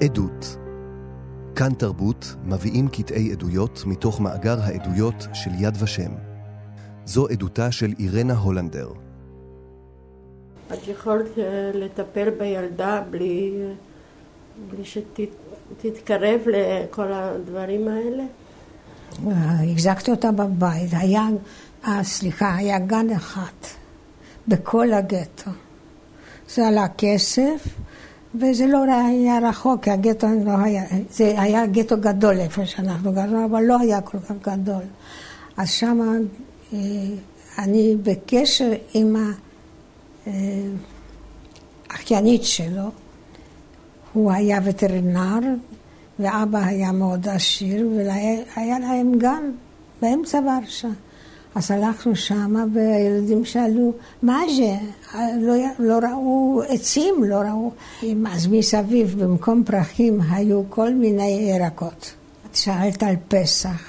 עדות 0.04 0.56
כאן 1.56 1.74
תרבות 1.74 2.34
מביאים 2.44 2.88
קטעי 2.88 3.32
עדויות 3.32 3.82
מתוך 3.86 4.20
מאגר 4.20 4.60
העדויות 4.60 5.26
של 5.32 5.50
יד 5.58 5.74
ושם. 5.82 6.10
זו 7.04 7.28
עדותה 7.28 7.72
של 7.72 7.92
אירנה 7.98 8.34
הולנדר. 8.34 8.88
את 10.72 10.88
יכולת 10.88 11.38
אה, 11.38 11.70
לטפל 11.74 12.30
בילדה 12.38 13.02
בלי, 13.10 13.52
בלי 14.70 14.84
שתתקרב 14.84 16.40
לכל 16.46 17.12
הדברים 17.12 17.88
האלה? 17.88 18.24
החזקתי 19.72 20.10
אותה 20.10 20.32
בבית. 20.32 20.90
היה, 20.92 21.26
אה, 21.86 22.04
סליחה, 22.04 22.56
היה 22.56 22.78
גן 22.78 23.10
אחד 23.10 23.52
בכל 24.48 24.92
הגטו. 24.92 25.50
זה 26.54 26.68
עלה 26.68 26.86
כסף, 26.98 27.68
וזה 28.34 28.66
לא 28.66 28.82
היה 28.82 29.38
רחוק, 29.48 29.84
כי 29.84 29.90
הגטו 29.90 30.26
לא 30.44 30.52
היה, 30.64 30.84
זה 31.10 31.40
היה 31.40 31.66
גטו 31.66 31.96
גדול 32.00 32.38
איפה 32.38 32.66
שאנחנו 32.66 33.12
גרנו, 33.12 33.44
אבל 33.44 33.62
לא 33.62 33.80
היה 33.80 34.00
כל 34.00 34.18
כך 34.18 34.32
גדול. 34.42 34.82
אז 35.56 35.70
שמה 35.70 36.12
אה, 36.72 36.78
אני 37.58 37.96
בקשר 38.02 38.72
עם 38.94 39.16
האחיינית 41.90 42.44
שלו, 42.44 42.90
הוא 44.12 44.32
היה 44.32 44.58
וטרינר, 44.64 45.38
ואבא 46.18 46.58
היה 46.58 46.92
מאוד 46.92 47.28
עשיר, 47.28 47.88
והיה 47.96 48.78
להם 48.78 49.18
גן 49.18 49.50
באמצע 50.02 50.38
ורשה. 50.38 50.88
אז 51.58 51.70
הלכנו 51.70 52.16
שמה, 52.16 52.64
והילדים 52.74 53.44
שאלו, 53.44 53.92
מה 54.22 54.40
זה? 54.56 54.74
לא, 55.40 55.54
לא 55.78 55.98
ראו 55.98 56.62
עצים, 56.68 57.24
לא 57.24 57.36
ראו. 57.36 57.72
אז 58.26 58.46
מסביב, 58.46 59.24
במקום 59.24 59.64
פרחים, 59.64 60.20
היו 60.30 60.62
כל 60.68 60.94
מיני 60.94 61.52
ירקות. 61.54 62.12
את 62.50 62.56
שאלת 62.56 63.02
על 63.02 63.14
פסח. 63.28 63.82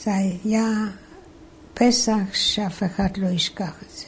זה 0.00 0.10
היה 0.14 0.70
פסח 1.74 2.32
שאף 2.32 2.82
אחד 2.82 3.16
לא 3.16 3.28
ישכח 3.28 3.82
את 3.82 3.90
זה. 3.96 4.04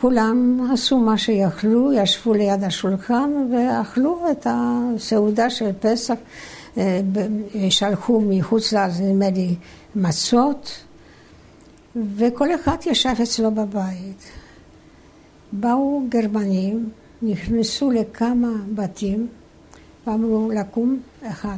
כולם 0.00 0.68
עשו 0.72 0.98
מה 0.98 1.18
שיכלו, 1.18 1.92
ישבו 1.92 2.34
ליד 2.34 2.64
השולחן 2.64 3.30
ואכלו 3.52 4.30
את 4.30 4.46
הסעודה 4.50 5.50
של 5.50 5.70
פסח. 5.80 6.14
שלחו 7.70 8.20
מחוץ 8.20 8.72
לארץ, 8.72 9.00
נדמה 9.00 9.30
לי, 9.30 9.54
מצות, 9.96 10.84
וכל 12.16 12.54
אחד 12.54 12.76
ישב 12.86 13.14
אצלו 13.22 13.50
בבית. 13.50 14.30
באו 15.52 16.02
גרמנים, 16.08 16.90
נכנסו 17.22 17.90
לכמה 17.90 18.52
בתים 18.74 19.28
ואמרו 20.06 20.50
לקום 20.50 21.00
אחד, 21.22 21.56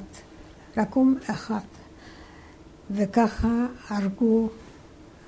לקום 0.76 1.16
אחד. 1.30 1.66
וככה 2.90 3.66
הרגו 3.88 4.48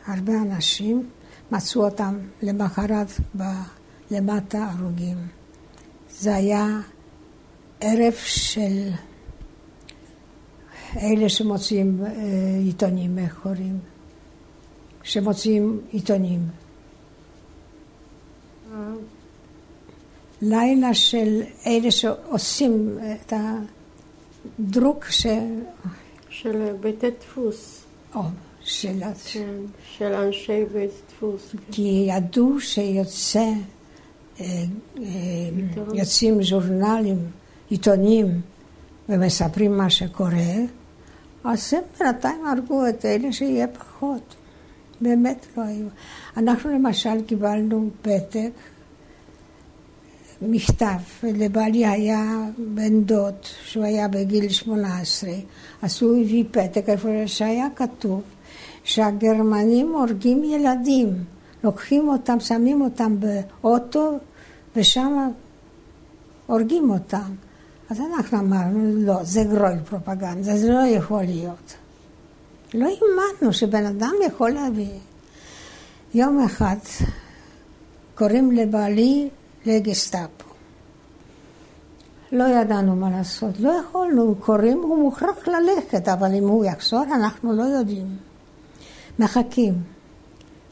הרבה 0.07 0.33
אנשים, 0.33 1.09
מצאו 1.53 1.85
אותם 1.85 2.19
למחרת 2.43 3.09
ב... 3.37 3.43
למטה 4.11 4.69
הרוגים. 4.71 5.17
זה 6.11 6.35
היה 6.35 6.67
ערב 7.81 8.13
של 8.25 8.91
אלה 10.97 11.29
שמוציאים 11.29 12.01
אה, 12.05 12.11
עיתונים, 12.65 13.19
איך 13.19 13.39
קוראים? 13.43 13.79
שמוציאים 15.03 15.81
עיתונים. 15.91 16.41
לילה 20.43 20.95
של 20.95 21.43
אלה 21.67 21.91
שעושים 21.91 22.99
את 23.13 23.33
הדרוק 24.59 25.05
ש... 25.11 25.27
של 26.29 26.73
בית 26.81 27.05
דפוס. 27.05 27.85
או, 28.15 28.23
של... 28.61 29.01
כן, 29.33 29.55
של 29.97 30.13
אנשי 30.13 30.65
בית 30.73 30.91
דפוס. 31.09 31.55
כי 31.73 32.07
ידעו 32.09 32.61
שיוצא, 32.61 33.39
אה, 34.41 34.47
אה, 34.99 35.05
יוצאים 35.95 36.43
ז'ורנלים, 36.43 37.19
עיתונים, 37.71 38.41
ומספרים 39.09 39.77
מה 39.77 39.91
שקורה, 39.91 40.55
אז 41.45 41.75
הם 41.75 41.83
בינתיים 41.99 42.47
הרגו 42.47 42.89
את 42.89 43.05
אלה 43.05 43.33
שיהיה 43.33 43.67
פחות. 43.67 44.35
באמת 45.01 45.47
לא 45.57 45.63
היו. 45.63 45.87
אנחנו 46.37 46.71
למשל 46.71 47.23
קיבלנו 47.27 47.91
פתק, 48.03 48.51
מכתב, 50.43 50.99
ולבעלי 51.23 51.87
היה 51.87 52.45
בן 52.59 53.03
דוד, 53.03 53.35
שהוא 53.65 53.85
היה 53.85 54.09
בגיל 54.09 54.49
18, 54.49 55.31
אז 55.83 56.03
הוא 56.03 56.21
הביא 56.21 56.45
פתק 56.51 56.89
איפה 56.89 57.09
שהיה 57.27 57.67
כתוב 57.77 58.23
שהגרמנים 58.85 59.93
הורגים 59.93 60.45
ילדים, 60.45 61.25
לוקחים 61.65 62.09
אותם, 62.09 62.41
שמים 62.41 62.81
אותם 62.81 63.17
באוטו, 63.21 64.19
ושם 64.77 65.31
הורגים 66.47 66.91
אותם. 66.91 67.50
אז 67.91 68.01
אנחנו 68.01 68.39
אמרנו, 68.39 69.07
לא, 69.07 69.25
זה 69.25 69.45
גרול 69.45 69.79
פרופגנדה, 69.89 70.57
זה 70.57 70.73
לא 70.73 70.87
יכול 70.87 71.23
להיות. 71.23 71.75
לא 72.75 72.87
האמנו 72.87 73.53
שבן 73.53 73.87
אדם 73.87 74.13
יכול 74.27 74.51
להביא. 74.51 74.99
יום 76.15 76.45
אחד 76.45 76.77
קוראים 78.15 78.53
לבעלי 78.53 79.29
לגסטאפו. 79.67 80.51
לא 82.33 82.45
ידענו 82.45 82.97
מה 82.97 83.11
לעשות, 83.11 83.61
לא 83.61 83.73
יכולנו, 83.81 84.35
קוראים, 84.41 84.79
הוא 84.79 84.99
מוכרח 84.99 85.49
ללכת, 85.49 86.09
אבל 86.09 86.35
אם 86.35 86.49
הוא 86.49 86.65
יחזור, 86.65 87.03
אנחנו 87.03 87.53
לא 87.53 87.63
יודעים. 87.63 88.17
מחכים. 89.19 89.75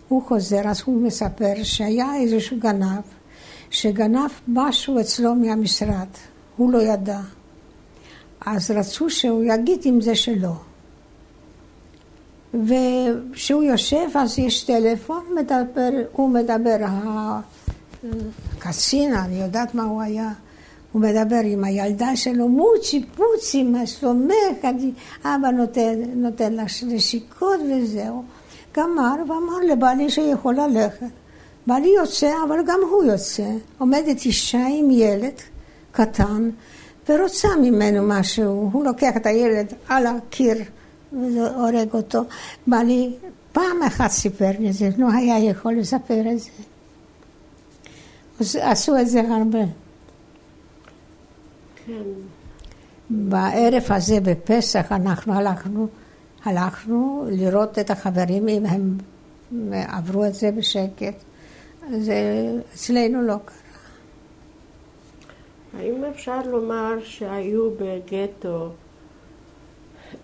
הוא 0.08 0.22
חוזר, 0.22 0.68
אז 0.68 0.82
הוא 0.84 1.02
מספר 1.02 1.54
שהיה 1.62 2.16
איזשהו 2.16 2.56
גנב, 2.60 3.02
שגנב 3.70 4.30
משהו 4.48 5.00
אצלו 5.00 5.34
מהמשרד. 5.34 6.08
הוא 6.58 6.72
לא 6.72 6.82
ידע. 6.82 7.20
אז 8.46 8.70
רצו 8.70 9.10
שהוא 9.10 9.44
יגיד 9.44 9.80
אם 9.86 10.00
זה 10.00 10.14
שלו. 10.14 10.52
וכשהוא 12.54 13.62
יושב 13.62 14.08
אז 14.14 14.38
יש 14.38 14.64
טלפון, 14.64 15.24
מדבר, 15.36 15.90
הוא 16.12 16.30
מדבר, 16.30 16.76
קצין, 18.58 19.14
אני 19.14 19.42
יודעת 19.42 19.74
מה 19.74 19.84
הוא 19.84 20.02
היה. 20.02 20.32
הוא 20.92 21.02
מדבר 21.02 21.40
עם 21.44 21.64
הילדה 21.64 22.16
שלו, 22.16 22.48
מוצי, 22.48 23.04
פוצי, 23.16 23.62
מה 23.62 23.86
שלומך? 23.86 24.66
אבא 25.24 25.50
נותן, 25.50 25.94
נותן 26.14 26.52
לה 26.52 26.64
נשיקות 26.86 27.60
וזהו. 27.70 28.22
גמר 28.76 29.14
ואמר 29.28 29.72
לבעלי 29.72 30.10
שיכול 30.10 30.54
ללכת. 30.54 31.06
בעלי 31.66 31.88
יוצא, 31.88 32.32
אבל 32.48 32.58
גם 32.66 32.80
הוא 32.90 33.04
יוצא. 33.04 33.50
עומדת 33.78 34.24
אישה 34.24 34.66
עם 34.70 34.90
ילד 34.90 35.34
קטן 35.98 36.50
ורוצה 37.08 37.48
ממנו 37.62 38.02
משהו. 38.02 38.70
הוא 38.72 38.84
לוקח 38.84 39.16
את 39.16 39.26
הילד 39.26 39.72
על 39.88 40.06
הקיר 40.06 40.56
והורג 41.12 41.94
אותו. 41.94 42.22
בעלי 42.66 43.16
פעם 43.52 43.82
אחת 43.86 44.10
סיפר 44.10 44.50
לי 44.58 44.68
את 44.68 44.74
זה, 44.74 44.90
לא 44.98 45.12
היה 45.12 45.38
יכול 45.38 45.74
לספר 45.74 46.22
את 46.32 46.38
זה. 46.38 46.50
עשו 48.60 48.98
את 49.00 49.08
זה 49.08 49.20
הרבה. 49.20 49.64
כן. 51.86 51.92
בערב 53.10 53.82
הזה 53.90 54.20
בפסח 54.20 54.92
אנחנו 54.92 55.34
הלכנו, 55.34 55.88
הלכנו 56.44 57.26
לראות 57.30 57.78
את 57.78 57.90
החברים 57.90 58.48
אם 58.48 58.66
הם 58.66 58.98
עברו 59.72 60.24
את 60.24 60.34
זה 60.34 60.50
בשקט. 60.50 61.14
זה 61.98 62.14
אצלנו 62.74 63.22
לא 63.22 63.36
קרה. 63.44 63.67
האם 65.78 66.04
אפשר 66.04 66.40
לומר 66.46 66.94
שהיו 67.04 67.70
בגטו 67.70 68.68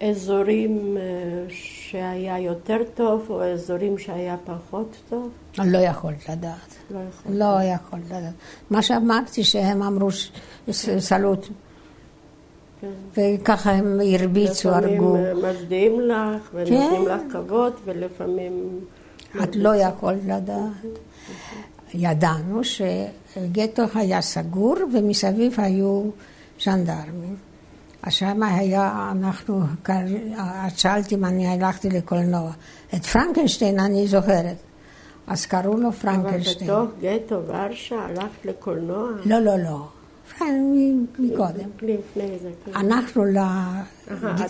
אזורים 0.01 0.97
אה, 0.97 1.03
שהיה 1.49 2.39
יותר 2.39 2.79
טוב 2.95 3.27
או 3.29 3.43
אזורים 3.43 3.99
שהיה 3.99 4.37
פחות 4.45 4.97
טוב? 5.09 5.31
אני 5.59 5.73
לא 5.73 5.79
יכולת 5.79 6.29
לדעת. 6.29 6.75
לא 6.91 6.99
יכול. 7.09 7.33
לא 7.33 7.63
יכולת 7.75 8.05
לדעת. 8.07 8.35
מה 8.71 8.83
שאמרתי 8.83 9.45
שהם 9.45 9.83
אמרו 9.83 10.11
ש- 10.11 10.31
ש- 10.71 10.91
סלוט, 10.99 11.47
כן. 12.81 12.89
וככה 13.41 13.71
הם 13.71 14.01
הרביצו, 14.15 14.69
הרגו. 14.69 15.17
לפעמים 15.17 15.45
מצדיעים 15.45 16.01
לך 16.01 16.51
ונותנים 16.55 17.05
כן. 17.05 17.11
לך 17.11 17.33
כבוד 17.33 17.73
ולפעמים... 17.85 18.81
את 19.43 19.57
לא 19.57 19.77
יכולת 19.77 20.25
לדעת. 20.25 20.99
ידענו 21.95 22.65
שגטו 23.35 23.83
היה 23.95 24.21
סגור 24.21 24.77
ומסביב 24.93 25.55
היו 25.61 26.03
ז'נדרמים. 26.65 27.37
אז 28.03 28.13
שם 28.13 28.43
היה, 28.43 29.13
אנחנו, 29.13 29.61
את 29.83 30.79
שאלת 30.79 31.13
אם 31.13 31.25
אני 31.25 31.47
הלכתי 31.47 31.91
לקולנוע. 31.91 32.53
את 32.95 33.07
פרנקנשטיין 33.07 33.81
אני 33.81 34.07
זוכרת. 34.07 34.57
אז 35.27 35.47
קראו 35.47 35.77
לו 35.77 35.89
אבל 35.89 35.97
פרנקנשטיין. 35.97 36.71
בתוך 36.71 36.91
גטו 37.01 37.41
ורשה 37.47 37.97
הלכת 37.97 38.45
לקולנוע? 38.45 39.09
לא, 39.25 39.39
לא, 39.39 39.59
לא. 39.59 39.87
מקודם. 41.19 41.71
כן. 41.79 42.75
אנחנו 42.77 43.25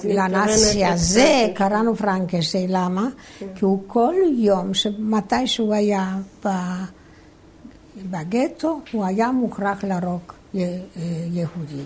לנאצי 0.05 0.85
הזה. 0.85 1.47
קראנו 1.55 1.97
פרנקנשטיין, 1.97 2.71
למה? 2.73 3.09
כי 3.39 3.65
הוא 3.65 3.83
כל 3.87 4.15
יום, 4.39 4.71
מתי 4.99 5.47
שהוא 5.47 5.75
היה 5.75 6.17
בגטו, 8.11 8.81
הוא 8.93 9.05
היה 9.05 9.31
מוכרח 9.33 9.85
להרוג 9.85 10.21
אה, 10.55 10.61
יהודים. 11.33 11.85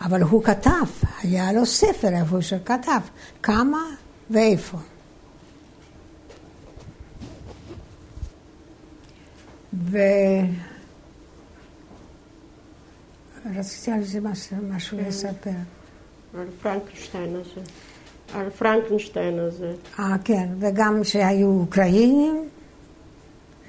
אבל 0.00 0.22
הוא 0.22 0.42
כתב, 0.44 0.86
היה 1.22 1.52
לו 1.52 1.66
ספר 1.66 2.08
איפה 2.08 2.42
שכתב 2.42 3.00
כמה 3.42 3.78
ואיפה. 4.30 4.78
ו... 9.74 9.98
רציתי 13.56 13.90
על 13.90 14.04
זה 14.04 14.20
מש- 14.20 14.52
משהו 14.68 14.98
לספר. 15.08 15.50
על 16.34 16.46
פרנקנשטיין 16.62 17.36
הזה. 17.36 17.60
על 18.34 18.50
פרנקנשטיין 18.50 19.38
הזה. 19.38 19.72
אה, 19.98 20.16
כן, 20.24 20.48
וגם 20.60 21.04
שהיו 21.04 21.48
אוקראינים, 21.48 22.48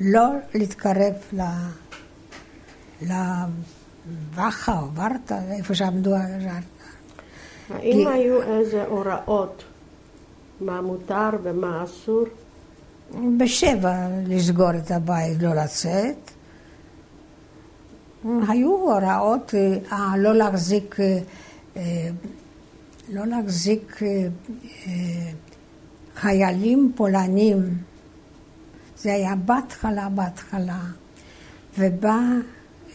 לא 0.02 0.24
להתקרב 0.56 1.14
ל... 1.34 1.42
לוואחה 3.02 4.80
או 4.80 4.88
ורטה, 4.96 5.40
איפה 5.58 5.76
שעמדו. 5.76 6.16
האם 6.16 6.58
כי- 7.80 8.08
היו 8.08 8.42
איזה 8.42 8.86
הוראות 8.86 9.64
מה 10.62 10.82
מותר 10.82 11.30
ומה 11.44 11.84
אסור? 11.84 12.24
בשבע 13.38 13.94
לסגור 14.28 14.72
את 14.78 14.92
הבית, 14.92 15.42
לא 15.42 15.54
לצאת. 15.56 16.32
היו 18.48 18.70
הוראות 18.72 19.54
אה, 19.92 20.18
לא 20.18 20.36
להחזיק, 20.36 21.00
אה, 21.00 21.20
אה, 21.78 22.10
לא 23.14 23.26
להחזיק 23.26 24.00
אה, 24.04 24.08
אה, 24.88 25.32
חיילים 26.16 26.92
פולנים. 26.96 27.78
זה 29.02 29.14
היה 29.14 29.36
בהתחלה, 29.36 30.10
בהתחלה. 30.10 30.80
ובא 31.78 32.20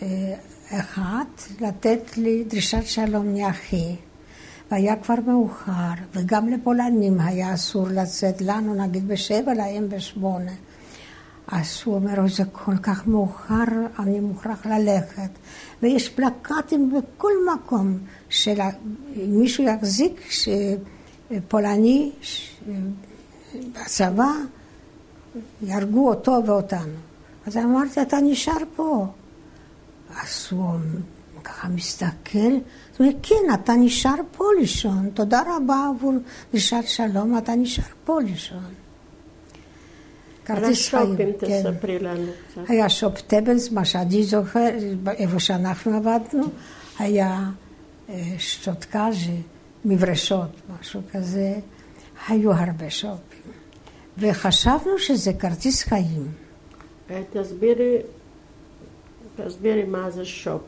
אה, 0.03 0.35
אחד 0.71 1.25
לתת 1.61 2.17
לי 2.17 2.45
דרישת 2.45 2.87
שלום 2.87 3.35
מאחי. 3.35 3.97
והיה 4.71 4.97
כבר 4.97 5.15
מאוחר, 5.27 5.73
וגם 6.13 6.49
לפולנים 6.49 7.21
היה 7.21 7.55
אסור 7.55 7.89
לצאת, 7.89 8.41
לנו 8.41 8.75
נגיד 8.75 9.09
בשבע, 9.09 9.55
להם 9.55 9.89
בשמונה. 9.89 10.53
אז 11.49 11.81
הוא 11.85 11.95
אומר, 11.95 12.29
זה 12.29 12.43
כל 12.53 12.77
כך 12.77 13.07
מאוחר, 13.07 13.65
אני 13.99 14.21
מוכרח 14.21 14.67
ללכת. 14.67 15.31
ויש 15.83 16.09
פלקטים 16.09 16.93
בכל 16.93 17.33
מקום, 17.55 17.99
של 18.29 18.61
ה- 18.61 18.71
מישהו 19.17 19.65
יחזיק. 19.65 20.21
פולני. 21.49 22.13
בצבא, 23.73 24.31
יהרגו 25.63 26.09
אותו 26.09 26.43
ואותנו. 26.47 26.97
אז 27.47 27.57
אמרתי, 27.57 28.03
אתה 28.03 28.17
נשאר 28.23 28.63
פה. 28.77 29.07
אז 30.11 30.49
הוא 30.51 30.79
ככה 31.45 31.69
מסתכל, 31.69 32.39
הוא 32.39 32.61
אומר, 33.01 33.11
כן, 33.23 33.55
אתה 33.55 33.73
נשאר 33.73 34.15
פה 34.37 34.45
לישון, 34.61 35.11
תודה 35.15 35.43
רבה 35.57 35.91
עבור 35.97 36.15
דרישת 36.51 36.83
שלום, 36.87 37.39
אתה 37.39 37.55
נשאר 37.55 37.85
פה 38.05 38.21
לישון. 38.21 38.75
כרטיס 40.45 40.89
חיים, 40.89 41.17
כן. 41.17 41.63
תספרי 41.63 41.99
לנו 41.99 42.33
קצת. 42.51 42.63
היה 42.69 42.89
שופ 42.89 43.21
טבלס, 43.21 43.71
מה 43.71 43.85
שאני 43.85 44.25
זוכר, 44.25 44.69
איפה 45.07 45.41
שאנחנו 45.41 45.97
עבדנו, 45.97 46.45
היה 46.99 47.51
אה, 48.09 48.35
שטוטקאז'ה, 48.39 49.33
מברשות, 49.85 50.51
משהו 50.81 51.01
כזה, 51.13 51.55
היו 52.29 52.53
הרבה 52.53 52.91
שופים. 52.91 53.34
וחשבנו 54.19 54.99
שזה 54.99 55.33
כרטיס 55.33 55.83
חיים. 55.83 56.29
אה, 57.11 57.23
תסבירי, 57.33 57.97
תסבירי 59.37 59.85
מה 59.85 60.11
זה 60.11 60.25
שופ. 60.25 60.63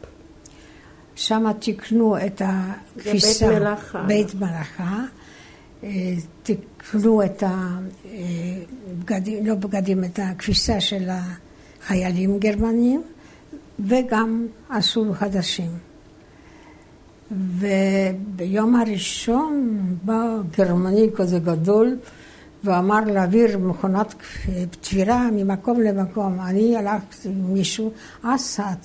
שם 1.16 1.52
תיקנו 1.60 2.16
את 2.26 2.42
הכביסה. 2.44 3.48
בית 3.48 3.60
מלאכה. 3.60 4.02
בית 4.02 4.34
מלאכה. 4.34 5.04
אה, 5.84 5.90
תיקנו 6.42 7.24
את 7.24 7.42
הבגדים, 7.46 9.46
לא 9.46 9.54
בגדים, 9.54 10.04
את 10.04 10.18
הכביסה 10.22 10.80
של 10.80 11.08
החיילים 11.08 12.38
גרמנים, 12.38 13.02
וגם 13.80 14.46
עשו 14.68 15.12
חדשים. 15.12 15.70
וביום 17.30 18.76
הראשון 18.76 19.78
בא 20.02 20.36
גרמני 20.58 21.08
כזה 21.16 21.38
גדול 21.38 21.96
ואמר 22.66 23.00
להעביר 23.00 23.58
מכונת 23.58 24.14
תפירה 24.80 25.28
ממקום 25.32 25.80
למקום. 25.80 26.40
אני 26.40 26.76
הלכתי 26.76 27.28
עם 27.28 27.54
מישהו, 27.54 27.92
אסד, 28.22 28.76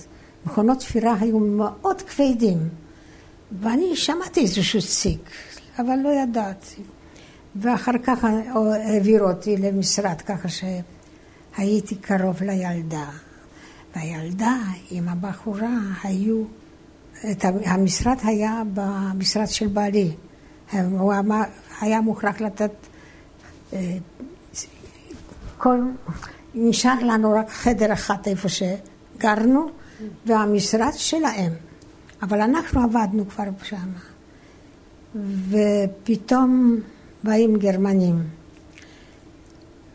מכונות 0.46 0.80
תפירה 0.80 1.16
היו 1.20 1.40
מאוד 1.40 2.02
כבדים. 2.02 2.58
ואני 3.62 3.96
שמעתי 3.96 4.42
איזשהו 4.42 4.82
ציק, 4.82 5.30
אבל 5.80 5.96
לא 6.04 6.10
ידעתי. 6.10 6.82
ואחר 7.56 7.98
כך 8.04 8.24
העבירו 8.24 9.30
אותי 9.30 9.58
למשרד, 9.58 10.22
ככה 10.22 10.48
שהייתי 10.50 11.96
קרוב 11.96 12.44
לילדה. 12.44 13.10
והילדה 13.96 14.58
עם 14.92 15.10
הבחורה 15.10 15.78
היו, 16.04 16.44
את 17.32 17.46
המשרד 17.66 18.18
היה 18.24 18.62
במשרד 18.74 19.48
של 19.48 19.68
בעלי. 19.68 20.12
הוא 20.74 21.14
היה 21.82 22.02
מוכרח 22.02 22.42
לתת, 22.42 22.72
כל, 25.58 25.80
נשאר 26.56 27.04
לנו 27.04 27.32
רק 27.32 27.50
חדר 27.50 27.94
אחד 27.94 28.18
איפה 28.26 28.48
שגרנו, 28.50 29.70
והמשרד 30.26 30.94
שלהם. 30.96 31.52
אבל 32.22 32.42
אנחנו 32.42 32.84
עבדנו 32.84 33.30
כבר 33.30 33.44
שם. 33.64 33.90
ופתאום 35.50 36.80
באים 37.24 37.58
גרמנים. 37.58 38.24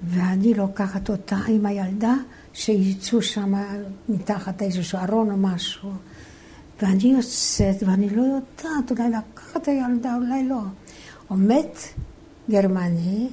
ואני 0.03 0.55
לוקחת 0.55 1.11
אותה 1.11 1.37
עם 1.49 1.67
הילדה, 1.67 2.15
שיצאו 2.53 3.23
שם 3.23 3.55
מתחת 4.09 4.63
איזשהו 4.63 4.99
ארון 4.99 5.31
או 5.31 5.37
משהו. 5.37 5.91
ואני 6.83 7.13
יוצאת, 7.17 7.83
ואני 7.83 8.11
לא 8.11 8.23
יודעת, 8.23 8.91
אולי 8.91 9.11
לקחת 9.11 9.57
את 9.57 9.69
הילדה, 9.69 10.15
אולי 10.17 10.49
לא. 10.49 10.61
עומד 11.29 11.67
גרמני, 12.51 13.29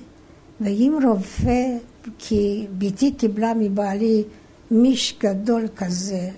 ועם 0.64 1.00
רופא, 1.06 1.78
כי 2.18 2.68
בתי 2.78 3.14
קיבלה 3.14 3.54
מבעלי 3.54 4.24
מיש 4.72 5.18
גדול 5.20 5.68
כזה, 5.76 6.30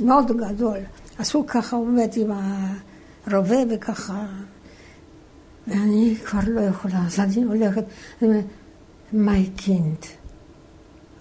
מאוד 0.00 0.32
גדול. 0.36 0.78
אז 1.18 1.30
הוא 1.34 1.46
ככה 1.46 1.76
עומד 1.76 2.10
עם 2.16 2.30
הרובה 3.26 3.56
וככה, 3.70 4.26
ואני 5.66 6.16
כבר 6.24 6.40
לא 6.46 6.60
יכולה, 6.60 7.06
אז 7.06 7.20
אני 7.20 7.44
הולכת, 7.44 7.84
אני 8.22 8.28
אומרת, 8.28 8.44
מי 9.12 9.50
קינד. 9.56 10.04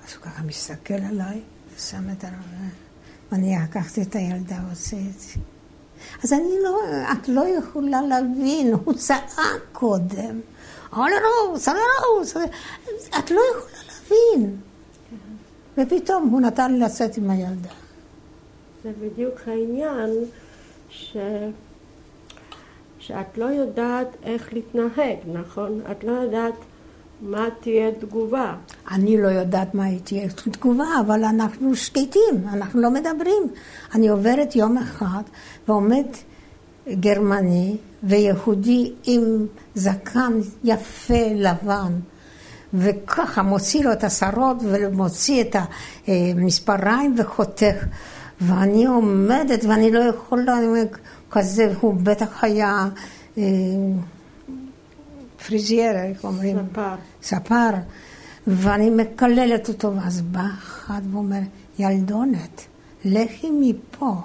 אז 0.08 0.14
הוא 0.16 0.24
ככה 0.24 0.44
מסתכל 0.44 0.94
עליי, 0.94 1.42
ושם 1.76 2.10
את 2.12 2.24
הרובה, 2.24 2.68
ואני 3.32 3.56
לקחתי 3.64 4.02
את 4.02 4.16
הילדה 4.16 4.60
זה. 4.74 4.98
אז 6.24 6.34
אני 6.34 6.54
לא, 6.64 6.80
את 7.12 7.30
לא 7.30 7.46
יכולה 7.58 8.02
להבין, 8.02 8.74
הוא 8.86 8.94
צעק 8.94 9.62
קודם. 9.72 10.40
הלרוס, 10.96 11.68
הלרוס, 11.68 12.38
את 13.20 13.32
לא 13.32 13.41
יכולה 13.52 13.84
להבין. 13.88 14.58
ופתאום 15.78 16.30
הוא 16.30 16.41
נתן 16.41 16.74
לי 16.74 16.80
לצאת 16.80 17.18
עם 17.18 17.30
הילדה. 17.30 17.70
זה 18.84 18.91
בדיוק 19.02 19.39
העניין 19.48 20.10
ש... 20.89 21.18
שאת 23.00 23.38
לא 23.38 23.46
יודעת 23.46 24.08
איך 24.24 24.54
להתנהג, 24.54 25.18
נכון? 25.34 25.82
את 25.91 26.04
לא 26.04 26.12
יודעת 26.12 26.54
מה 27.22 27.48
תהיה 27.60 27.91
תגובה. 27.91 28.56
אני 28.91 29.22
לא 29.22 29.28
יודעת 29.28 29.76
מה 29.76 29.84
תהיה 30.04 30.30
תגובה, 30.30 30.88
אבל 31.00 31.24
אנחנו 31.24 31.76
שקטים, 31.76 32.48
אנחנו 32.54 32.82
לא 32.82 32.89
מדברים. 32.91 33.44
אני 33.96 34.08
עוברת 34.08 34.56
יום 34.56 34.78
אחד 34.78 35.24
ועומד 35.68 36.06
גרמני 36.90 37.78
ויהודי 38.04 38.92
עם 39.04 39.46
זקן 39.76 40.34
יפה 40.64 41.28
לבן, 41.36 41.94
וככה 42.74 43.42
מוציא 43.42 43.84
לו 43.84 43.94
את 43.94 44.04
השרות 44.04 44.58
ומוציא 44.62 45.42
את 45.42 45.56
המספריים 46.08 47.16
וחותך. 47.18 47.86
ואני 48.42 48.86
עומדת 48.86 49.66
ואני 49.66 49.92
לא 49.92 50.00
יכולה, 50.00 50.58
אני 50.58 50.66
אומרת, 50.66 50.98
כזה, 51.32 51.74
הוא 51.80 51.94
בטח 51.94 52.44
היה 52.44 52.88
אה, 53.38 53.44
פריזייר, 55.48 55.96
איך 55.96 56.24
אומרים? 56.24 56.58
ספר. 56.72 56.96
ספר. 57.24 57.70
ואני 58.48 58.90
מקללת 58.90 59.70
אותו, 59.70 59.96
ואז 59.96 60.22
בא 60.22 60.46
אחד 60.58 61.02
ואומר, 61.12 61.40
ילדונת, 61.80 62.62
לכי 63.06 63.52
מפה. 63.52 64.16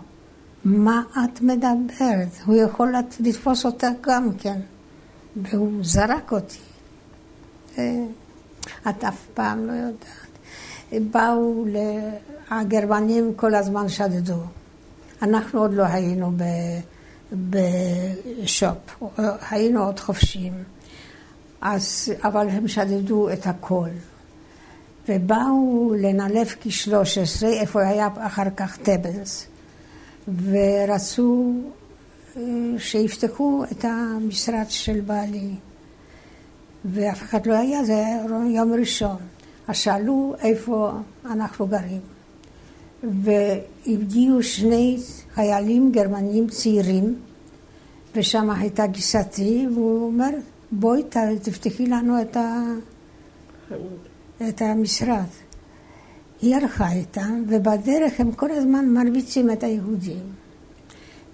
מה 0.69 1.03
את 1.25 1.41
מדברת? 1.41 2.29
הוא 2.47 2.57
יכול 2.57 2.95
לתפוס 3.21 3.67
אותה 3.67 3.89
גם 4.01 4.33
כן. 4.39 4.61
והוא 5.37 5.73
זרק 5.83 6.33
אותי. 6.33 6.59
את 8.89 9.05
אף 9.05 9.27
פעם 9.35 9.67
לא 9.67 9.73
יודעת. 9.73 11.09
באו, 11.13 11.65
הגרמנים 12.51 13.33
כל 13.37 13.55
הזמן 13.55 13.89
שדדו. 13.89 14.41
אנחנו 15.23 15.61
עוד 15.61 15.75
לא 15.75 15.83
היינו 15.83 16.33
בשופ, 17.33 19.03
היינו 19.51 19.85
עוד 19.85 20.01
חופשיים. 20.01 20.55
אז, 21.61 22.13
אבל 22.25 22.49
הם 22.49 22.69
שדדו 22.69 23.31
את 23.33 23.47
הכל. 23.47 23.89
ובאו 25.09 25.95
לנלף 25.99 26.57
כ-13, 26.61 27.47
איפה 27.47 27.83
היה 27.87 28.09
אחר 28.19 28.51
כך 28.57 28.77
טבלס. 28.77 29.48
ורצו 30.29 31.53
אה, 32.37 32.43
שיפתחו 32.79 33.65
את 33.73 33.85
המשרד 33.85 34.65
של 34.69 35.01
בעלי. 35.01 35.55
ואף 36.85 37.23
אחד 37.23 37.47
לא 37.47 37.55
היה, 37.55 37.85
זה 37.85 37.93
היה 37.93 38.25
יום 38.55 38.73
ראשון. 38.73 39.17
אז 39.69 39.77
שאלו 39.77 40.35
איפה 40.43 40.93
אנחנו 41.25 41.67
גרים. 41.67 42.01
והגיעו 43.03 44.43
שני 44.43 44.99
חיילים 45.35 45.93
גרמנים 45.93 46.49
צעירים, 46.49 47.17
ושם 48.15 48.51
הייתה 48.51 48.87
גיסתי, 48.87 49.67
והוא 49.75 50.07
אומר, 50.07 50.31
בואי 50.73 51.03
תפתחי 51.43 51.87
לנו 51.87 52.23
את, 52.23 52.37
ה... 52.37 52.63
את 54.49 54.63
המשרד. 54.63 55.27
היא 56.41 56.57
הלכה 56.57 56.93
איתם, 56.93 57.43
ובדרך 57.49 58.13
הם 58.21 58.33
כל 58.33 58.51
הזמן 58.51 58.89
מרביצים 58.89 59.51
את 59.51 59.63
היהודים. 59.63 60.33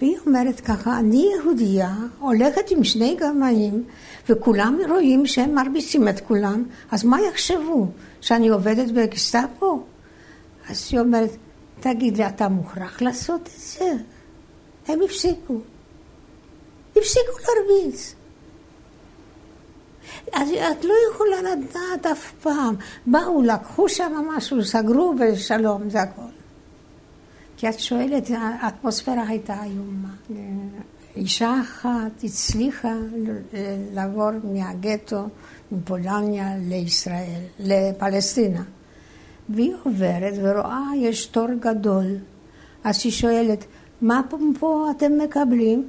והיא 0.00 0.16
אומרת 0.26 0.60
ככה, 0.60 0.98
אני 0.98 1.30
יהודייה, 1.36 1.94
הולכת 2.18 2.70
עם 2.70 2.84
שני 2.84 3.16
גרמנים, 3.20 3.84
וכולם 4.28 4.78
רואים 4.88 5.26
שהם 5.26 5.54
מרביצים 5.54 6.08
את 6.08 6.20
כולם, 6.20 6.64
אז 6.90 7.04
מה 7.04 7.18
יחשבו? 7.20 7.86
שאני 8.20 8.48
עובדת 8.48 8.90
בגסטאפו? 8.90 9.82
אז 10.68 10.88
היא 10.92 11.00
אומרת, 11.00 11.30
תגיד 11.80 12.16
לי, 12.16 12.26
אתה 12.26 12.48
מוכרח 12.48 13.02
לעשות 13.02 13.40
את 13.42 13.60
זה? 13.60 13.92
הם 14.88 15.00
הפסיקו. 15.04 15.60
הפסיקו 16.96 17.32
להרביץ. 17.38 18.14
אז 20.32 20.48
את 20.50 20.84
לא 20.84 20.94
יכולה 21.10 21.36
לדעת 21.42 22.06
אף 22.06 22.32
פעם. 22.32 22.74
באו, 23.06 23.42
לקחו 23.42 23.88
שם 23.88 24.12
משהו, 24.36 24.64
סגרו 24.64 25.14
ושלום, 25.18 25.90
זה 25.90 26.02
הכל. 26.02 26.22
כי 27.56 27.68
את 27.68 27.80
שואלת, 27.80 28.30
האטמוספירה 28.38 29.28
הייתה 29.28 29.54
איומה. 29.64 30.14
אישה 31.16 31.60
אחת 31.62 32.24
הצליחה 32.24 32.94
לעבור 33.92 34.30
מהגטו, 34.44 35.26
מפולניה 35.72 36.56
לישראל, 36.68 37.40
לפלסטינה. 37.60 38.62
והיא 39.48 39.72
עוברת 39.82 40.34
ורואה, 40.42 40.82
יש 40.96 41.26
תור 41.26 41.48
גדול. 41.60 42.06
אז 42.84 43.00
היא 43.04 43.12
שואלת, 43.12 43.64
מה 44.00 44.20
פה, 44.30 44.38
פה 44.60 44.88
אתם 44.96 45.18
מקבלים? 45.18 45.88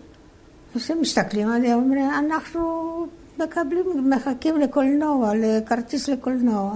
אז 0.75 0.91
הם 0.91 1.01
מסתכלים 1.01 1.49
עליה, 1.49 1.75
אומרים, 1.75 2.09
אנחנו 2.09 3.07
מקבלים, 3.39 4.09
מחכים 4.09 4.59
לקולנוע, 4.59 5.31
לכרטיס 5.35 6.09
לקולנוע. 6.09 6.75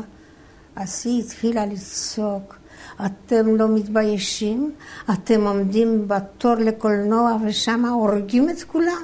אז 0.75 1.03
היא 1.05 1.23
התחילה 1.23 1.65
לצעוק, 1.65 2.55
אתם 3.05 3.55
לא 3.55 3.67
מתביישים? 3.67 4.71
אתם 5.13 5.47
עומדים 5.47 6.07
בתור 6.07 6.55
לקולנוע 6.55 7.37
ושם 7.45 7.85
הורגים 7.85 8.49
את 8.49 8.63
כולם? 8.63 9.03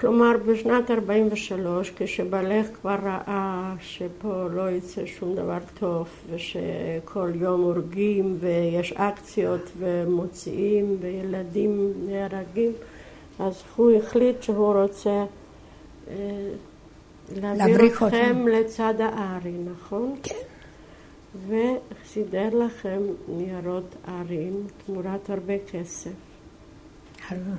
כלומר, 0.00 0.32
בשנת 0.46 0.90
43, 0.90 1.92
כשבעלך 1.96 2.66
כבר 2.80 2.96
ראה 3.02 3.74
שפה 3.80 4.46
לא 4.50 4.70
יצא 4.70 5.06
שום 5.06 5.34
דבר 5.34 5.58
טוב, 5.80 6.08
ושכל 6.30 7.32
יום 7.34 7.60
הורגים 7.60 8.36
ויש 8.40 8.92
אקציות 8.92 9.70
ומוציאים 9.78 10.96
וילדים 11.00 11.92
נהרגים, 12.06 12.72
אז 13.38 13.62
הוא 13.76 13.92
החליט 13.92 14.42
שהוא 14.42 14.74
רוצה 14.74 15.24
להעביר 17.36 17.86
אתכם 17.86 18.48
לצד 18.48 18.94
הארי, 19.00 19.52
נכון? 19.72 20.16
כן. 20.22 20.34
וסידר 21.46 22.48
לכם 22.54 23.00
ניירות 23.28 23.94
ערים 24.06 24.66
תמורת 24.86 25.30
הרבה 25.30 25.54
כסף. 25.72 26.10
הרבה. 27.28 27.50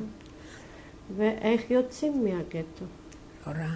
ואיך 1.18 1.72
יוצאים 1.72 2.24
מהגטו? 2.24 2.86
לא 3.47 3.52
רע. 3.52 3.70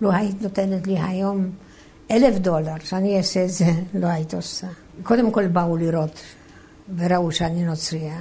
לו 0.00 0.12
היית 0.12 0.42
נותנת 0.42 0.86
לי 0.86 0.98
היום 0.98 1.50
אלף 2.10 2.38
דולר, 2.38 2.78
שאני 2.84 3.18
אעשה 3.18 3.44
את 3.44 3.50
זה, 3.50 3.64
לא 4.00 4.06
היית 4.06 4.34
עושה. 4.34 4.66
קודם 5.02 5.30
כל 5.30 5.46
באו 5.46 5.76
לראות, 5.76 6.20
וראו 6.96 7.32
שאני 7.32 7.64
נוצרייה. 7.64 8.20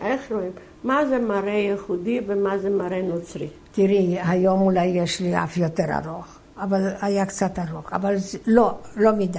איך 0.00 0.32
רואים? 0.32 0.52
מה 0.84 1.06
זה 1.06 1.18
מראה 1.18 1.52
יהודי 1.52 2.20
ומה 2.26 2.58
זה 2.58 2.70
מראה 2.70 3.02
נוצרי? 3.02 3.48
תראי, 3.72 4.18
היום 4.20 4.60
אולי 4.60 4.86
יש 4.86 5.20
לי 5.20 5.44
אף 5.44 5.56
יותר 5.56 5.84
ארוך, 6.04 6.26
אבל 6.56 6.88
היה 7.00 7.26
קצת 7.26 7.58
ארוך, 7.58 7.92
אבל 7.92 8.14
לא, 8.46 8.78
לא 8.96 9.12
מדי. 9.12 9.38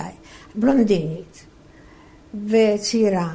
בלונדינית 0.56 1.46
וצעירה, 2.48 3.34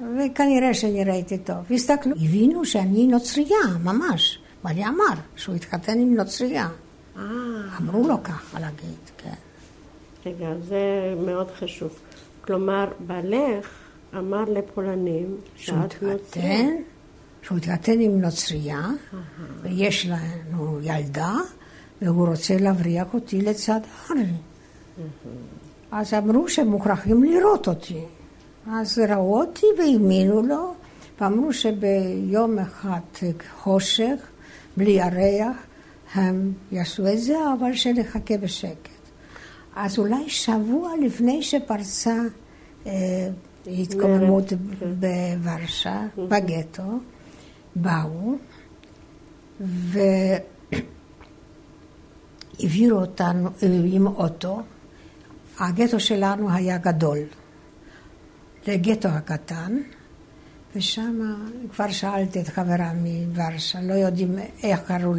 וכנראה 0.00 0.74
שנראיתי 0.74 1.38
טוב. 1.38 1.56
הסתכלו, 1.70 2.12
הבינו 2.16 2.64
שאני 2.64 3.06
נוצרייה, 3.06 3.64
ממש. 3.84 4.38
ואני 4.64 4.88
אמר 4.88 5.14
שהוא 5.36 5.54
התחתן 5.54 5.98
עם 5.98 6.14
נוצרייה. 6.14 6.68
אה. 7.16 7.22
אמרו 7.80 8.08
לו 8.08 8.22
ככה 8.22 8.60
להגיד, 8.60 8.98
כן. 9.18 9.34
רגע, 10.26 10.48
זה 10.68 11.14
מאוד 11.24 11.50
חשוב. 11.50 11.98
כלומר, 12.40 12.88
בעלך 13.06 13.68
אמר 14.18 14.44
לפולנים 14.44 15.36
שאת 15.56 16.02
נוצרייה. 16.02 16.68
שהוא 17.44 17.58
התחתן 17.58 18.00
עם 18.00 18.20
נוצרייה, 18.20 18.88
ויש 19.62 20.06
לנו 20.06 20.80
ילדה, 20.82 21.34
והוא 22.02 22.28
רוצה 22.28 22.56
להבריח 22.58 23.14
אותי 23.14 23.40
לצד 23.40 23.80
הארי. 24.08 24.26
אז 25.92 26.14
אמרו 26.14 26.48
שהם 26.48 26.68
מוכרחים 26.68 27.24
לראות 27.24 27.68
אותי. 27.68 28.00
אז 28.70 28.98
ראו 28.98 29.40
אותי 29.40 29.66
והאמינו 29.78 30.42
לו, 30.42 30.74
ואמרו 31.20 31.52
שביום 31.52 32.58
אחד 32.58 33.00
חושך, 33.60 34.16
בלי 34.76 34.90
ירח, 34.90 35.56
הם 36.14 36.52
יעשו 36.72 37.08
את 37.12 37.20
זה, 37.20 37.36
אבל 37.58 37.74
שנחכה 37.74 38.36
בשקט. 38.36 38.88
אז 39.76 39.98
אולי 39.98 40.28
שבוע 40.28 40.90
לפני 41.02 41.42
שפרצה 41.42 42.16
אה, 42.86 42.92
התקוממות 43.66 44.48
כן. 44.48 44.94
בוורשה, 45.00 46.06
בגטו, 46.18 46.82
באו, 47.76 48.36
והעבירו 52.60 53.00
אותנו 53.00 53.50
עם 53.92 54.06
אוטו. 54.06 54.62
הגטו 55.58 56.00
שלנו 56.00 56.50
היה 56.50 56.78
גדול. 56.78 57.18
לגטו 58.66 59.08
הקטן, 59.08 59.78
ושם 60.76 61.34
כבר 61.72 61.90
שאלתי 61.90 62.40
את 62.40 62.48
חברה 62.48 62.92
מוורשה, 62.94 63.80
לא 63.80 63.94
יודעים 63.94 64.38
איך 64.62 64.80
קראו 64.80 65.14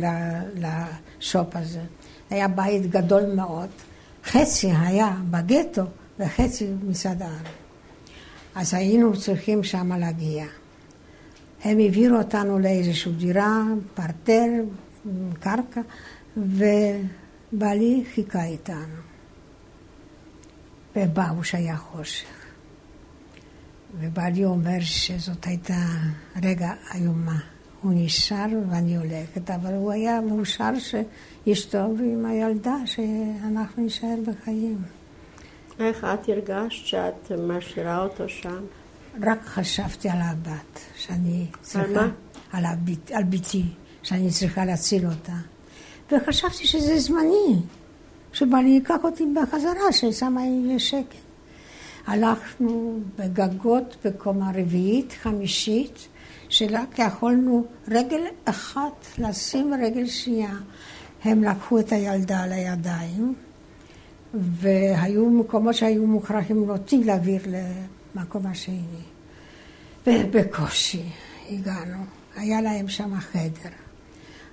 לשופ 0.55 1.55
הזה. 1.55 1.81
היה 2.29 2.47
בית 2.47 2.89
גדול 2.89 3.35
מאוד, 3.35 3.69
חצי 4.25 4.71
היה 4.71 5.15
בגטו 5.31 5.83
וחצי 6.19 6.67
מסעדה. 6.83 7.31
אז 8.55 8.73
היינו 8.73 9.19
צריכים 9.19 9.63
שם 9.63 9.91
להגיע. 9.91 10.45
הם 11.65 11.79
העבירו 11.79 12.17
אותנו 12.17 12.59
לאיזושהי 12.59 13.11
דירה, 13.11 13.63
פרטר, 13.93 14.49
קרקע, 15.39 15.81
ובעלי 16.37 18.03
חיכה 18.13 18.43
איתנו. 18.43 18.95
ובאו 20.95 21.43
שהיה 21.43 21.77
חושך. 21.77 22.27
ובעלי 23.99 24.45
אומר 24.45 24.79
שזאת 24.79 25.45
הייתה 25.45 25.73
רגע 26.43 26.69
איומה. 26.95 27.39
הוא 27.81 27.91
נשאר 27.95 28.47
ואני 28.69 28.97
הולכת, 28.97 29.51
אבל 29.51 29.73
הוא 29.73 29.91
היה 29.91 30.21
מאושר 30.21 30.71
שאשתו 30.79 31.93
ועם 31.97 32.25
הילדה, 32.25 32.75
שאנחנו 32.85 33.83
נישאר 33.83 34.17
בחיים. 34.27 34.81
איך 35.79 36.03
את 36.13 36.29
הרגשת 36.29 36.85
שאת 36.85 37.31
משאירה 37.31 38.03
אותו 38.03 38.29
שם? 38.29 38.63
רק 39.23 39.45
חשבתי 39.45 40.09
על 40.09 40.17
הבת, 40.21 40.79
שאני 40.95 41.45
צריכה... 41.61 41.85
על 41.87 41.93
מה? 41.93 42.09
על, 42.51 42.65
הבת, 42.65 43.11
על 43.11 43.23
בתי, 43.23 43.63
שאני 44.03 44.29
צריכה 44.31 44.65
להציל 44.65 45.05
אותה. 45.05 45.35
וחשבתי 46.11 46.67
שזה 46.67 46.99
זמני, 46.99 47.59
שבעלי 48.33 48.69
ייקח 48.69 48.95
אותי 49.03 49.23
בחזרה, 49.35 49.91
ששם 49.91 50.37
יהיה 50.39 50.79
שקט. 50.79 51.15
הלכנו 52.07 52.99
בגגות 53.19 53.95
בקומה 54.05 54.51
רביעית, 54.55 55.13
חמישית, 55.21 56.07
שרק 56.49 56.99
יכולנו 56.99 57.65
רגל 57.87 58.21
אחת 58.45 59.05
לשים 59.17 59.73
רגל 59.83 60.07
שנייה. 60.07 60.55
הם 61.23 61.43
לקחו 61.43 61.79
את 61.79 61.91
הילדה 61.91 62.43
על 62.43 62.51
הידיים, 62.51 63.35
והיו 64.33 65.29
מקומות 65.29 65.75
שהיו 65.75 66.07
מוכרחים 66.07 66.69
אותי 66.69 67.03
להעביר 67.03 67.41
למקום 68.15 68.47
השני. 68.47 69.03
ובקושי 70.07 71.09
הגענו. 71.49 72.05
היה 72.35 72.61
להם 72.61 72.87
שם 72.87 73.19
חדר. 73.19 73.69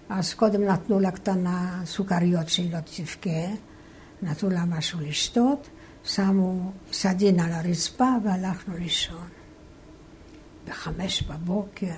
אז 0.09 0.35
קודם 0.35 0.65
נתנו 0.65 1.01
לה 1.01 1.11
קטנה 1.11 1.83
סוכריות 1.85 2.49
שהיא 2.49 2.73
לא 2.73 2.79
תבכה, 2.81 3.55
נתנו 4.23 4.51
לה 4.51 4.65
משהו 4.65 5.01
לשתות, 5.01 5.69
שמו 6.05 6.73
סדין 6.93 7.41
על 7.41 7.53
הרצפה 7.53 8.09
והלכנו 8.25 8.77
לישון. 8.77 9.29
בחמש 10.69 11.23
בבוקר, 11.23 11.95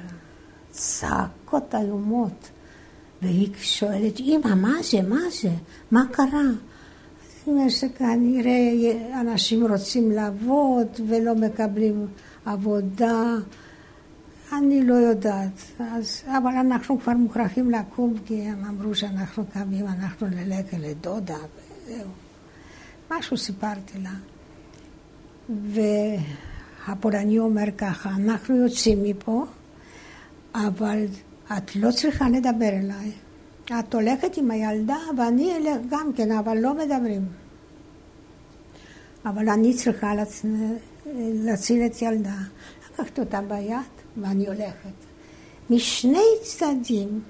צעקות 0.71 1.75
איומות, 1.75 2.49
והיא 3.23 3.55
שואלת, 3.57 4.21
אמא, 4.21 4.55
מה 4.55 4.75
זה, 4.83 5.03
מה 5.03 5.21
זה, 5.43 5.51
מה 5.91 6.03
קרה? 6.13 6.51
אומר 7.47 7.69
שכנראה 7.69 9.21
אנשים 9.21 9.67
רוצים 9.67 10.11
לעבוד 10.11 10.87
ולא 11.09 11.35
מקבלים 11.35 12.07
עבודה. 12.45 13.35
אני 14.53 14.83
לא 14.83 14.95
יודעת, 14.95 15.63
אז, 15.79 16.23
אבל 16.27 16.53
אנחנו 16.53 17.01
כבר 17.01 17.13
מוכרחים 17.13 17.71
לקום 17.71 18.15
כי 18.27 18.43
הם 18.43 18.65
אמרו 18.65 18.95
שאנחנו 18.95 19.45
קמים, 19.53 19.87
אנחנו 19.87 20.27
נלך 20.27 20.67
לדודה 20.79 21.37
וזהו. 21.37 22.11
משהו 23.11 23.37
סיפרתי 23.37 23.99
לה. 23.99 24.15
והפולני 26.87 27.39
אומר 27.39 27.65
ככה, 27.79 28.11
אנחנו 28.11 28.57
יוצאים 28.57 29.03
מפה, 29.03 29.45
אבל 30.55 31.05
את 31.47 31.77
לא 31.77 31.91
צריכה 31.91 32.29
לדבר 32.29 32.69
אליי. 32.69 33.13
את 33.65 33.95
הולכת 33.95 34.37
עם 34.37 34.51
הילדה 34.51 34.97
ואני 35.19 35.57
אלך 35.57 35.81
גם 35.91 36.13
כן, 36.17 36.33
אבל 36.33 36.59
לא 36.59 36.75
מדברים. 36.75 37.27
אבל 39.25 39.49
אני 39.49 39.75
צריכה 39.75 40.13
להציל 41.17 41.87
את 41.87 42.03
ילדה. 42.03 42.37
לקחת 42.95 43.19
אותה 43.19 43.41
ביד 43.41 43.77
ואני 44.17 44.47
הולכת. 44.47 44.95
משני 45.71 46.25
צדדים 46.43 47.21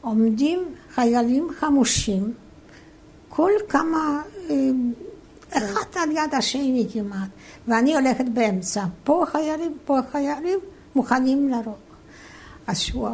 עומדים 0.00 0.74
חיילים 0.94 1.48
חמושים, 1.58 2.32
כל 3.28 3.50
כמה, 3.68 4.22
אה, 4.50 4.56
אחד 5.50 5.86
על 5.96 6.10
יד 6.10 6.34
השני 6.38 6.86
כמעט, 6.92 7.28
ואני 7.68 7.94
הולכת 7.94 8.24
באמצע. 8.24 8.84
פה 9.04 9.24
חיילים, 9.26 9.76
פה 9.84 9.98
חיילים, 10.12 10.58
מוכנים 10.94 11.48
לרוב. 11.48 11.74
אז 12.72 12.78
שהוא 12.78 13.08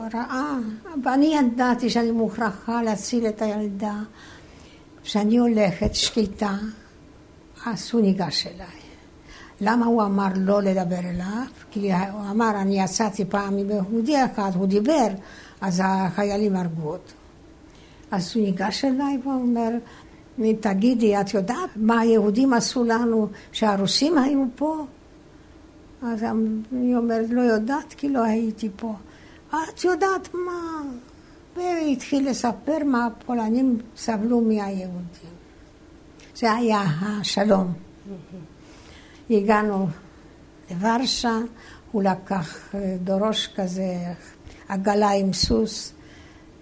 ואני 1.05 1.37
ידעתי 1.37 1.91
שאני 1.91 2.11
מוכרחה 2.11 2.83
להציל 2.83 3.27
את 3.27 3.43
הילדה. 3.43 3.95
כשאני 5.03 5.39
הולכת 5.39 5.95
שקטה, 5.95 6.57
אז 7.67 7.91
הוא 7.93 8.01
ניגש 8.01 8.47
אליי. 8.47 8.81
למה 9.61 9.87
הוא 9.87 10.03
אמר 10.03 10.29
לא 10.37 10.63
לדבר 10.63 10.99
אליו? 10.99 11.45
כי 11.71 11.93
הוא 11.93 12.21
אמר, 12.31 12.51
אני 12.51 12.83
יצאתי 12.83 13.25
פעם 13.25 13.59
עם 13.59 13.71
יהודי 13.71 14.25
אחד, 14.25 14.51
הוא 14.55 14.67
דיבר, 14.67 15.09
אז 15.61 15.83
החיילים 15.85 16.57
הרגו 16.57 16.89
אותו. 16.89 17.13
אז 18.11 18.33
הוא 18.37 18.45
ניגש 18.45 18.85
אליי 18.85 19.19
ואומר, 19.25 19.71
תגידי, 20.61 21.21
את 21.21 21.35
יודעת 21.35 21.71
מה 21.77 22.01
היהודים 22.01 22.53
עשו 22.53 22.85
לנו 22.85 23.29
שהרוסים 23.53 24.19
היו 24.19 24.45
פה? 24.57 24.87
אז 26.03 26.25
אני 26.73 26.97
אומרת, 26.97 27.31
לא 27.31 27.41
יודעת 27.41 27.95
כי 27.97 28.09
לא 28.09 28.25
הייתי 28.25 28.69
פה. 28.77 28.95
את 29.51 29.85
יודעת 29.85 30.35
מה? 30.35 30.83
והתחיל 31.57 32.31
לספר 32.31 32.79
מה 32.85 33.07
הפולנים 33.07 33.79
סבלו 33.97 34.41
מהיהודים. 34.41 35.39
זה 36.37 36.53
היה 36.53 36.81
השלום. 36.81 37.73
הגענו 39.31 39.87
לוורשה, 40.71 41.39
הוא 41.93 42.03
לקח 42.03 42.75
אה, 42.75 42.97
דורוש 43.05 43.49
כזה, 43.57 43.97
עגלה 44.69 45.11
עם 45.11 45.33
סוס, 45.33 45.93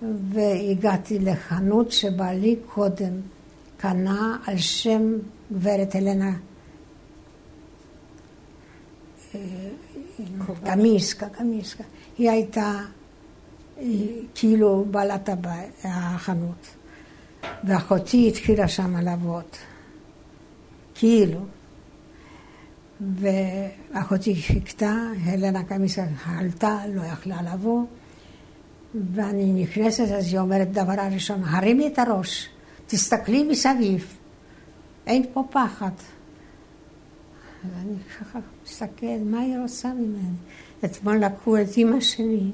והגעתי 0.02 1.18
לחנות 1.18 1.92
שבעלי 1.92 2.56
קודם 2.66 3.20
קנה 3.76 4.36
על 4.46 4.58
שם 4.58 5.12
גברת 5.52 5.94
הלנה 5.94 6.32
אה, 9.34 9.40
קמיסקה, 10.64 11.28
קמיסקה. 11.28 11.84
היא 12.18 12.30
הייתה 12.30 12.80
כאילו 14.34 14.84
בעלת 14.90 15.28
החנות. 15.84 16.66
ואחותי 17.64 18.28
התחילה 18.28 18.68
שם 18.68 18.96
לעבוד. 18.96 19.44
כאילו. 20.94 21.40
ואחותי 23.00 24.34
חיכתה, 24.34 25.02
הלנה 25.24 25.64
קמיסה 25.64 26.04
עלתה, 26.26 26.78
לא 26.94 27.02
יכלה 27.02 27.42
לבוא, 27.42 27.84
ואני 29.14 29.62
נכנסת, 29.62 30.04
אז 30.18 30.32
היא 30.32 30.38
אומרת, 30.38 30.72
דבר 30.72 31.00
הראשון, 31.00 31.44
הרימי 31.44 31.86
את 31.86 31.98
הראש, 31.98 32.48
תסתכלי 32.86 33.42
מסביב, 33.42 34.16
אין 35.06 35.24
פה 35.32 35.44
פחד. 35.50 35.90
אז 37.64 37.70
אני 37.82 37.94
ככה 38.20 38.38
מסתכלת, 38.64 39.20
מה 39.24 39.40
היא 39.40 39.58
רוצה 39.58 39.88
ממני? 39.94 40.36
אתמול 40.86 41.16
לקחו 41.16 41.56
את 41.56 41.76
אימא 41.76 42.00
שלי. 42.00 42.50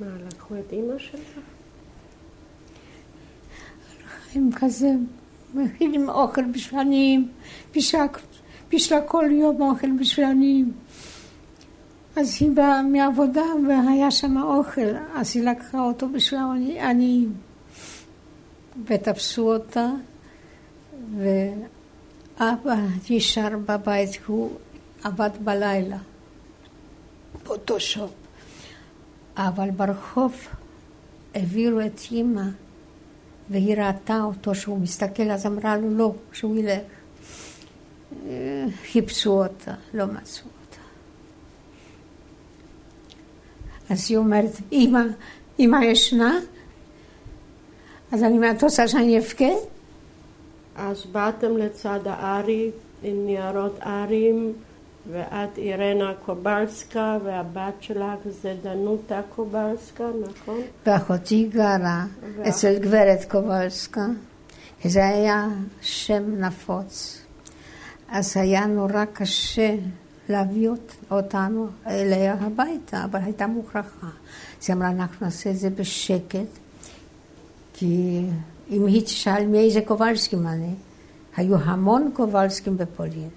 מה, 0.00 0.06
לקחו 0.26 0.54
את 0.58 0.72
אימא 0.72 0.98
שלך? 0.98 1.38
הם 4.34 4.50
כזה 4.56 4.90
מכינים 5.54 6.08
אוכל 6.08 6.44
בשביל 6.44 6.80
עניים, 6.80 7.28
בשבילה 8.72 9.02
כל 9.06 9.24
יום 9.30 9.62
אוכל 9.62 9.92
בשביל 10.00 10.26
עניים. 10.26 10.72
אז 12.16 12.36
היא 12.40 12.50
באה 12.50 12.82
מעבודה 12.82 13.44
והיה 13.68 14.10
שם 14.10 14.36
אוכל, 14.42 14.96
אז 15.14 15.36
היא 15.36 15.42
לקחה 15.44 15.80
אותו 15.80 16.08
בשביל 16.08 16.40
העניים. 16.78 17.34
ותפסו 18.84 19.54
אותה, 19.54 19.90
ואבא 21.16 22.74
נשאר 23.10 23.58
בבית, 23.66 24.10
הוא 24.26 24.50
עבד 25.04 25.30
בלילה, 25.44 25.98
באותו 27.44 27.80
שופ. 27.80 28.10
אבל 29.36 29.70
ברחוב 29.70 30.34
העבירו 31.34 31.80
את 31.80 32.00
אימא, 32.10 32.42
והיא 33.50 33.76
ראתה 33.76 34.20
אותו 34.22 34.54
שהוא 34.54 34.78
מסתכל, 34.78 35.30
אז 35.30 35.46
אמרה 35.46 35.76
לו 35.76 35.90
לא, 35.90 36.14
שהוא 36.32 36.56
ילך. 36.56 36.82
חיפשו 38.92 39.44
אותה, 39.44 39.74
לא 39.94 40.06
מצאו 40.06 40.44
אותה. 40.44 40.80
אז 43.90 44.06
היא 44.08 44.16
אומרת, 44.16 44.50
אמא, 44.72 45.02
אמא 45.58 45.84
ישנה? 45.84 46.38
אז 48.12 48.22
אני 48.22 48.36
אומרת, 48.36 48.56
את 48.56 48.62
רוצה 48.62 48.88
שאני 48.88 49.18
אבכה? 49.18 49.52
אז 50.76 51.06
באתם 51.12 51.56
לצד 51.56 52.00
הארי 52.04 52.70
עם 53.02 53.26
ניירות 53.26 53.78
ארים, 53.82 54.52
ואת 55.12 55.58
אירנה 55.58 56.12
קובלסקה, 56.24 57.18
והבת 57.24 57.74
שלך 57.80 58.18
זה 58.42 58.54
דנוטה 58.62 59.20
קובלסקה, 59.34 60.04
נכון? 60.30 60.60
ואחותי 60.86 61.48
גרה 61.52 62.04
ואח... 62.36 62.48
אצל 62.48 62.78
גברת 62.78 63.24
קובלסקה, 63.30 64.06
זה 64.84 65.06
היה 65.06 65.48
שם 65.80 66.22
נפוץ. 66.38 67.22
אז 68.08 68.36
היה 68.36 68.66
נורא 68.66 69.04
קשה 69.12 69.74
להביא 70.28 70.68
אותנו 71.10 71.68
אליה 71.86 72.34
הביתה, 72.34 73.04
אבל 73.04 73.20
הייתה 73.22 73.46
מוכרחה. 73.46 74.08
אז 74.62 74.68
היא 74.68 74.76
אמרה, 74.76 74.90
אנחנו 74.90 75.26
נעשה 75.26 75.50
את 75.50 75.58
זה 75.58 75.70
בשקט, 75.70 76.48
כי 77.74 78.22
אם 78.70 78.86
היא 78.86 79.02
תשאל 79.02 79.46
מאיזה 79.46 79.80
קובלסקים 79.80 80.46
אני, 80.46 80.74
היו 81.36 81.56
המון 81.56 82.10
קובלסקים 82.14 82.76
בפולין. 82.76 83.28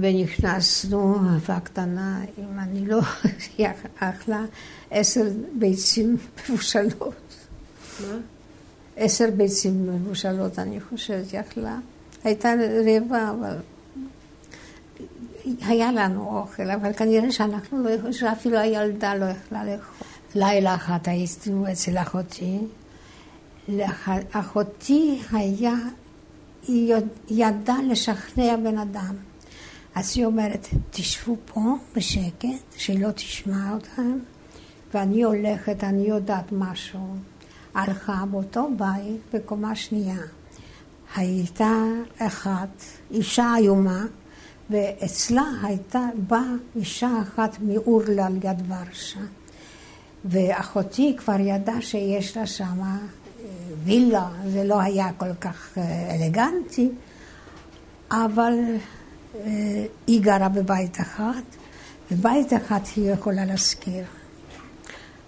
ונכנסנו, 0.00 1.16
אהבה 1.16 1.60
קטנה, 1.60 2.20
אם 2.38 2.58
אני 2.58 2.86
לא 2.86 3.00
אכלה 3.98 4.44
עשר 4.90 5.24
ביצים 5.58 6.16
מבושלות. 6.50 7.34
מה? 8.00 8.16
עשר 8.96 9.30
ביצים 9.36 9.86
מבושלות, 9.86 10.58
אני 10.58 10.80
חושבת, 10.80 11.32
יכלה. 11.32 11.78
הייתה 12.24 12.54
רעבה, 12.86 13.30
אבל 13.30 13.56
היה 15.44 15.92
לנו 15.92 16.38
אוכל, 16.38 16.70
אבל 16.70 16.92
כנראה 16.92 17.32
שאנחנו 17.32 17.82
לא 17.82 17.90
יכולים, 17.90 18.12
שאפילו 18.12 18.58
הילדה 18.58 19.14
לא 19.14 19.24
יכלה 19.24 19.64
לאכול. 19.64 20.06
לילה 20.34 20.74
אחת 20.74 21.08
היינו 21.08 21.72
אצל 21.72 21.98
אחותי. 21.98 22.58
אחותי 24.32 25.20
היה, 25.32 25.74
היא 26.68 26.94
ידעה 27.28 27.82
לשכנע 27.82 28.56
בן 28.56 28.78
אדם. 28.78 29.14
אז 29.94 30.12
היא 30.16 30.26
אומרת, 30.26 30.68
תשבו 30.90 31.36
פה 31.44 31.60
בשקט, 31.96 32.46
שהיא 32.76 33.04
לא 33.04 33.10
תשמע 33.10 33.72
אותם, 33.74 34.18
ואני 34.94 35.22
הולכת, 35.22 35.84
אני 35.84 36.02
יודעת 36.02 36.52
משהו. 36.52 37.16
הלכה 37.74 38.24
באותו 38.30 38.68
בית 38.76 39.20
בקומה 39.32 39.76
שנייה. 39.76 40.18
הייתה 41.16 41.82
אחת, 42.18 42.82
אישה 43.10 43.54
איומה, 43.56 44.04
ואצלה 44.70 45.44
הייתה, 45.62 46.00
באה 46.28 46.52
אישה 46.76 47.10
אחת 47.22 47.56
מאורלה 47.60 48.26
על 48.26 48.36
יד 48.36 48.62
ורשה. 48.68 49.20
ואחותי 50.24 51.16
כבר 51.18 51.40
ידעה 51.40 51.82
שיש 51.82 52.36
לה 52.36 52.46
שם 52.46 52.82
אה, 52.82 52.96
וילה, 53.84 54.28
זה 54.46 54.64
לא 54.64 54.80
היה 54.80 55.10
כל 55.16 55.34
כך 55.40 55.78
אה, 55.78 56.14
אלגנטי, 56.14 56.90
אבל 58.10 58.54
אה, 59.34 59.84
היא 60.06 60.22
גרה 60.22 60.48
בבית 60.48 61.00
אחד, 61.00 61.42
ובית 62.10 62.52
אחד 62.52 62.80
היא 62.96 63.10
יכולה 63.12 63.44
להשכיר. 63.44 64.04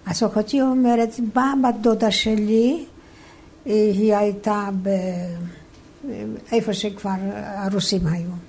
אז 0.05 0.23
אחותי 0.23 0.61
אומרת, 0.61 1.09
באה 1.33 1.53
בת 1.63 1.75
דודה 1.81 2.11
שלי, 2.11 2.85
היא 3.65 4.15
הייתה 4.15 4.69
ב... 4.83 4.89
איפה 6.51 6.73
שכבר 6.73 7.15
הרוסים 7.33 8.07
היו. 8.07 8.46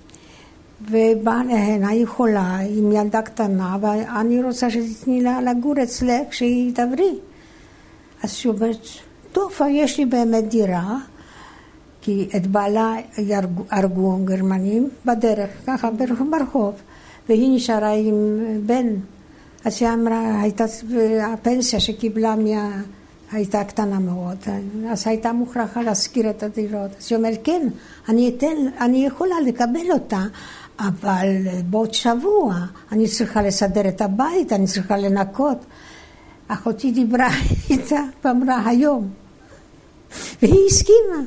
ובאה 0.80 1.44
להנה, 1.44 1.88
היא 1.88 2.06
חולה, 2.06 2.58
עם 2.58 2.92
ילדה 2.92 3.22
קטנה, 3.22 3.76
ואני 3.80 4.42
רוצה 4.42 4.70
שתתני 4.70 5.20
לה 5.20 5.40
לגור 5.40 5.74
אצלך 5.82 6.28
כשהיא 6.30 6.74
תבריא. 6.74 7.14
אז 8.22 8.40
היא 8.44 8.52
אומרת, 8.52 8.86
טוב, 9.32 9.52
יש 9.70 9.98
לי 9.98 10.04
באמת 10.04 10.48
דירה, 10.48 10.98
כי 12.00 12.28
את 12.36 12.46
בעלה 12.46 12.94
הרגו 13.70 14.18
גרמנים 14.24 14.88
בדרך, 15.04 15.50
ככה 15.66 15.90
ברחוב, 16.30 16.74
והיא 17.28 17.56
נשארה 17.56 17.92
עם 17.92 18.38
בן. 18.66 18.86
אז 19.64 19.76
היא 19.80 19.88
אמרה, 19.88 20.40
הייתה 20.42 20.64
הפנסיה 21.32 21.80
שקיבלה 21.80 22.36
מה... 22.36 22.82
הייתה 23.32 23.64
קטנה 23.64 23.98
מאוד, 23.98 24.36
אז 24.90 25.06
הייתה 25.06 25.32
מוכרחה 25.32 25.82
להשכיר 25.82 26.30
את 26.30 26.42
הדירות. 26.42 26.90
אז 26.98 27.06
היא 27.10 27.16
אומרת, 27.16 27.38
כן, 27.44 27.68
אני 28.08 28.28
אתן, 28.28 28.56
אני 28.80 29.06
יכולה 29.06 29.34
לקבל 29.46 29.92
אותה, 29.92 30.22
אבל 30.78 31.36
בעוד 31.70 31.94
שבוע 31.94 32.54
אני 32.92 33.08
צריכה 33.08 33.42
לסדר 33.42 33.88
את 33.88 34.00
הבית, 34.00 34.52
אני 34.52 34.66
צריכה 34.66 34.96
לנקות. 34.96 35.58
אחותי 36.48 36.92
דיברה 36.92 37.28
איתה 37.70 38.00
ואמרה, 38.24 38.68
היום. 38.68 39.08
והיא 40.42 40.66
הסכימה. 40.66 41.22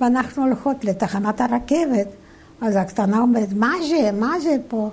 ואנחנו 0.00 0.44
הולכות 0.44 0.84
לתחנת 0.84 1.40
הרכבת. 1.40 2.08
אז 2.60 2.76
הקטנה 2.76 3.18
אומרת, 3.18 3.52
מה 3.52 3.72
זה, 3.88 4.10
מה 4.12 4.40
זה 4.40 4.56
פה? 4.68 4.90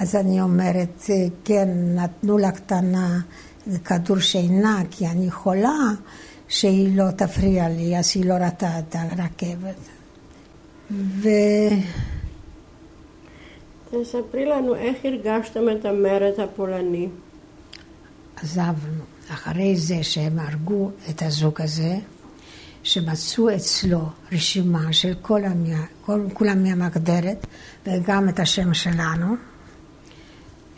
אז 0.00 0.16
אני 0.16 0.40
אומרת, 0.40 1.10
כן, 1.44 1.68
נתנו 1.94 2.38
לקטנה 2.38 3.20
כדור 3.84 4.18
שינה, 4.18 4.82
כי 4.90 5.06
אני 5.06 5.30
חולה, 5.30 5.78
שהיא 6.48 6.96
לא 6.96 7.10
תפריע 7.10 7.68
לי, 7.68 7.98
אז 7.98 8.12
היא 8.14 8.24
לא 8.24 8.34
ראתה 8.34 8.78
את 8.78 8.96
הרכבת. 8.98 9.76
ו... 10.90 11.28
תספרי 13.90 14.46
לנו 14.46 14.74
איך 14.74 14.96
הרגשתם 15.04 15.60
את 15.72 15.84
המרד 15.84 16.40
הפולני. 16.40 17.08
עזבנו. 18.36 19.04
אחרי 19.28 19.76
זה 19.76 20.02
שהם 20.02 20.38
הרגו 20.38 20.90
את 21.10 21.22
הזוג 21.22 21.60
הזה, 21.62 21.96
שמצאו 22.82 23.54
אצלו 23.56 24.08
רשימה 24.32 24.92
של 24.92 25.14
כל 25.22 25.44
המיה, 25.44 25.82
כל, 26.00 26.20
כולם 26.32 26.62
מהמגדרת, 26.62 27.46
וגם 27.86 28.28
את 28.28 28.40
השם 28.40 28.74
שלנו, 28.74 29.34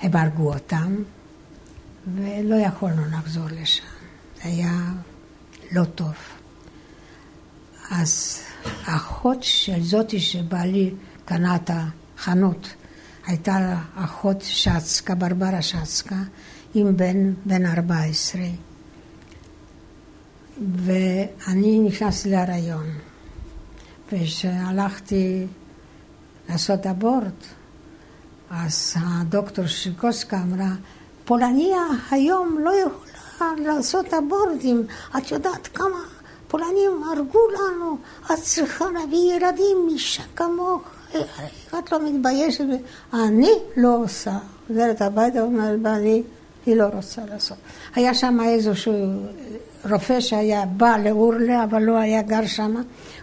הם 0.00 0.16
הרגו 0.16 0.52
אותם, 0.54 0.96
ולא 2.14 2.56
יכולנו 2.56 3.02
לחזור 3.12 3.44
לשם. 3.60 3.84
זה 4.36 4.48
היה 4.48 4.78
לא 5.72 5.84
טוב. 5.84 6.14
אז 7.90 8.40
האחות 8.84 9.42
של 9.42 9.82
זאתי 9.82 10.20
שבעלי 10.20 10.94
קנה 11.24 11.56
את 11.56 11.70
החנות, 11.74 12.74
הייתה 13.26 13.76
אחות 13.94 14.36
שצקה, 14.40 15.14
ברברה 15.14 15.62
שצקה, 15.62 16.16
עם 16.74 16.96
בן 16.96 17.32
בן 17.44 17.66
14. 17.66 18.40
ואני 20.76 21.78
נכנסתי 21.78 22.30
להריון. 22.30 22.86
וכשהלכתי 24.12 25.46
לעשות 26.48 26.86
אבורט, 26.86 27.44
אז 28.50 28.94
הדוקטור 28.96 29.66
שיקוסקה 29.66 30.42
אמרה, 30.42 30.70
פולניה 31.24 31.82
היום 32.10 32.58
לא 32.64 32.70
יכולה 32.70 33.50
לעשות 33.58 34.06
אבורטים. 34.14 34.86
את 35.16 35.30
יודעת 35.30 35.66
כמה 35.66 35.98
פולנים 36.48 37.02
הרגו 37.10 37.38
לנו, 37.54 37.98
את 38.24 38.42
צריכה 38.42 38.84
להביא 38.84 39.34
ילדים, 39.34 39.76
אישה 39.90 40.22
כמוך. 40.36 40.82
את 41.78 41.92
לא 41.92 41.98
מתביישת? 42.08 42.64
אני 43.14 43.50
לא 43.76 43.96
עושה. 43.96 44.38
חוזרת 44.68 45.02
הביתה 45.02 45.42
ואומרת, 45.42 45.78
ואני, 45.82 46.22
היא 46.66 46.76
לא 46.76 46.84
רוצה 46.84 47.22
לעשות. 47.30 47.56
היה 47.94 48.14
שם 48.14 48.38
איזשהו 48.44 48.94
רופא 49.90 50.20
שהיה 50.20 50.66
בא 50.66 50.96
לאורלה, 51.04 51.64
אבל 51.64 51.82
לא 51.82 51.96
היה 51.96 52.22
גר 52.22 52.46
שם. 52.46 52.74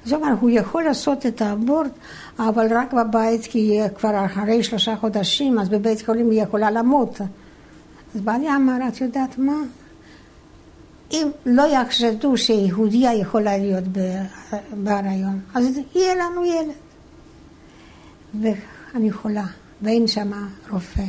אז 0.05 0.11
הוא 0.11 0.27
הוא 0.39 0.49
יכול 0.49 0.83
לעשות 0.83 1.25
את 1.25 1.41
האבורט, 1.41 1.91
אבל 2.39 2.67
רק 2.77 2.93
בבית, 2.93 3.41
כי 3.43 3.79
כבר 3.97 4.25
אחרי 4.25 4.63
שלושה 4.63 4.95
חודשים, 4.95 5.59
אז 5.59 5.69
בבית 5.69 6.05
חולים 6.05 6.29
היא 6.29 6.43
יכולה 6.43 6.71
למות. 6.71 7.21
אז 8.15 8.21
בעלי 8.21 8.55
אמר, 8.55 8.77
את 8.87 9.01
יודעת 9.01 9.37
מה? 9.37 9.61
אם 11.11 11.27
לא 11.45 11.63
יחשדו 11.67 12.37
שיהודיה 12.37 13.13
יכולה 13.13 13.57
להיות 13.57 13.83
בהריון, 14.71 15.39
אז 15.53 15.79
יהיה 15.95 16.15
לנו 16.15 16.45
ילד. 16.45 16.88
ואני 18.41 19.11
חולה, 19.11 19.45
ואין 19.81 20.07
שם 20.07 20.31
רופא. 20.69 21.03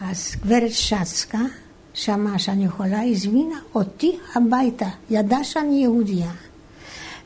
אז 0.00 0.34
גברת 0.44 0.70
שצקה, 0.70 1.42
שמעה 1.94 2.38
שאני 2.38 2.64
יכולה, 2.64 3.02
הזמינה 3.02 3.56
אותי 3.74 4.18
הביתה, 4.34 4.88
ידעה 5.10 5.44
שאני 5.44 5.82
יהודייה. 5.82 6.32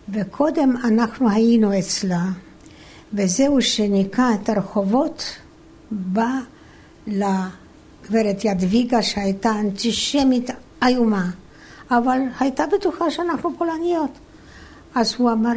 וקודם 0.08 0.76
אנחנו 0.76 1.30
היינו 1.30 1.78
אצלה, 1.78 2.24
וזהו 3.12 3.62
שניקה 3.62 4.28
את 4.34 4.48
הרחובות, 4.48 5.24
בא 5.90 6.38
לגברת 7.06 8.44
ידוויגה 8.44 9.02
שהייתה 9.02 9.50
אנטישמית 9.50 10.50
איומה, 10.82 11.30
אבל 11.90 12.18
הייתה 12.40 12.64
בטוחה 12.66 13.10
שאנחנו 13.10 13.50
פולניות. 13.58 14.10
אז 14.94 15.14
הוא 15.18 15.32
אמר, 15.32 15.52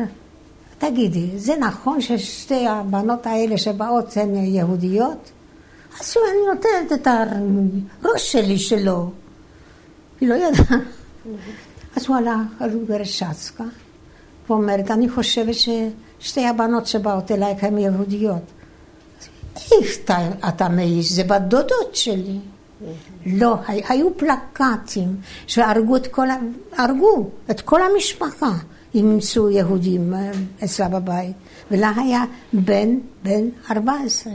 תגידי, 0.78 1.30
זה 1.36 1.56
נכון 1.56 2.02
ששתי 2.02 2.68
הבנות 2.68 3.28
האלה 3.28 3.58
שבאות 3.58 4.18
הן 4.18 4.36
יהודיות? 4.36 5.32
אז 6.00 6.16
אני 6.32 6.56
נותנת 6.56 7.02
את 7.02 7.08
הראש 7.08 8.32
שלי 8.32 8.58
שלו. 8.58 9.12
היא 10.22 10.30
לא 10.30 10.36
ידעה. 10.36 10.80
אז 11.96 12.06
הוא 12.08 12.16
הלך 12.16 12.38
על 12.60 12.70
גברת 12.70 13.06
שצקה, 13.06 13.64
ואומרת, 14.50 14.92
אני 14.92 15.10
חושבת 15.10 15.56
ששתי 15.56 16.46
הבנות 16.46 16.88
שבאות 16.88 17.32
אלייך 17.32 17.64
הן 17.64 17.78
יהודיות. 17.78 18.42
איך 19.56 19.98
אתה, 20.48 20.70
מעיז? 20.70 21.16
זה 21.16 21.24
בת 21.24 21.42
דודות 21.42 21.96
שלי. 21.96 22.40
לא, 23.26 23.56
היו 23.68 24.18
פלקטים 24.18 25.16
שהרגו 25.48 25.96
את 25.96 26.08
כל, 26.08 26.28
הרגו 26.78 27.30
את 27.52 27.62
כל 27.62 27.82
המשפחה. 27.82 28.52
אימצו 28.98 29.50
יהודים 29.50 30.14
אה, 30.14 30.32
אצלה 30.64 30.90
בבית, 30.90 31.36
ולה 31.72 31.92
היה 31.96 32.24
בן, 32.54 32.98
בן 33.24 33.50
14. 33.72 34.34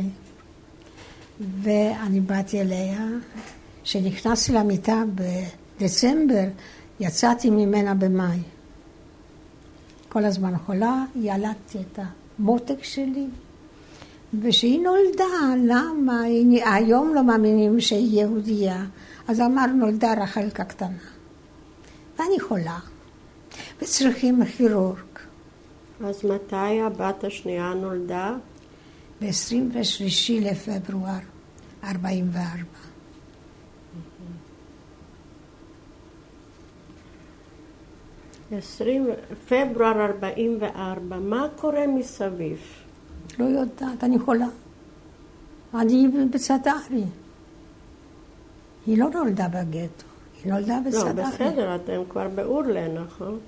ואני 1.63 2.21
באתי 2.21 2.61
אליה, 2.61 3.07
כשנכנסתי 3.85 4.53
למיטה 4.53 5.03
בדצמבר, 5.15 6.45
יצאתי 7.01 7.51
ממנה 7.51 7.95
במאי. 7.95 8.39
כל 10.09 10.25
הזמן 10.25 10.59
חולה, 10.67 11.05
ילדתי 11.17 11.79
את 11.79 11.99
המותק 12.39 12.83
שלי, 12.85 13.27
וכשהיא 14.43 14.81
נולדה, 14.81 15.65
למה? 15.65 16.23
היום 16.65 17.15
לא 17.15 17.25
מאמינים 17.25 17.81
שהיא 17.81 18.21
יהודייה, 18.21 18.85
אז 19.29 19.41
אמר 19.41 19.67
נולדה 19.67 20.15
רחלקה 20.23 20.65
קטנה. 20.65 21.03
ואני 22.19 22.41
חולה. 22.41 22.79
וצריכים 23.83 24.45
כירורג. 24.45 24.99
אז 26.05 26.25
מתי 26.25 26.81
הבת 26.87 27.25
השנייה 27.25 27.75
נולדה? 27.75 28.35
ב-23 29.21 30.33
לפברואר 30.41 31.19
44. 31.85 32.83
עשרים, 38.59 39.07
פברואר 39.49 40.05
44, 40.05 41.19
מה 41.19 41.47
קורה 41.57 41.87
מסביב? 41.87 42.59
לא 43.39 43.45
יודעת, 43.45 44.05
אני 44.05 44.19
חולה. 44.19 44.47
אני 45.75 46.09
בצד"רי. 46.31 47.05
היא 48.87 48.99
לא 48.99 49.11
נולדה 49.11 49.49
בגטו. 49.49 50.12
היא 50.45 50.53
נולדה 50.53 50.79
בסדר. 50.87 51.23
לא, 51.23 51.29
בסדר, 51.29 51.75
אתם 51.75 52.03
כבר 52.09 52.29
באורלה, 52.29 52.89
נכון? 52.89 53.39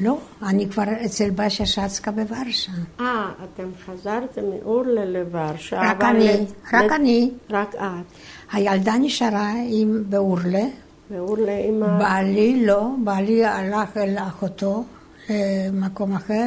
לא, 0.00 0.18
אני 0.42 0.68
כבר 0.68 0.84
אצל 1.04 1.30
באשה 1.30 1.66
שצקה 1.66 2.10
בוורשה. 2.10 2.72
אה, 3.00 3.30
אתם 3.44 3.68
חזרתם 3.86 4.42
מאורלה 4.50 5.04
לוורשה. 5.04 5.80
רק 5.80 6.02
אני, 6.02 6.46
רק 6.72 6.92
אני. 6.92 7.30
רק 7.50 7.74
את. 7.74 8.06
הילדה 8.52 8.94
נשארה 9.00 9.52
עם 9.68 10.02
באורלה. 10.08 10.64
באורלה 11.10 11.58
עם 11.68 11.82
ה... 11.82 11.98
בעלי 11.98 12.66
לא, 12.66 12.88
בעלי 13.04 13.44
הלך 13.44 13.96
אל 13.96 14.18
אחותו 14.18 14.84
למקום 15.30 16.12
אחר, 16.12 16.46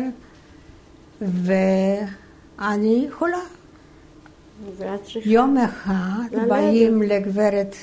ואני 1.21 3.07
חולה. 3.11 3.37
יום 5.25 5.57
אחד 5.57 6.47
באים 6.47 7.01
לגברת 7.01 7.75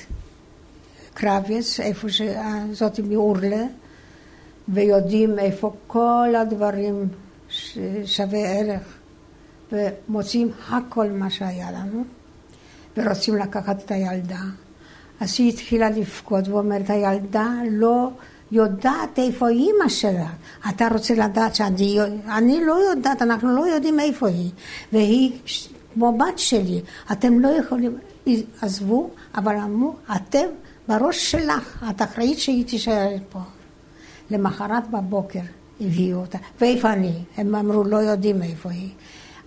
קרביץ, 1.14 1.80
איפה 1.80 2.08
שזאת 2.08 3.00
מאורלה, 3.00 3.64
ויודעים 4.68 5.38
איפה 5.38 5.72
כל 5.86 6.34
הדברים 6.36 7.08
שווה 8.04 8.38
ערך, 8.38 8.98
ומוצאים 9.72 10.50
הכל 10.68 11.06
מה 11.10 11.30
שהיה 11.30 11.72
לנו, 11.72 12.04
ורוצים 12.96 13.36
לקחת 13.36 13.84
את 13.84 13.90
הילדה. 13.90 14.40
אז 15.20 15.34
היא 15.38 15.52
התחילה 15.52 15.90
לבכות 15.90 16.48
ואומרת, 16.48 16.90
הילדה 16.90 17.48
לא 17.70 18.10
יודעת 18.52 19.18
איפה 19.18 19.48
אימא 19.48 19.88
שלה. 19.88 20.28
אתה 20.68 20.88
רוצה 20.88 21.14
לדעת 21.14 21.54
שאני 21.54 21.98
אני 22.28 22.64
לא 22.64 22.74
יודעת, 22.90 23.22
אנחנו 23.22 23.56
לא 23.56 23.66
יודעים 23.66 24.00
איפה 24.00 24.28
היא. 24.28 24.50
והיא 24.92 25.32
כמו 25.94 26.18
בת 26.18 26.38
שלי, 26.38 26.80
אתם 27.12 27.40
לא 27.40 27.48
יכולים, 27.48 27.98
עזבו, 28.62 29.10
אבל 29.34 29.56
אמרו, 29.56 29.94
אתם 30.16 30.46
בראש 30.88 31.30
שלך, 31.30 31.84
את 31.90 32.02
אחראית 32.02 32.38
שהיא 32.38 32.66
תישאר 32.66 33.16
פה. 33.30 33.40
למחרת 34.30 34.90
בבוקר 34.90 35.40
הביאו 35.80 36.18
אותה, 36.18 36.38
ואיפה 36.60 36.92
אני? 36.92 37.12
הם 37.36 37.54
אמרו, 37.54 37.84
לא 37.84 37.96
יודעים 37.96 38.42
איפה 38.42 38.70
היא. 38.70 38.90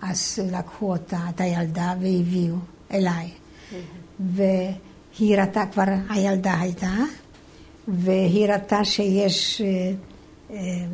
אז 0.02 0.38
לקחו 0.52 0.92
אותה, 0.92 1.18
את 1.34 1.40
הילדה, 1.40 1.94
והביאו 2.00 2.56
אליי. 2.92 3.30
והיא 4.20 5.38
ראתה, 5.38 5.64
כבר 5.72 5.84
הילדה 6.08 6.60
הייתה, 6.60 6.94
והיא 7.88 8.46
ראתה 8.52 8.84
שיש, 8.84 9.60
אה, 9.60 9.92
אה, 10.50 10.84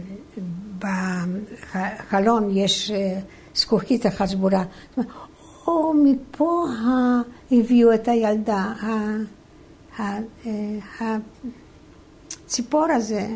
בחלון 0.78 2.50
יש 2.56 2.90
אה, 2.90 3.20
זכוכית 3.54 4.06
אחת 4.06 4.28
שבורה. 4.28 4.64
או, 5.66 5.94
מפה 5.94 6.66
הביאו 7.52 7.94
את 7.94 8.08
הילדה. 8.08 8.72
הציפור 12.46 12.86
הזה, 12.90 13.26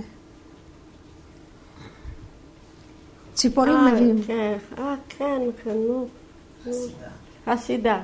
ציפורים 3.34 3.86
מביאים. 3.86 4.22
כן, 4.26 4.56
אה, 4.78 4.94
כן, 5.08 5.40
כן, 5.64 5.70
נו. 5.70 6.08
חסידה. 7.46 8.00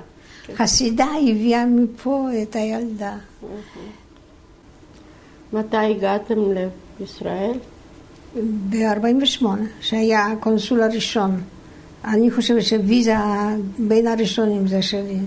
חסידה 0.54 1.06
הביאה 1.30 1.66
מפה 1.66 2.28
את 2.42 2.56
הילדה. 2.56 3.16
מתי 5.52 5.76
הגעתם 5.76 6.34
לישראל? 7.00 7.58
ב-48, 8.68 9.44
שהיה 9.80 10.26
הקונסול 10.26 10.82
הראשון. 10.82 11.40
אני 12.04 12.30
חושבת 12.30 12.62
שוויזה 12.62 13.14
בין 13.78 14.06
הראשונים 14.06 14.66
זה 14.66 14.82
שלי. 14.82 15.18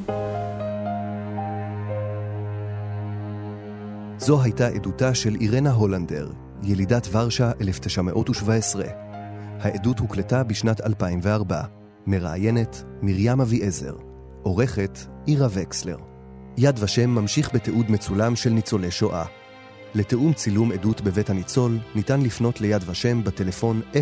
זו 4.25 4.41
הייתה 4.41 4.67
עדותה 4.67 5.15
של 5.15 5.35
אירנה 5.41 5.71
הולנדר, 5.71 6.31
ילידת 6.63 7.07
ורשה 7.11 7.51
1917. 7.61 8.85
העדות 9.59 9.99
הוקלטה 9.99 10.43
בשנת 10.43 10.81
2004. 10.81 11.61
מראיינת 12.07 12.83
מרים 13.01 13.41
אביעזר. 13.41 13.95
עורכת 14.43 14.99
עירה 15.25 15.47
וקסלר. 15.51 15.97
יד 16.57 16.79
ושם 16.79 17.09
ממשיך 17.09 17.55
בתיעוד 17.55 17.91
מצולם 17.91 18.35
של 18.35 18.49
ניצולי 18.49 18.91
שואה. 18.91 19.25
לתיאום 19.95 20.33
צילום 20.33 20.71
עדות 20.71 21.01
בבית 21.01 21.29
הניצול 21.29 21.79
ניתן 21.95 22.21
לפנות 22.21 22.61
ליד 22.61 22.81
ושם 22.89 23.23
בטלפון 23.23 23.81
02-644-3888. 23.93 23.95